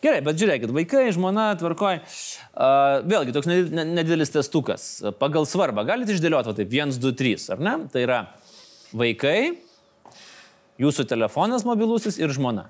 Gerai, 0.05 0.21
bet 0.27 0.37
žiūrėkit, 0.37 0.73
vaikai, 0.75 1.07
žmona, 1.17 1.47
tvarkoj. 1.57 2.03
Uh, 2.03 2.99
vėlgi, 3.09 3.33
toks 3.33 3.49
nedi- 3.49 3.73
ne- 3.73 3.87
nedidelis 3.89 4.35
testukas. 4.35 4.89
Pagal 5.23 5.47
svarbą 5.49 5.87
galite 5.89 6.13
išdėlioti, 6.13 6.51
va 6.51 6.57
taip, 6.59 6.75
1, 6.77 6.99
2, 7.01 7.15
3, 7.17 7.47
ar 7.55 7.63
ne? 7.63 7.75
Tai 7.95 8.03
yra 8.05 8.19
vaikai, 8.93 9.55
jūsų 10.83 11.07
telefonas 11.09 11.65
mobilusis 11.65 12.19
ir 12.21 12.35
žmona. 12.35 12.67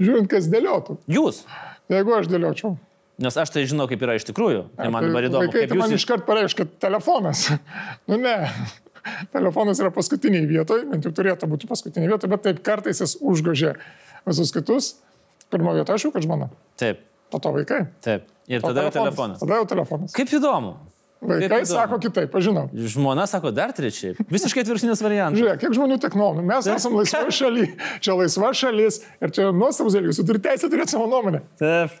Žiūrint, 0.00 0.28
kas 0.30 0.48
dėliotų. 0.52 0.96
Jūs. 1.10 1.42
Jeigu 1.90 2.14
aš 2.16 2.30
dėliočiau. 2.30 2.76
Nes 3.20 3.36
aš 3.36 3.50
tai 3.52 3.66
žinau, 3.68 3.84
kaip 3.90 4.00
yra 4.00 4.14
iš 4.16 4.24
tikrųjų. 4.30 4.62
Tai 4.78 4.88
man 4.94 5.10
dabar 5.10 5.26
įdomu, 5.28 5.44
Vaikai 5.48 5.66
kaip 5.66 5.74
tai 5.74 5.80
man 5.82 5.92
jūs... 5.92 6.00
iškart 6.04 6.24
pareiškia, 6.28 6.64
telefonas. 6.80 7.46
nu 8.08 8.16
ne. 8.20 8.36
Telefonas 9.32 9.80
yra 9.80 9.90
paskutiniai 9.92 10.46
vietoj, 10.48 10.86
bent 10.88 11.04
jau 11.08 11.12
turėtų 11.16 11.48
būti 11.50 11.68
paskutiniai 11.68 12.10
vietoj, 12.14 12.30
bet 12.32 12.44
taip 12.46 12.62
kartais 12.64 13.00
jis 13.00 13.16
užgožė 13.20 13.74
visus 14.28 14.52
kitus. 14.56 14.94
Pirmo 15.52 15.72
vietoje 15.76 15.98
aš 15.98 16.06
jau, 16.08 16.12
kad 16.14 16.24
žmona. 16.24 16.50
Taip, 16.80 17.04
Po 17.30 17.38
to 17.38 17.52
vaikai. 17.54 17.84
taip. 18.04 18.26
Ir 18.50 18.62
tada 18.64 18.88
jau 18.88 18.94
telefonas. 18.96 19.38
Tada 19.38 19.60
jau 19.60 19.66
telefonas. 19.70 20.14
Kaip 20.16 20.32
įdomu. 20.34 20.74
Vaikai 21.20 21.62
sako 21.68 21.98
kitaip, 22.00 22.32
aš 22.34 22.46
žinau. 22.48 22.66
Žmona 22.72 23.26
sako 23.28 23.50
dar 23.52 23.72
trečiai. 23.76 24.14
Visiškai 24.32 24.62
atviršinis 24.64 25.02
variantas. 25.04 25.36
Žiūrėk, 25.42 25.58
kiek 25.60 25.74
žmonių 25.76 25.98
tiek 26.00 26.14
nuomonių. 26.16 26.46
Mes 26.48 26.68
esame 26.72 27.02
laisva 27.02 27.26
šalis. 27.40 27.74
Čia 28.00 28.14
laisva 28.16 28.52
šalis 28.56 29.02
ir 29.20 29.34
čia 29.36 29.50
nuostabus 29.52 29.98
dalykas. 29.98 30.16
Jūs 30.22 30.30
turite 30.30 30.48
teisę 30.48 30.70
turėti 30.72 30.96
savo 30.96 31.10
nuomonę. 31.12 31.42
Taip. 31.60 31.98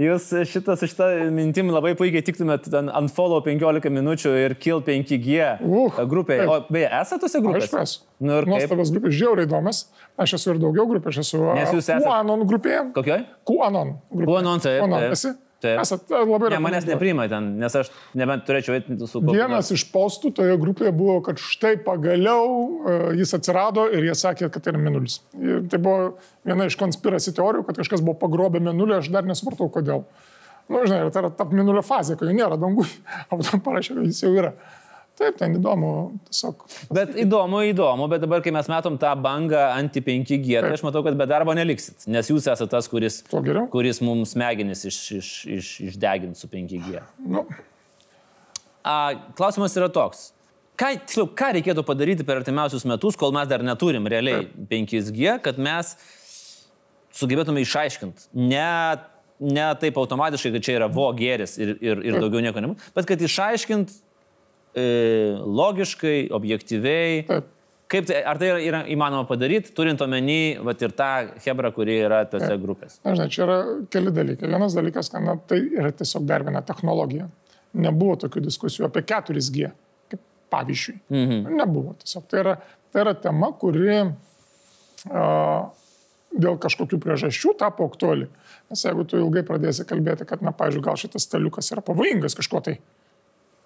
Jūs 0.00 0.30
šitą, 0.48 0.72
su 0.80 0.86
šitą 0.88 1.06
mintim 1.36 1.68
labai 1.68 1.90
puikiai 1.98 2.22
tiktumėt 2.24 2.64
ten 2.72 2.88
unfollow 2.96 3.42
15 3.44 3.90
minučių 3.92 4.30
ir 4.46 4.54
kill 4.56 4.80
5G 4.86 5.50
Uh, 5.60 5.98
grupėje. 6.08 6.46
taip. 6.46 6.48
O 6.48 6.72
beje, 6.72 6.88
esate 6.96 7.20
tose 7.26 7.42
grupėse? 7.44 7.68
Aišku, 7.68 7.82
esu. 7.84 8.00
Nu 8.24 8.38
ir 8.40 8.46
kaip? 8.48 8.54
Nuostabus 8.54 8.92
grupės, 8.94 9.16
žiauriai 9.20 9.44
įdomias. 9.50 9.82
Aš 10.16 10.38
esu 10.38 10.54
ir 10.54 10.62
daugiau 10.64 10.88
grupė, 10.88 11.12
aš 11.12 11.20
esu 11.26 11.42
Nes 11.58 11.68
jūs 11.76 11.84
esat- 11.92 12.06
QAnon 12.08 12.46
grupėje. 12.48 12.86
Kokioj? 12.96 13.20
QAnon 13.52 13.92
grupė. 14.14 14.30
QAnon, 14.32 14.64
taip, 14.64 14.80
QAnon, 14.86 15.04
taip. 15.04 15.12
esi? 15.18 15.28
Taip. 15.34 15.48
Esat 15.68 16.10
e, 16.10 16.20
labai 16.26 16.50
Ne, 16.52 16.58
manęs 16.62 16.86
nepriima 16.88 17.28
ten, 17.30 17.52
nes 17.60 17.76
aš 17.78 17.90
nebent 18.18 18.44
turėčiau 18.48 18.76
eiti 18.76 18.96
su 18.98 19.20
kokiu 19.20 19.36
Vienas 19.36 19.70
iš 19.74 19.84
postų 19.92 20.32
toje 20.38 20.56
grupėje 20.60 20.92
buvo, 20.96 21.20
kad 21.26 21.40
štai 21.40 21.76
pagaliau 21.86 22.50
uh, 22.50 23.06
jis 23.18 23.34
atsirado 23.38 23.86
ir 23.92 24.08
jie 24.08 24.16
sakė, 24.18 24.50
kad 24.52 24.64
tai 24.64 24.74
yra 24.74 24.82
minulis. 24.82 25.20
Ir 25.38 25.64
tai 25.70 25.80
buvo 25.82 26.12
viena 26.48 26.66
iš 26.68 26.76
konspiracijų 26.80 27.36
teorijų, 27.38 27.66
kad 27.68 27.80
kažkas 27.82 28.04
buvo 28.04 28.18
pagrobę 28.22 28.62
minulį, 28.62 28.98
aš 28.98 29.12
dar 29.14 29.28
nesupratau 29.28 29.70
kodėl. 29.72 30.06
Na, 30.68 30.78
nu, 30.78 30.84
žinai, 30.86 31.10
tai 31.12 31.24
yra 31.24 31.32
ta 31.36 31.46
minulio 31.50 31.82
fazė, 31.84 32.16
kai 32.18 32.30
jo 32.30 32.36
nėra 32.36 32.58
dangų, 32.60 32.86
o 33.30 33.38
potom 33.38 33.62
parašė, 33.64 33.98
kad 33.98 34.08
jis 34.10 34.22
jau 34.24 34.32
yra. 34.34 34.54
Taip, 35.22 35.36
ten 35.38 35.56
įdomu, 35.58 35.90
tiesiog. 36.26 36.64
Bet 36.90 37.16
įdomu, 37.22 37.62
įdomu, 37.70 38.08
bet 38.10 38.24
dabar, 38.24 38.42
kai 38.42 38.50
mes 38.54 38.70
matom 38.70 38.96
tą 39.00 39.12
bangą 39.22 39.68
anti-5G, 39.76 40.56
tai 40.64 40.72
aš 40.74 40.82
matau, 40.82 41.04
kad 41.06 41.18
be 41.18 41.28
darbo 41.30 41.54
neliksit, 41.54 42.08
nes 42.10 42.30
jūs 42.32 42.48
esate 42.50 42.66
tas, 42.72 42.88
kuris, 42.90 43.20
kuris 43.70 44.02
mums 44.02 44.34
smegenis 44.34 44.82
iš, 44.90 44.98
iš, 45.20 45.34
iš, 45.58 45.74
išdegins 45.92 46.42
su 46.42 46.50
5G. 46.50 47.04
Nu, 47.22 47.46
A, 48.82 49.14
klausimas 49.38 49.76
yra 49.78 49.86
toks. 49.92 50.32
Ką, 50.78 50.88
tiksliau, 51.04 51.28
ką 51.38 51.52
reikėtų 51.58 51.84
padaryti 51.86 52.26
per 52.26 52.40
artimiausius 52.40 52.86
metus, 52.88 53.14
kol 53.20 53.30
mes 53.34 53.46
dar 53.50 53.62
neturim 53.62 54.08
realiai 54.10 54.48
5G, 54.70 55.36
kad 55.44 55.60
mes 55.62 55.92
sugebėtume 57.14 57.62
išaiškinti. 57.62 58.30
Ne, 58.40 58.98
ne 59.38 59.68
taip 59.78 60.00
automatiškai, 60.02 60.54
kad 60.56 60.66
čia 60.66 60.78
yra 60.80 60.88
vo 60.90 61.10
gėris 61.14 61.58
ir, 61.60 61.76
ir, 61.84 62.02
ir 62.08 62.18
daugiau 62.18 62.42
nieko 62.42 62.64
nebus, 62.64 62.90
bet 62.96 63.06
kad 63.10 63.22
išaiškint 63.22 63.94
e, 64.74 64.86
logiškai, 65.62 66.30
objektyviai. 66.38 67.26
taip. 67.28 67.50
Kaip 67.92 68.06
tai, 68.08 68.22
ar 68.24 68.38
tai 68.40 68.48
yra, 68.48 68.60
yra 68.64 68.78
įmanoma 68.88 69.26
padaryti, 69.28 69.74
turint 69.76 70.00
omeny 70.00 70.56
vat, 70.64 70.80
ir 70.80 70.94
tą 70.96 71.08
hebrą, 71.44 71.68
kuri 71.76 71.98
yra 72.06 72.22
tose 72.30 72.54
grupėse? 72.62 72.96
Na, 73.04 73.12
žinai, 73.12 73.28
čia 73.34 73.42
yra 73.44 73.56
keli 73.92 74.14
dalykai. 74.16 74.48
Vienas 74.48 74.76
dalykas, 74.78 75.10
kad 75.12 75.24
na, 75.26 75.34
tai 75.48 75.58
yra 75.66 75.90
tiesiog 75.98 76.24
dar 76.28 76.46
viena 76.46 76.62
technologija. 76.64 77.26
Nebuvo 77.76 78.16
tokių 78.22 78.46
diskusijų 78.46 78.86
apie 78.88 79.04
4G, 79.12 79.68
kaip 80.08 80.24
pavyzdžiui. 80.54 80.96
Mhm. 81.12 81.52
Nebuvo 81.60 81.92
tiesiog. 82.00 82.24
Tai 82.32 82.40
yra, 82.40 82.56
tai 82.94 83.04
yra 83.04 83.14
tema, 83.26 83.52
kuri 83.60 84.00
uh, 84.00 85.68
dėl 86.32 86.56
kažkokių 86.64 87.00
priežasčių 87.02 87.56
tapo 87.60 87.90
aktuali. 87.92 88.30
Nes 88.72 88.86
jeigu 88.86 89.04
tu 89.04 89.20
ilgai 89.20 89.44
pradėsi 89.44 89.84
kalbėti, 89.88 90.24
kad, 90.28 90.40
na, 90.40 90.56
pavyzdžiui, 90.56 90.84
gal 90.88 90.96
šitas 91.00 91.28
staliukas 91.28 91.68
yra 91.74 91.84
pavojingas 91.84 92.36
kažko 92.38 92.64
tai, 92.64 92.78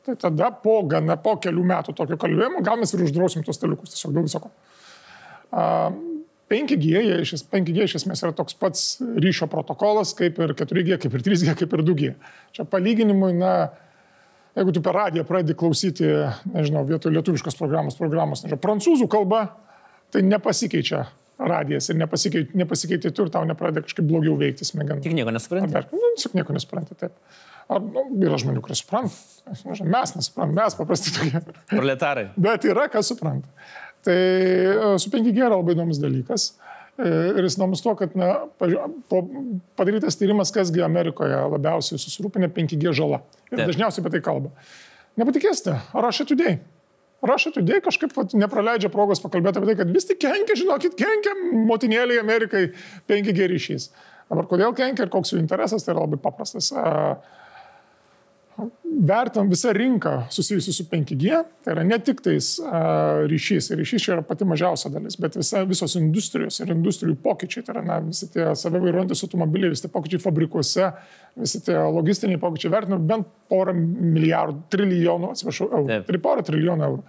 tai 0.07 0.16
tada 0.20 0.50
po, 0.62 0.78
gana, 0.88 1.18
po 1.20 1.36
kelių 1.42 1.64
metų 1.66 1.94
tokio 1.98 2.18
kalbėjimo 2.20 2.62
gal 2.66 2.78
mes 2.80 2.94
ir 2.94 3.02
uždrausim 3.07 3.44
tos 3.46 3.59
staliukus 3.59 3.94
tiesiog 3.94 4.14
dėl 4.14 4.28
visoko. 4.28 4.52
Uh, 5.50 5.94
5G, 6.50 7.02
iš, 7.24 7.32
5G 7.50 7.88
iš 7.88 7.96
esmės 7.98 8.22
yra 8.22 8.34
toks 8.36 8.54
pats 8.59 8.84
ryšio 9.02 9.48
protokolas 9.50 10.12
kaip 10.14 10.38
ir 10.38 10.54
4G, 10.54 11.00
kaip 11.02 11.18
ir 11.18 11.24
3G, 11.26 11.57
kaip 11.59 11.74
ir 11.74 11.82
2G. 11.88 12.12
Čia 12.54 12.66
palyginimui, 12.70 13.32
na, 13.34 13.52
jeigu 14.54 14.76
tu 14.76 14.82
per 14.84 14.94
radiją 14.94 15.26
pradedi 15.26 15.59
klausyti, 15.59 16.07
nežinau, 16.54 16.84
vietoj 16.86 17.14
lietuviškos 17.18 17.59
programos, 17.59 17.98
programos, 17.98 18.44
nežinau, 18.44 18.62
prancūzų 18.62 19.09
kalba, 19.11 19.48
tai 20.14 20.22
nepasikeičia 20.22 21.09
radijas 21.39 21.91
ir 21.93 21.99
nepasikeitė, 22.01 22.57
nepasikeitė 22.57 23.12
tu 23.14 23.26
ir 23.26 23.32
tau 23.32 23.45
nepradeda 23.49 23.84
kažkaip 23.84 24.07
blogiau 24.09 24.37
veikti 24.41 24.66
smegenų. 24.68 25.03
Tik 25.05 25.16
nieko 25.16 25.34
nesupranti. 25.34 25.82
Nu, 25.93 26.12
tiesiog 26.16 26.37
nieko 26.39 26.57
nesupranti, 26.57 26.97
taip. 27.01 27.16
Ar, 27.66 27.82
nu, 27.82 28.05
yra 28.22 28.39
žmonių, 28.41 28.62
kurie 28.64 28.76
supranta. 28.78 29.16
Mes 29.47 30.14
nesuprantam, 30.16 30.55
mes 30.57 30.78
paprastai 30.78 31.14
tokie. 31.16 31.57
Proletarai. 31.72 32.28
Bet 32.47 32.64
yra, 32.68 32.87
kas 32.93 33.11
supranta. 33.12 33.51
Tai 34.07 34.14
e, 34.14 34.95
su 35.03 35.11
5G 35.11 35.34
yra 35.34 35.57
labai 35.57 35.74
įdomus 35.74 36.01
dalykas. 36.01 36.53
E, 36.97 37.09
ir 37.34 37.43
jis 37.43 37.59
įdomus 37.59 37.82
tuo, 37.84 37.97
kad 37.99 38.14
na, 38.16 38.30
padarytas 39.76 40.16
tyrimas, 40.20 40.55
kasgi 40.55 40.84
Amerikoje 40.87 41.43
labiausiai 41.57 42.01
susirūpinę 42.01 42.49
5G 42.55 42.95
žala. 42.97 43.20
Ir 43.51 43.59
Taip. 43.59 43.66
dažniausiai 43.72 44.05
apie 44.05 44.14
tai 44.14 44.22
kalba. 44.24 44.55
Nepatikėsite, 45.18 45.74
ar 45.97 46.09
aš 46.09 46.22
atidėjai? 46.26 46.61
Today 47.26 47.82
kažkaip 47.84 48.14
vat, 48.16 48.34
nepraleidžia 48.38 48.90
progos 48.92 49.22
pakalbėti 49.22 49.60
apie 49.60 49.70
tai, 49.72 49.78
kad 49.82 49.94
vis 49.94 50.06
tik 50.08 50.20
kenkia, 50.22 50.58
žinokit, 50.58 50.96
kenkia 50.98 51.34
motinėlė 51.68 52.20
Amerikai 52.22 52.68
5G 53.10 53.48
ryšys. 53.52 53.90
Dabar 54.30 54.48
kodėl 54.50 54.74
kenkia 54.76 55.06
ir 55.06 55.12
koks 55.12 55.34
jų 55.34 55.40
interesas, 55.42 55.86
tai 55.86 55.94
yra 55.94 56.04
labai 56.06 56.18
paprastas. 56.22 56.72
Vertam 59.07 59.50
visą 59.52 59.72
rinką 59.76 60.11
susijusiu 60.32 60.72
su 60.72 60.84
5G, 60.88 61.42
tai 61.64 61.72
yra 61.74 61.82
ne 61.84 61.98
tik 62.00 62.22
tais 62.24 62.46
ryšys, 63.28 63.68
ryšys 63.76 64.07
čia 64.07 64.14
yra 64.14 64.22
pati 64.24 64.46
mažiausia 64.48 64.88
dalis, 64.94 65.18
bet 65.20 65.36
visa, 65.36 65.61
visos 65.68 65.96
industrijos 66.00 66.57
ir 66.64 66.72
industrijų 66.72 67.18
pokyčiai, 67.20 67.66
tai 67.66 67.74
yra 67.74 67.82
na, 67.84 67.98
visi 68.07 68.30
tie 68.32 68.46
savivairuojantis 68.57 69.20
automobiliai, 69.26 69.74
visi 69.74 69.84
tie 69.84 69.92
pokyčiai 69.92 70.22
fabrikuose, 70.24 70.88
visi 71.36 71.61
tie 71.66 71.76
logistiniai 71.98 72.40
pokyčiai 72.40 72.72
vertinami 72.72 73.11
bent 73.11 73.28
porą 73.52 73.76
milijardų, 73.76 74.64
trilijonų, 74.72 75.34
atsiprašau, 75.36 75.68
eurų. 75.82 76.00
Taip. 76.09 76.22
Porą 76.24 76.46
trilijonų 76.48 76.88
eurų. 76.88 77.04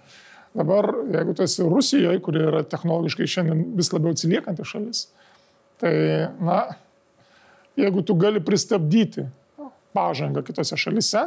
Dabar, 0.58 0.90
jeigu 1.16 1.38
tu 1.38 1.46
esi 1.46 1.64
Rusijoje, 1.64 2.20
kuri 2.24 2.44
yra 2.50 2.62
technologiškai 2.68 3.30
šiandien 3.30 3.64
vis 3.78 3.92
labiau 3.94 4.12
atsiliekanti 4.12 4.68
šalis, 4.68 5.06
tai, 5.80 5.96
na, 6.44 6.60
jeigu 7.78 8.04
tu 8.04 8.16
gali 8.18 8.44
pristabdyti 8.44 9.28
pažangą 9.98 10.46
kitose 10.46 10.78
šalise, 10.78 11.26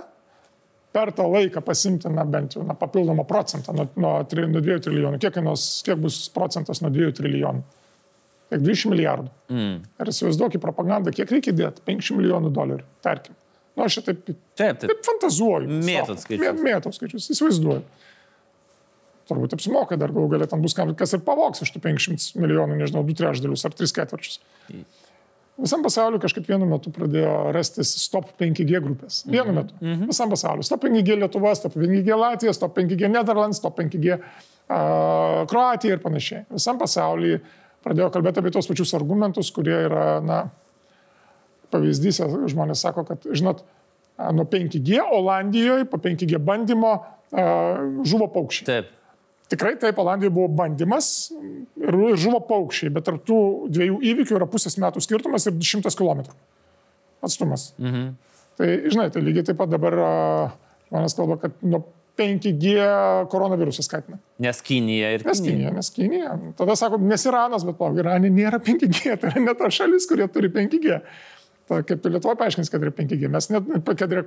per 0.91 1.11
tą 1.15 1.27
laiką 1.31 1.63
pasimti, 1.63 2.09
na, 2.11 2.25
bent 2.27 2.55
jau, 2.55 2.63
na, 2.67 2.75
papildomą 2.75 3.25
procentą 3.27 3.75
nuo, 3.75 3.87
nuo, 3.95 4.15
nuo 4.27 4.63
2 4.63 4.79
trilijonų. 4.87 5.19
Kiek, 5.23 5.35
kainos, 5.37 5.67
kiek 5.87 5.99
bus 6.01 6.25
procentas 6.35 6.83
nuo 6.83 6.91
2 6.91 7.13
trilijonų? 7.19 7.63
Kiek 8.51 8.63
20 8.65 8.91
milijardų. 8.91 9.31
Mm. 9.53 9.77
Ir 10.03 10.11
įsivaizduokit 10.11 10.63
propagandą, 10.63 11.13
kiek 11.15 11.31
reikia 11.31 11.53
dėti? 11.55 11.83
500 11.87 12.19
milijonų 12.19 12.51
dolerių, 12.55 12.87
tarkim. 13.05 13.37
Nu, 13.77 13.85
aš 13.85 14.01
taip, 14.03 14.25
taip, 14.27 14.39
taip. 14.59 14.81
taip 14.83 15.05
fantazuoju. 15.07 15.79
Mėtot 15.87 16.19
skaičius. 16.19 16.59
Mėtot 16.59 16.97
skaičius, 16.97 17.29
įsivaizduoju. 17.31 17.85
Turbūt 19.31 19.55
apsimoka, 19.55 19.95
dar 19.95 20.11
gal 20.11 20.27
galėtum 20.27 20.63
bus 20.65 20.75
kas 20.75 21.15
ir 21.15 21.23
pavoks 21.23 21.63
iš 21.63 21.71
tų 21.71 21.79
500 21.85 22.41
milijonų, 22.41 22.81
nežinau, 22.81 23.05
2 23.07 23.15
trečdalius 23.21 23.63
ar 23.63 23.77
3 23.79 23.95
ketvirčius. 23.95 24.41
Visam 25.59 25.83
pasauliu 25.83 26.19
kažkaip 26.21 26.47
vienu 26.47 26.65
metu 26.65 26.91
pradėjo 26.95 27.51
rastis 27.55 27.91
Stop 28.01 28.29
5G 28.39 28.79
grupės. 28.81 29.25
Vienu 29.27 29.51
mm 29.51 29.57
-hmm. 29.57 29.63
metu. 29.63 29.73
Mm 29.81 29.93
-hmm. 29.93 30.07
Visam 30.07 30.29
pasauliu. 30.29 30.63
Stop 30.63 30.83
5G 30.83 31.17
Lietuva, 31.19 31.55
Stop 31.55 31.75
5G 31.75 32.17
Latvija, 32.17 32.53
Stop 32.53 32.77
5G 32.77 33.09
Netherlands, 33.09 33.57
Stop 33.57 33.79
5G 33.79 34.17
uh, 34.17 35.47
Kroatija 35.47 35.93
ir 35.93 35.99
panašiai. 35.99 36.45
Visam 36.49 36.79
pasauliu 36.79 37.39
pradėjo 37.83 38.09
kalbėti 38.09 38.39
apie 38.39 38.51
tos 38.51 38.67
pačius 38.67 38.93
argumentus, 38.93 39.51
kurie 39.51 39.75
yra, 39.85 40.21
na, 40.21 40.49
pavyzdys, 41.71 42.21
žmonės 42.51 42.81
sako, 42.81 43.03
kad, 43.03 43.25
žinot, 43.31 43.63
nuo 44.17 44.45
5G 44.45 45.01
Olandijoje 45.11 45.85
po 45.85 45.97
5G 45.97 46.37
bandymo 46.37 46.93
uh, 46.93 48.03
žuvo 48.05 48.27
paukščiai. 48.27 48.65
Taip. 48.65 49.00
Tikrai 49.51 49.75
taip, 49.79 49.97
Olandijoje 49.99 50.31
buvo 50.35 50.47
bandymas 50.55 51.31
ir 51.81 51.97
žuvo 52.19 52.39
paukščiai, 52.47 52.91
bet 52.95 53.07
tarp 53.07 53.25
tų 53.27 53.39
dviejų 53.73 53.97
įvykių 54.13 54.37
yra 54.37 54.47
pusės 54.49 54.77
metų 54.79 55.03
skirtumas 55.03 55.47
ir 55.49 55.57
šimtas 55.67 55.97
kilometrų 55.99 56.35
atstumas. 57.21 57.71
Mhm. 57.79 58.13
Tai, 58.59 58.67
žinai, 58.93 59.09
tai 59.13 59.23
lygiai 59.25 59.47
taip 59.47 59.57
pat 59.59 59.71
dabar 59.71 59.97
žmonės 60.89 61.17
kalba, 61.17 61.37
kad 61.41 61.55
nuo 61.65 61.83
5G 62.19 62.85
koronavirusas 63.31 63.87
skatina. 63.87 64.19
Nes 64.43 64.59
Kinija 64.65 65.13
ir 65.15 65.23
Kinija. 65.23 65.31
Nes 65.31 65.43
Kinija, 65.45 65.73
nes 65.77 65.91
Kinija. 65.95 66.33
Tada 66.59 66.75
sako, 66.79 66.99
nes 67.07 67.23
Iranas, 67.25 67.65
bet 67.67 67.79
palauk, 67.79 68.01
Iranė 68.03 68.31
nėra 68.33 68.59
5G, 68.61 69.15
tai 69.21 69.31
yra 69.31 69.45
ne 69.47 69.55
ta 69.57 69.71
šalis, 69.73 70.07
kurie 70.09 70.27
turi 70.31 70.51
5G. 70.53 70.99
Ta, 71.71 71.79
kaip 71.87 72.05
Lietuva 72.11 72.35
paaiškins, 72.39 72.69
kad 72.73 72.83
yra 72.83 72.93
5G. 72.97 73.31
Mes 73.31 73.47
net, 73.53 73.71
kad 73.87 74.11
yra, 74.11 74.25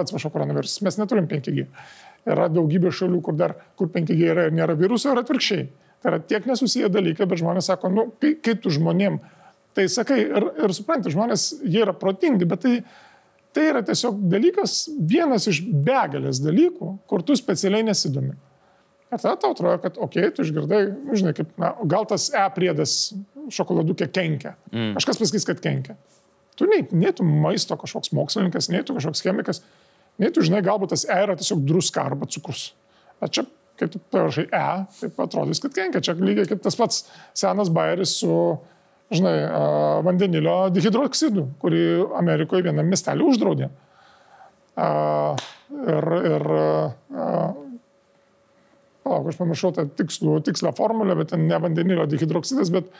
atsiprašau, 0.00 0.32
koronavirusas, 0.34 0.80
mes 0.86 0.98
neturim 1.02 1.28
5G. 1.30 1.66
Yra 2.26 2.48
daugybė 2.50 2.90
šalių, 2.90 3.22
kur 3.22 3.36
dar, 3.38 3.54
kur 3.78 3.90
5G 3.94 4.18
yra 4.18 4.48
ir 4.48 4.54
nėra 4.56 4.74
viruso, 4.78 5.12
ir 5.12 5.22
atvirkščiai. 5.22 5.66
Tai 6.02 6.12
yra 6.12 6.20
tiek 6.20 6.46
nesusiję 6.48 6.90
dalykai, 6.92 7.28
bet 7.30 7.40
žmonės 7.40 7.70
sako, 7.70 7.90
nu, 7.92 8.08
kai, 8.22 8.34
kai 8.42 8.56
tu 8.60 8.72
žmonėm 8.74 9.20
tai 9.76 9.84
sakai 9.92 10.22
ir, 10.24 10.46
ir 10.64 10.72
supranti, 10.72 11.12
žmonės, 11.12 11.50
jie 11.62 11.82
yra 11.84 11.92
protingi, 11.96 12.48
bet 12.48 12.64
tai 12.64 12.78
Tai 13.56 13.64
yra 13.70 13.80
tiesiog 13.80 14.18
dalykas, 14.28 14.72
vienas 15.08 15.46
iš 15.48 15.62
begalės 15.64 16.42
dalykų, 16.44 16.90
kur 17.08 17.22
tu 17.24 17.32
specialiai 17.38 17.86
nesidomi. 17.86 18.34
Ir 19.06 19.22
tada 19.22 19.32
tau 19.40 19.54
atrodo, 19.54 19.78
kad, 19.80 19.96
okei, 19.96 20.26
okay, 20.26 20.34
tu 20.36 20.44
išgirdai, 20.44 20.80
nu, 20.92 21.16
žinai, 21.16 21.32
kaip, 21.38 21.54
na, 21.62 21.70
gal 21.88 22.04
tas 22.10 22.26
E 22.36 22.42
priedas 22.52 23.14
šokoladukė 23.56 24.10
kenkia. 24.12 24.52
Mm. 24.74 24.92
Kažkas 24.98 25.22
pasakys, 25.22 25.48
kad 25.48 25.62
kenkia. 25.64 25.96
Tu 26.58 26.68
nei, 26.68 26.82
nei 26.92 27.14
tu 27.16 27.24
maisto 27.24 27.78
kažkoks 27.80 28.12
mokslininkas, 28.16 28.68
nei 28.74 28.84
tu 28.84 28.96
kažkoks 28.98 29.24
chemikas, 29.24 29.62
nei 30.22 30.32
tu 30.32 30.44
žinai, 30.46 30.62
galbūt 30.64 30.94
tas 30.94 31.04
E 31.08 31.18
yra 31.24 31.36
tiesiog 31.38 31.64
druska 31.66 32.06
arba 32.06 32.28
cukrus. 32.30 32.70
Bet 33.20 33.34
čia, 33.36 33.44
kai 33.76 33.88
tu 33.92 34.00
parašai 34.12 34.46
E, 34.46 34.64
tai 35.00 35.10
atrodys, 35.24 35.60
kad 35.62 35.74
kenkia. 35.76 36.04
Čia 36.04 36.16
lygiai 36.20 36.48
kaip 36.50 36.62
tas 36.64 36.78
pats 36.78 37.04
senas 37.36 37.72
bairis 37.72 38.18
su 38.20 38.32
žinai, 39.14 39.34
vandenilio 40.06 40.56
dihidroksidų, 40.74 41.44
kurį 41.62 41.82
Amerikoje 42.18 42.66
vienam 42.66 42.88
miestelį 42.90 43.28
uždraudė. 43.30 43.68
Ir, 44.76 46.08
ir 46.32 46.46
palauk, 49.06 49.28
aš 49.30 49.38
pamiršau 49.38 49.72
tą 49.76 49.86
tikslų, 50.00 50.40
tikslę 50.48 50.74
formulę, 50.76 51.16
bet 51.20 51.32
ten 51.34 51.46
ne 51.48 51.60
vandenilio 51.62 52.08
dihidroksidas, 52.10 52.72
bet 52.74 52.90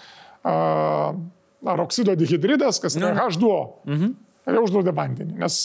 ar 0.47 1.83
oksido 1.83 2.15
dihidridas, 2.19 2.81
kas 2.83 2.99
yra 2.99 3.13
H2O. 3.17 3.59
Mhm. 3.91 4.15
Jau 4.47 4.63
uždraudė 4.63 4.93
vandenį. 4.95 5.41
Nes, 5.41 5.57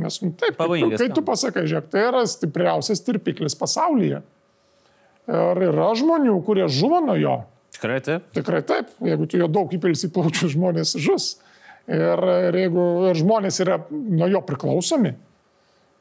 nes 0.00 0.16
nu, 0.24 0.30
taip, 0.40 0.56
Pavojingas, 0.56 1.02
kai 1.02 1.10
tu 1.12 1.22
pasakai, 1.26 1.66
žiūrėk, 1.68 1.90
tai 1.92 2.06
yra 2.08 2.22
stipriausias 2.28 3.04
tirpiklis 3.04 3.58
pasaulyje. 3.60 4.22
Ir 5.26 5.60
yra 5.66 5.90
žmonių, 5.98 6.38
kurie 6.46 6.64
žuvo 6.72 7.02
nuo 7.04 7.16
jo. 7.20 7.36
Tikrai 7.76 7.98
taip? 8.00 8.30
Tikrai 8.32 8.62
taip. 8.64 8.94
Jeigu 9.04 9.26
tu 9.28 9.40
jo 9.40 9.50
daug 9.52 9.72
įpilsi 9.74 10.08
plaučių, 10.14 10.48
žmonės 10.54 10.94
žus. 11.02 11.34
Ir, 11.86 12.22
ir 12.48 12.56
jeigu 12.56 12.84
ir 13.10 13.20
žmonės 13.20 13.60
yra 13.62 13.76
nuo 13.90 14.30
jo 14.30 14.40
priklausomi, 14.46 15.12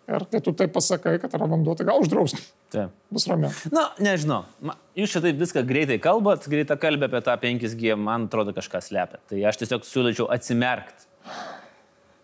ir 0.10 0.26
kai 0.32 0.42
tu 0.46 0.54
taip 0.58 0.72
pasakai, 0.74 1.18
kad 1.22 1.36
yra 1.38 1.50
vanduo, 1.50 1.76
tai 1.78 1.86
gal 1.90 2.00
uždrausti. 2.02 2.42
Taip. 2.74 2.94
Bus 3.14 3.28
ramiau. 3.30 3.52
Na, 3.74 3.90
nežinau. 4.02 4.44
Jūs 4.98 5.14
čia 5.14 5.22
taip 5.26 5.38
viską 5.42 5.66
greitai 5.68 6.00
kalbat, 6.02 6.48
greitai 6.50 6.80
kalbė 6.82 7.10
apie 7.10 7.22
tą 7.26 7.36
5G, 7.44 7.98
man 8.00 8.30
atrodo 8.30 8.56
kažką 8.56 8.82
slepia. 8.86 9.22
Tai 9.30 9.44
aš 9.52 9.62
tiesiog 9.62 9.86
siūlyčiau 9.90 10.30
atsimerkti. 10.34 11.10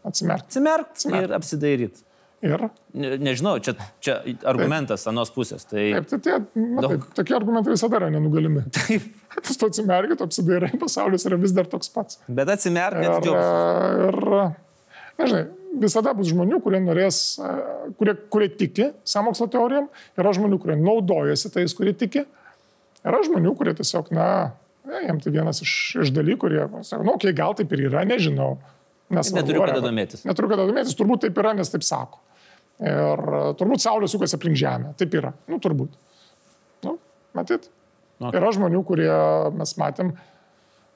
Atsimerkti. 0.08 0.49
Atsimerkti 0.49 0.97
Atsimerkt. 0.97 1.28
ir 1.30 1.36
apsidairyti. 1.38 2.08
Ir? 2.41 2.64
Ne, 2.97 3.12
nežinau, 3.22 3.60
čia, 3.62 3.76
čia 4.02 4.16
argumentas 4.49 5.04
taip. 5.04 5.12
anos 5.12 5.30
pusės. 5.34 5.62
Tai... 5.70 5.84
Taip, 5.93 6.08
tai 6.10 6.18
tie, 6.26 6.38
na, 6.58 6.82
daug... 6.82 6.95
taip, 6.95 7.04
tokie 7.20 7.36
argumentai 7.38 7.76
visada 7.76 7.99
yra 7.99 8.10
nenugalimi. 8.14 8.66
Taip. 8.80 9.06
Tu 9.45 9.56
to 9.56 9.70
atsimerki, 9.70 10.18
tu 10.20 10.26
apsidairai, 10.28 10.74
pasaulis 10.82 11.24
yra 11.30 11.38
vis 11.39 11.54
dar 11.56 11.70
toks 11.70 11.88
pats. 11.93 12.18
Bet 12.28 12.49
atsimerki, 12.52 13.06
ir, 13.08 13.30
ir, 14.10 14.18
nežinai, 15.22 15.43
visada 15.80 16.12
bus 16.18 16.28
žmonių, 16.34 16.60
kurie 16.66 16.82
norės, 16.84 17.22
kurie, 17.99 18.18
kurie 18.34 18.49
tiki 18.60 18.89
samokslo 19.08 19.47
teorijom, 19.54 19.88
yra 20.20 20.34
žmonių, 20.36 20.60
kurie 20.60 20.76
naudojasi 20.82 21.54
tais, 21.54 21.76
kurie 21.78 21.93
tiki, 21.95 22.26
yra 23.08 23.22
žmonių, 23.24 23.56
kurie 23.56 23.76
tiesiog, 23.78 24.12
na, 24.18 24.28
jiems 25.06 25.24
tai 25.24 25.34
vienas 25.38 25.64
iš, 25.64 25.78
iš 26.04 26.12
dalykų, 26.16 26.41
kurie 26.43 26.68
sako, 26.84 27.06
nu, 27.08 27.16
okei, 27.16 27.32
okay, 27.32 27.38
gal 27.39 27.56
taip 27.56 27.72
ir 27.72 27.88
yra, 27.88 28.04
nežinau. 28.10 28.58
Nes 29.12 29.32
neturiu 29.36 29.64
kada 29.66 29.82
domėtis. 29.84 30.24
Neturiu 30.28 30.49
kada 30.51 30.66
domėtis, 30.70 30.95
turbūt 30.97 31.26
taip 31.26 31.39
yra, 31.41 31.53
nes 31.57 31.72
taip 31.72 31.84
sako. 31.86 32.22
Ir 32.82 33.22
e, 33.22 33.43
turbūt 33.59 33.84
Saulė 33.84 34.09
sukasi 34.09 34.38
aplink 34.38 34.57
Žemę. 34.59 34.95
Taip 34.99 35.14
yra. 35.20 35.34
Nu, 35.51 35.59
turbūt. 35.62 35.93
Nu, 36.88 36.97
matyt. 37.38 37.70
Okay. 38.22 38.38
Yra 38.38 38.51
žmonių, 38.53 38.84
kurie 38.86 39.12
mes 39.57 39.74
matėm, 39.82 40.12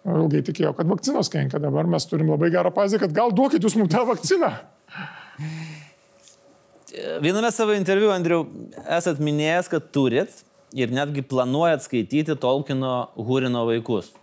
ilgai 0.05 0.43
tikėjo, 0.45 0.75
kad 0.77 0.89
vakcinos 0.89 1.31
kenkia. 1.33 1.61
Dabar 1.61 1.89
mes 1.89 2.05
turim 2.09 2.29
labai 2.33 2.51
gerą 2.53 2.71
pavyzdį, 2.73 3.01
kad 3.01 3.15
gal 3.15 3.33
duokit 3.33 3.65
jūs 3.65 3.77
mums 3.79 3.93
tą 3.93 4.03
vakciną. 4.05 4.51
Viename 7.25 7.49
savo 7.51 7.73
interviu, 7.75 8.11
Andriu, 8.13 8.43
esat 8.97 9.17
minėjęs, 9.23 9.69
kad 9.73 9.89
turit 9.95 10.43
ir 10.75 10.93
netgi 10.93 11.25
planuojat 11.25 11.83
skaityti 11.85 12.37
Tolkino 12.39 13.09
Hurino 13.17 13.65
vaikus. 13.67 14.13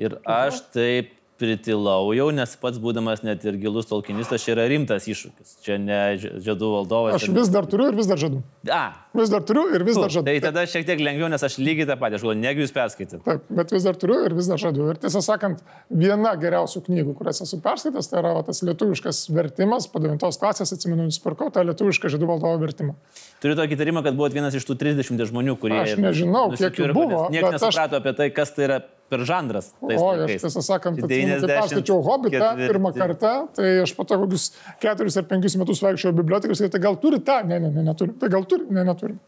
Ir 0.00 0.18
aš 0.28 0.60
taip 0.74 1.16
pritilau 1.40 2.12
jau, 2.16 2.28
nes 2.34 2.52
pats 2.60 2.80
būdamas 2.82 3.22
net 3.24 3.44
ir 3.48 3.56
gilus 3.60 3.88
tolkinistas, 3.88 4.44
čia 4.44 4.52
yra 4.54 4.66
rimtas 4.70 5.08
iššūkis. 5.10 5.56
Čia 5.64 5.78
ne 5.80 6.00
žiedų 6.20 6.70
valdovas. 6.74 7.16
Aš 7.16 7.30
vis 7.34 7.50
dar 7.52 7.68
turiu 7.70 7.88
ir 7.90 7.96
vis 7.96 8.10
dar 8.10 8.20
žadu. 8.20 8.42
A. 8.68 8.82
Vis 9.16 9.32
dar 9.32 9.42
turiu 9.46 9.64
ir 9.74 9.84
vis 9.86 9.98
dar 9.98 10.12
žadu. 10.12 10.28
Tai 10.28 10.36
tada 10.44 10.64
šiek 10.68 10.84
tiek 10.88 11.00
lengviau, 11.02 11.30
nes 11.32 11.42
aš 11.46 11.56
lygiai 11.62 11.88
tą 11.88 11.96
patį, 12.00 12.18
aš 12.18 12.26
galvoju, 12.26 12.40
negi 12.42 12.64
jūs 12.64 12.74
perskaitėte. 12.76 13.22
Taip, 13.26 13.48
bet 13.60 13.74
vis 13.74 13.86
dar 13.88 13.98
turiu 13.98 14.18
ir 14.28 14.36
vis 14.36 14.50
dar 14.52 14.60
žadu. 14.60 14.86
Ir 14.92 15.00
tiesą 15.02 15.24
sakant, 15.24 15.64
viena 15.88 16.34
geriausių 16.40 16.84
knygų, 16.86 17.16
kurias 17.18 17.42
esu 17.46 17.58
perskaitęs, 17.64 18.10
tai 18.12 18.20
yra 18.22 18.36
va, 18.36 18.44
tas 18.46 18.62
lietuviškas 18.66 19.24
vertimas, 19.34 19.88
padavintos 19.90 20.38
klasės, 20.40 20.74
atsimenu, 20.76 21.08
nusipirkau 21.08 21.50
tą 21.54 21.64
lietuvišką 21.66 22.12
žiedų 22.12 22.30
valdovo 22.30 22.60
vertimą. 22.62 22.96
Turiu 23.42 23.58
tokį 23.58 23.78
įtarimą, 23.78 24.04
kad 24.06 24.18
buvot 24.18 24.36
vienas 24.36 24.54
iš 24.54 24.68
tų 24.68 24.78
30 24.84 25.26
žmonių, 25.32 25.56
kurie... 25.60 25.80
Aš 25.82 25.98
nežinau, 25.98 26.46
kiek 26.54 26.78
jų 26.78 26.92
buvo. 26.94 27.26
Niekas 27.32 27.58
nesuprato 27.58 27.98
aš... 27.98 28.02
apie 28.02 28.16
tai, 28.18 28.30
kas 28.36 28.54
tai 28.54 28.68
yra 28.68 28.80
per 29.10 29.24
žanras. 29.28 29.72
O, 29.82 29.90
aš 29.90 30.36
tiesą 30.44 30.62
sakant, 30.64 31.00
kai 31.02 31.20
perskaičiau 31.42 32.00
Hobbitą 32.06 32.52
pirmą 32.60 32.92
kartą, 32.96 33.34
tai 33.56 33.72
aš 33.84 33.94
po 33.98 34.06
to 34.08 34.20
kokius 34.22 34.50
keturis 34.82 35.18
ar 35.20 35.26
penkis 35.30 35.58
metus 35.60 35.82
vaikščiau 35.84 36.14
bibliotekas 36.16 36.62
ir 36.62 36.72
tai 36.72 36.82
gal 36.82 36.98
turi 37.02 37.20
tą, 37.26 37.40
ne, 37.48 37.58
ne, 37.62 37.72
ne, 37.74 37.86
neturi, 37.90 38.14
tai 38.20 38.30
gal 38.32 38.46
turi, 38.50 38.68
ne, 38.70 38.86
neturi. 38.86 39.18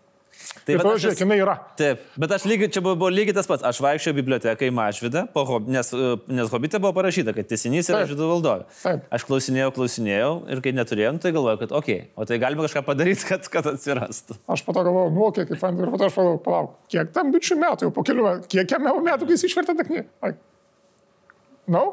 Tai 0.67 0.77
va, 0.79 0.93
žiūrėk, 1.01 1.21
jinai 1.23 1.39
yra. 1.43 1.55
Taip, 1.79 2.03
bet 2.23 2.33
aš 2.37 2.45
lygiai, 2.47 2.71
čia 2.73 2.83
buvo, 2.85 2.95
buvo 3.01 3.11
lygiai 3.13 3.35
tas 3.35 3.49
pats. 3.51 3.65
Aš 3.67 3.81
vaikščiau 3.83 4.15
biblioteką 4.15 4.69
į 4.69 4.75
Mažvidą, 4.75 5.25
nes, 5.71 5.91
nes 6.31 6.53
Hobite 6.53 6.81
buvo 6.83 6.93
parašyta, 6.99 7.35
kad 7.37 7.49
tiesinys 7.51 7.91
yra 7.91 8.05
žydų 8.11 8.29
valdovė. 8.31 8.93
Aš 9.15 9.27
klausinėjau, 9.29 9.73
klausinėjau 9.79 10.31
ir 10.55 10.63
kai 10.65 10.75
neturėjom, 10.77 11.19
tai 11.23 11.35
galvojau, 11.35 11.63
kad 11.65 11.75
okei, 11.81 11.99
okay, 12.05 12.13
o 12.15 12.29
tai 12.29 12.39
galima 12.43 12.67
kažką 12.69 12.85
padaryti, 12.87 13.27
kad, 13.33 13.49
kad 13.53 13.73
atsirastų. 13.73 14.39
Aš 14.55 14.65
po 14.67 14.77
to 14.77 14.87
galvojau, 14.87 15.15
nu, 15.17 15.33
kiek 15.35 15.51
kaip 15.51 15.63
fan, 15.63 15.81
ir 15.83 15.91
po 15.95 16.01
to 16.01 16.11
aš 16.11 16.19
pagalvojau, 16.19 16.45
palauk, 16.47 16.79
kiek 16.93 17.11
tam 17.17 17.35
bičių 17.35 17.59
metų, 17.65 17.89
jau 17.89 17.97
po 17.97 18.07
kelių 18.07 18.31
kiek 18.53 18.77
jam 18.77 18.89
metų, 18.89 19.27
kai 19.27 19.37
jis 19.37 19.49
išvertė 19.51 19.79
tą 19.79 19.89
knygą. 19.89 20.35
No? 21.73 21.85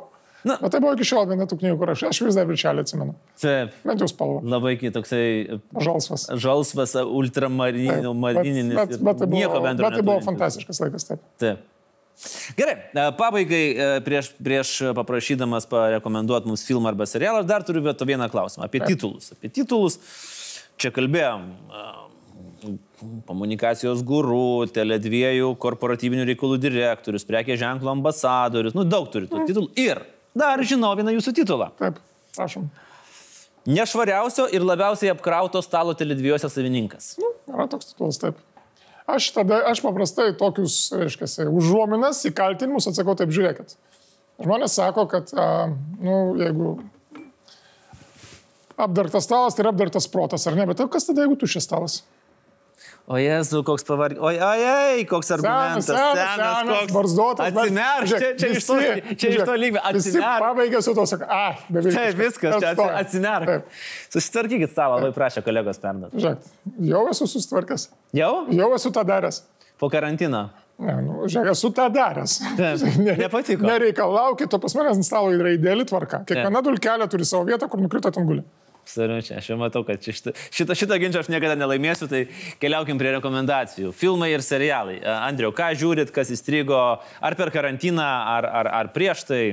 Na, 0.47 0.55
bet 0.61 0.71
tai 0.71 0.79
buvo 0.79 0.93
iki 0.95 1.07
šiol 1.07 1.25
viena 1.27 1.47
tų 1.49 1.57
knygų, 1.59 1.77
kur 1.81 1.91
aš, 1.91 2.05
aš 2.11 2.21
vis 2.23 2.37
dar 2.37 2.47
viršelį 2.47 2.85
atsimenu. 2.85 3.15
Taip. 3.41 3.73
Bent 3.83 4.03
jau 4.03 4.07
spalva. 4.07 4.43
Labai 4.55 4.75
kitoksai. 4.79 5.23
Žalsvas. 5.75 6.29
Žalsvas, 6.39 6.95
ultramarininis. 7.03 8.77
Bet, 8.77 8.95
bet, 8.95 9.03
bet 9.03 9.19
tai 9.19 9.27
buvo, 9.33 9.59
bet 9.67 9.83
tai 9.97 10.05
buvo 10.05 10.21
fantastiškas 10.23 10.79
laikas, 10.85 11.09
taip. 11.09 11.25
Taip. 11.43 11.67
Gerai, 12.59 12.75
e, 12.91 13.03
pabaigai 13.15 13.63
e, 13.71 13.87
prieš, 14.03 14.33
prieš 14.43 14.73
paprašydamas 14.95 15.67
parekomenduoti 15.71 16.51
mums 16.51 16.65
filmą 16.67 16.91
arba 16.91 17.07
serialą, 17.07 17.45
dar 17.47 17.63
turiu 17.63 17.83
vieto 17.85 18.07
vieną 18.07 18.27
klausimą 18.31 18.67
apie 18.67 18.81
taip. 18.83 18.91
titulus. 18.91 19.31
Apie 19.35 19.51
titulus 19.55 19.99
čia 20.79 20.91
kalbėjom 20.95 21.45
e, 21.47 21.85
komunikacijos 23.27 24.03
guru, 24.07 24.67
Tele2 24.75 25.53
korporatyvinių 25.63 26.27
reikalų 26.33 26.59
direktorius, 26.59 27.27
prekės 27.27 27.61
ženklo 27.61 27.93
ambasadorius, 27.95 28.75
nu 28.75 28.83
daug 28.87 29.07
turi 29.13 29.29
tų 29.31 29.45
titulų. 29.47 29.71
Ir 29.79 30.03
Dar 30.39 30.61
žinau 30.65 30.93
vieną 30.99 31.15
jūsų 31.17 31.33
titulą. 31.41 31.71
Taip, 31.79 31.97
prašom. 32.37 32.69
Nešvariausio 33.69 34.47
ir 34.55 34.63
labiausiai 34.65 35.11
apkrauto 35.13 35.61
stalo 35.61 35.93
televizijose 35.97 36.49
savininkas. 36.49 37.11
Nu, 37.21 37.33
yra 37.51 37.67
toks 37.69 37.91
titulas, 37.91 38.19
taip. 38.21 38.39
Aš 39.09 39.31
tada, 39.35 39.63
aš 39.69 39.81
paprastai 39.81 40.31
tokius, 40.37 40.77
reiškia, 40.93 41.49
užuominas 41.49 42.21
į 42.29 42.33
kaltinimus 42.37 42.87
atsakau 42.91 43.17
taip, 43.17 43.33
žiūrėkit. 43.33 43.75
Žmonės 44.39 44.77
sako, 44.79 45.05
kad, 45.11 45.33
a, 45.35 45.47
nu, 45.99 46.19
jeigu 46.39 46.77
apdartas 48.79 49.25
stalas, 49.27 49.57
tai 49.57 49.65
yra 49.65 49.73
apdartas 49.73 50.07
protas, 50.11 50.45
ar 50.47 50.55
ne, 50.55 50.67
bet 50.69 50.81
kas 50.93 51.09
tada, 51.09 51.25
jeigu 51.25 51.35
tuščias 51.41 51.67
stalas? 51.67 51.97
O 53.09 53.17
Jezu, 53.17 53.63
koks 53.65 53.83
pavargęs. 53.87 54.21
Oi, 54.21 54.37
oi, 54.37 55.05
koks 55.09 55.31
argumentas. 55.33 55.87
Senas, 55.87 56.11
senas, 56.13 56.57
senas 56.59 56.81
koks 56.81 56.93
barzdotas. 56.93 57.47
Atsimerk, 57.49 58.11
čia, 58.11 58.29
čia, 58.37 58.49
iš 58.53 58.67
to, 58.67 58.77
čia 59.17 59.31
iš 59.33 59.45
to 59.49 59.55
lygio. 59.57 59.81
Atsimerk. 59.89 60.43
Pabaigė 60.43 60.81
su 60.85 60.93
to, 60.93 61.07
sakai, 61.09 61.29
ah, 61.33 61.63
beveik. 61.73 61.97
Taip, 61.97 62.19
viskas, 62.19 62.59
čia 62.61 62.87
atsimerk. 62.99 63.65
Susitvarkykit 64.13 64.75
stalą, 64.75 64.99
labai 65.01 65.09
prašė 65.17 65.41
kolegos 65.47 65.81
perduoti. 65.81 66.21
Žiūrėk, 66.21 66.53
jau 66.91 67.03
esu 67.09 67.31
susitvarkęs. 67.33 67.87
Jau? 68.21 68.33
Jau 68.61 68.69
esu 68.77 68.93
tą 68.93 69.07
daręs. 69.09 69.41
Po 69.81 69.89
karantino. 69.89 70.45
Ne, 70.77 70.99
nu, 71.03 71.17
žiūrėk, 71.25 71.55
esu 71.57 71.73
tą 71.75 71.89
daręs. 71.97 72.37
Taip, 72.61 72.85
ne, 73.07 73.17
nepatiko. 73.25 73.65
Nereikalaukit, 73.65 74.53
o 74.53 74.61
pas 74.61 74.77
manęs 74.77 75.01
ant 75.01 75.09
stalo 75.09 75.33
yra 75.33 75.57
ideali 75.57 75.89
tvarka. 75.89 76.21
Kiekviena 76.29 76.61
dulkelė 76.61 77.09
turi 77.09 77.25
savo 77.25 77.49
vietą, 77.49 77.73
kur 77.73 77.81
nukrito 77.81 78.13
ten 78.13 78.29
guli. 78.29 78.45
Absoliučiai, 78.89 79.37
aš 79.37 79.47
jau 79.51 79.55
matau, 79.59 79.83
kad 79.85 80.01
šitą, 80.01 80.31
šitą, 80.49 80.73
šitą 80.73 80.97
ginčą 80.97 81.21
aš 81.21 81.27
niekada 81.29 81.53
nelaimėsiu, 81.59 82.07
tai 82.09 82.23
keliaukim 82.61 82.97
prie 82.97 83.11
rekomendacijų. 83.19 83.91
Filmai 83.93 84.31
ir 84.33 84.41
serialai. 84.41 84.95
Andriu, 85.05 85.51
ką 85.53 85.67
žiūrit, 85.77 86.09
kas 86.15 86.31
įstrigo, 86.33 86.79
ar 86.97 87.37
per 87.37 87.51
karantiną, 87.53 88.07
ar, 88.33 88.47
ar, 88.49 88.69
ar 88.79 88.89
prieš 88.95 89.27
tai? 89.29 89.43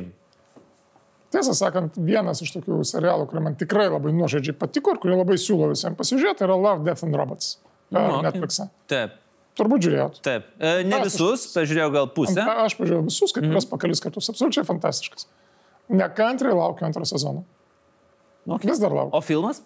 Tiesą 1.36 1.52
sakant, 1.58 1.98
vienas 2.00 2.40
iš 2.40 2.54
tokių 2.54 2.80
serialų, 2.88 3.26
kurie 3.28 3.42
man 3.44 3.58
tikrai 3.60 3.90
labai 3.92 4.14
nuoširdžiai 4.16 4.56
patiko 4.56 4.94
ir 4.94 5.00
kurį 5.02 5.18
labai 5.20 5.36
siūlau 5.42 5.68
visiems 5.74 5.98
pasižiūrėti, 5.98 6.46
yra 6.46 6.56
Love, 6.56 6.86
Death 6.86 7.04
and 7.04 7.18
Robots. 7.18 7.58
No, 7.92 8.06
okay. 8.06 8.22
Netflix'e. 8.30 8.70
Taip. 8.88 9.18
Turbūt 9.56 9.84
žiūrėjot. 9.84 10.22
Taip. 10.24 10.48
E, 10.56 10.72
ne 10.88 11.02
visus, 11.04 11.44
pažiūrėjau 11.52 11.90
gal 11.92 12.08
pusę. 12.16 12.40
Aš 12.40 12.78
pažiūrėjau 12.80 13.04
visus, 13.08 13.36
kai 13.36 13.42
kuriuos 13.44 13.66
mm. 13.66 13.72
pakelis 13.72 14.00
kartus. 14.04 14.30
Absoliučiai 14.32 14.64
fantastiškas. 14.68 15.28
Nekantriai 15.92 16.56
laukiu 16.56 16.88
antro 16.88 17.04
sezono. 17.08 17.44
Okay. 18.46 18.70
Vis 18.70 18.78
dar 18.78 18.94
laukiu. 18.94 19.18
O 19.18 19.20
filmas? 19.20 19.62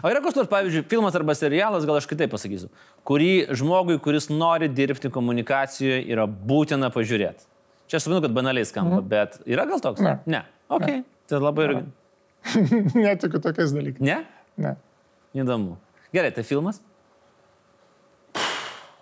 O 0.00 0.08
yra 0.08 0.22
koks 0.24 0.38
nors, 0.38 0.48
pavyzdžiui, 0.48 0.86
filmas 0.88 1.16
arba 1.18 1.34
serialas, 1.36 1.84
gal 1.88 1.98
aš 1.98 2.06
kitaip 2.08 2.30
pasakysiu, 2.32 2.70
kurį 3.04 3.50
žmogui, 3.58 3.98
kuris 4.00 4.30
nori 4.32 4.70
dirbti 4.72 5.10
komunikacijoje, 5.12 6.04
yra 6.08 6.24
būtina 6.24 6.88
pažiūrėti. 6.94 7.44
Čia 7.90 7.98
aš 7.98 8.06
suprantu, 8.06 8.28
kad 8.28 8.36
banaliai 8.36 8.68
skamba, 8.68 9.00
mm. 9.00 9.08
bet 9.10 9.40
yra 9.50 9.66
gal 9.68 9.82
toks? 9.82 10.00
Ne. 10.06 10.14
Ne. 10.30 10.44
Ok. 10.70 10.86
Ne. 10.86 11.02
Tai 11.28 11.42
labai 11.42 11.66
ir... 11.66 11.74
Netikiu 13.04 13.42
tokiais 13.42 13.74
dalykais. 13.76 14.00
Ne? 14.06 14.22
Ne. 14.62 14.76
Įdomu. 15.36 15.74
Gerai, 16.14 16.30
tai 16.34 16.46
filmas? 16.46 16.80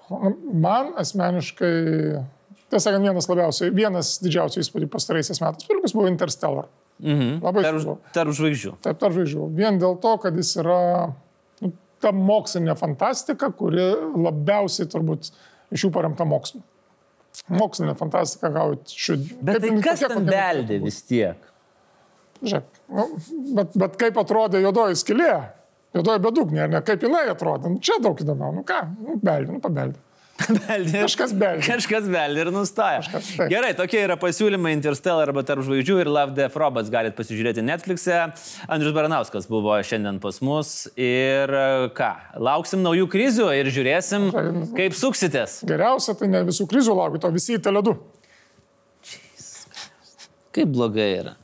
Man 0.08 0.94
asmeniškai 0.98 1.74
Tiesą 2.68 2.90
sakant, 2.90 3.04
vienas 3.06 3.28
labiausiai, 3.30 3.72
vienas 3.72 4.16
didžiausių 4.20 4.60
įspūdį 4.60 4.90
pastaraisiais 4.92 5.40
metais 5.40 5.68
filmas 5.68 5.94
buvo 5.96 6.10
Interstellar. 6.10 6.68
Mhm. 6.98 7.38
Labai 7.44 7.62
tarp, 7.64 8.08
tarp 8.14 8.34
žvaigždžių. 8.36 8.72
Taip, 8.84 8.98
tarp 9.00 9.14
žvaigždžių. 9.16 9.50
Vien 9.56 9.78
dėl 9.80 9.96
to, 10.02 10.14
kad 10.20 10.36
jis 10.36 10.50
yra 10.60 10.80
nu, 11.64 11.70
ta 12.02 12.12
mokslinė 12.12 12.74
fantastika, 12.78 13.52
kuri 13.54 13.86
labiausiai 14.18 14.90
turbūt 14.90 15.30
iš 15.74 15.86
jų 15.86 15.92
paremta 15.94 16.26
mokslu. 16.28 16.60
Mokslinė 17.54 17.94
fantastika 17.96 18.50
gauti 18.52 18.98
šių... 18.98 19.16
Bet 19.46 19.62
tai 19.62 19.70
kas 19.84 20.02
ten 20.02 20.26
beldė 20.26 20.80
vis 20.82 20.98
tiek? 21.06 21.46
Žiūrėk, 22.38 22.82
nu, 22.94 23.04
bet, 23.56 23.72
bet 23.78 23.96
kaip 23.98 24.18
atrodė 24.20 24.60
juodoji 24.62 24.98
skilė, 24.98 25.32
juodoji 25.96 26.22
bedugnė, 26.22 26.68
ne, 26.70 26.82
kaip 26.86 27.02
jinai 27.02 27.24
atrodė, 27.32 27.72
nu, 27.72 27.80
čia 27.82 27.96
daug 28.02 28.20
įdomiau, 28.22 28.52
nu 28.54 28.62
ką, 28.66 28.78
nu, 28.98 29.16
beldė, 29.22 29.56
nu, 29.56 29.62
pabeldė. 29.64 29.98
Beldė. 30.38 31.00
Kažkas 31.02 31.32
beldė. 31.34 31.64
Kažkas 31.66 32.06
beldė 32.08 32.44
ir 32.44 32.50
nustoja. 32.54 33.22
Gerai, 33.50 33.72
tokie 33.76 33.98
yra 34.04 34.14
pasiūlymai 34.20 34.70
Interstellar 34.76 35.32
arba 35.32 35.42
Tarp 35.46 35.64
žvaigždžių 35.66 35.96
ir 36.04 36.10
Love 36.12 36.36
Death 36.36 36.58
Robots 36.60 36.92
galite 36.94 37.18
pasižiūrėti 37.18 37.64
Netflix'e. 37.66 38.20
Andrius 38.70 38.94
Baranauskas 38.96 39.48
buvo 39.50 39.74
šiandien 39.84 40.20
pas 40.22 40.38
mus 40.44 40.70
ir 40.94 41.52
ką, 41.98 42.10
lauksim 42.48 42.84
naujų 42.86 43.08
krizių 43.10 43.50
ir 43.58 43.72
žiūrėsim, 43.74 44.28
kaip 44.78 44.96
suksitės. 44.96 45.58
Geriausia, 45.68 46.14
tai 46.18 46.30
ne 46.30 46.44
visų 46.46 46.68
krizių 46.70 46.94
laukit, 47.00 47.26
o 47.26 47.32
visi 47.34 47.58
į 47.58 47.62
teledu. 47.66 47.96
Kaip 50.54 50.70
blogai 50.74 51.10
yra. 51.18 51.34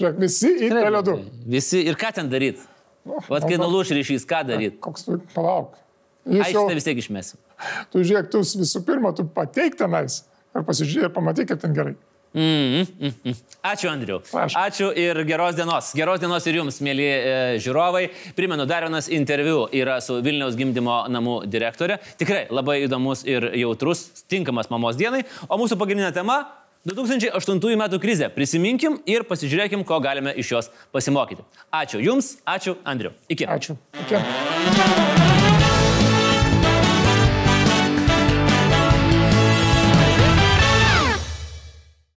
Žiūrėk, 0.00 0.18
visi 0.22 0.50
į 0.66 0.72
teledu. 0.74 1.16
Visi 1.54 1.86
ir 1.86 1.98
ką 2.00 2.12
ten 2.18 2.32
daryti? 2.32 2.66
Vat 3.06 3.46
kai 3.46 3.56
nulūš 3.58 3.94
ryšys, 3.96 4.26
ką 4.28 4.42
daryti? 4.50 4.78
Koks 4.82 5.06
tu, 5.06 5.18
palauk. 5.34 5.78
Aš 6.26 6.52
jau... 6.54 6.66
tai 6.68 6.76
vis 6.78 6.86
tiek 6.86 7.00
išmėsiu. 7.02 7.38
Tu 7.92 8.04
žiūrėk, 8.06 8.30
tu 8.32 8.42
visų 8.44 8.84
pirma, 8.86 9.12
tu 9.16 9.26
pateik 9.26 9.76
tenais 9.80 10.22
ir 10.52 10.66
pasižiūrėk 10.68 11.10
ir 11.10 11.14
pamatyk, 11.14 11.52
kaip 11.52 11.62
ten 11.62 11.76
gerai. 11.76 11.94
Mm, 12.32 12.86
mm, 13.00 13.12
mm. 13.24 13.34
Ačiū, 13.62 13.90
Andriu. 13.90 14.16
Prašau. 14.24 14.56
Ačiū 14.56 14.88
ir 14.96 15.20
geros 15.28 15.56
dienos. 15.56 15.90
Geros 15.92 16.20
dienos 16.20 16.46
ir 16.48 16.56
jums, 16.62 16.78
mėly 16.80 17.04
e, 17.04 17.34
žiūrovai. 17.60 18.06
Primenu, 18.36 18.64
dar 18.68 18.86
vienas 18.86 19.10
interviu 19.12 19.66
yra 19.68 19.98
su 20.00 20.16
Vilniaus 20.24 20.56
gimdymo 20.56 21.02
namų 21.12 21.42
direktorė. 21.52 22.00
Tikrai 22.20 22.46
labai 22.48 22.80
įdomus 22.86 23.26
ir 23.28 23.50
jautrus, 23.60 24.06
tinkamas 24.32 24.72
mamos 24.72 24.96
dienai. 24.96 25.26
O 25.44 25.60
mūsų 25.60 25.76
pagrindinė 25.80 26.08
tema 26.16 26.40
2008 26.88 27.76
metų 27.84 28.00
krizė. 28.02 28.32
Prisiminkim 28.32 29.02
ir 29.04 29.28
pasižiūrėkim, 29.28 29.84
ko 29.84 30.00
galime 30.02 30.32
iš 30.32 30.54
jos 30.56 30.72
pasimokyti. 30.94 31.44
Ačiū 31.68 32.00
Jums, 32.00 32.38
ačiū 32.48 32.78
Andriu. 32.82 33.12
Iki. 33.28 33.50
Ačiū. 33.58 33.76
Iki. 34.06 35.61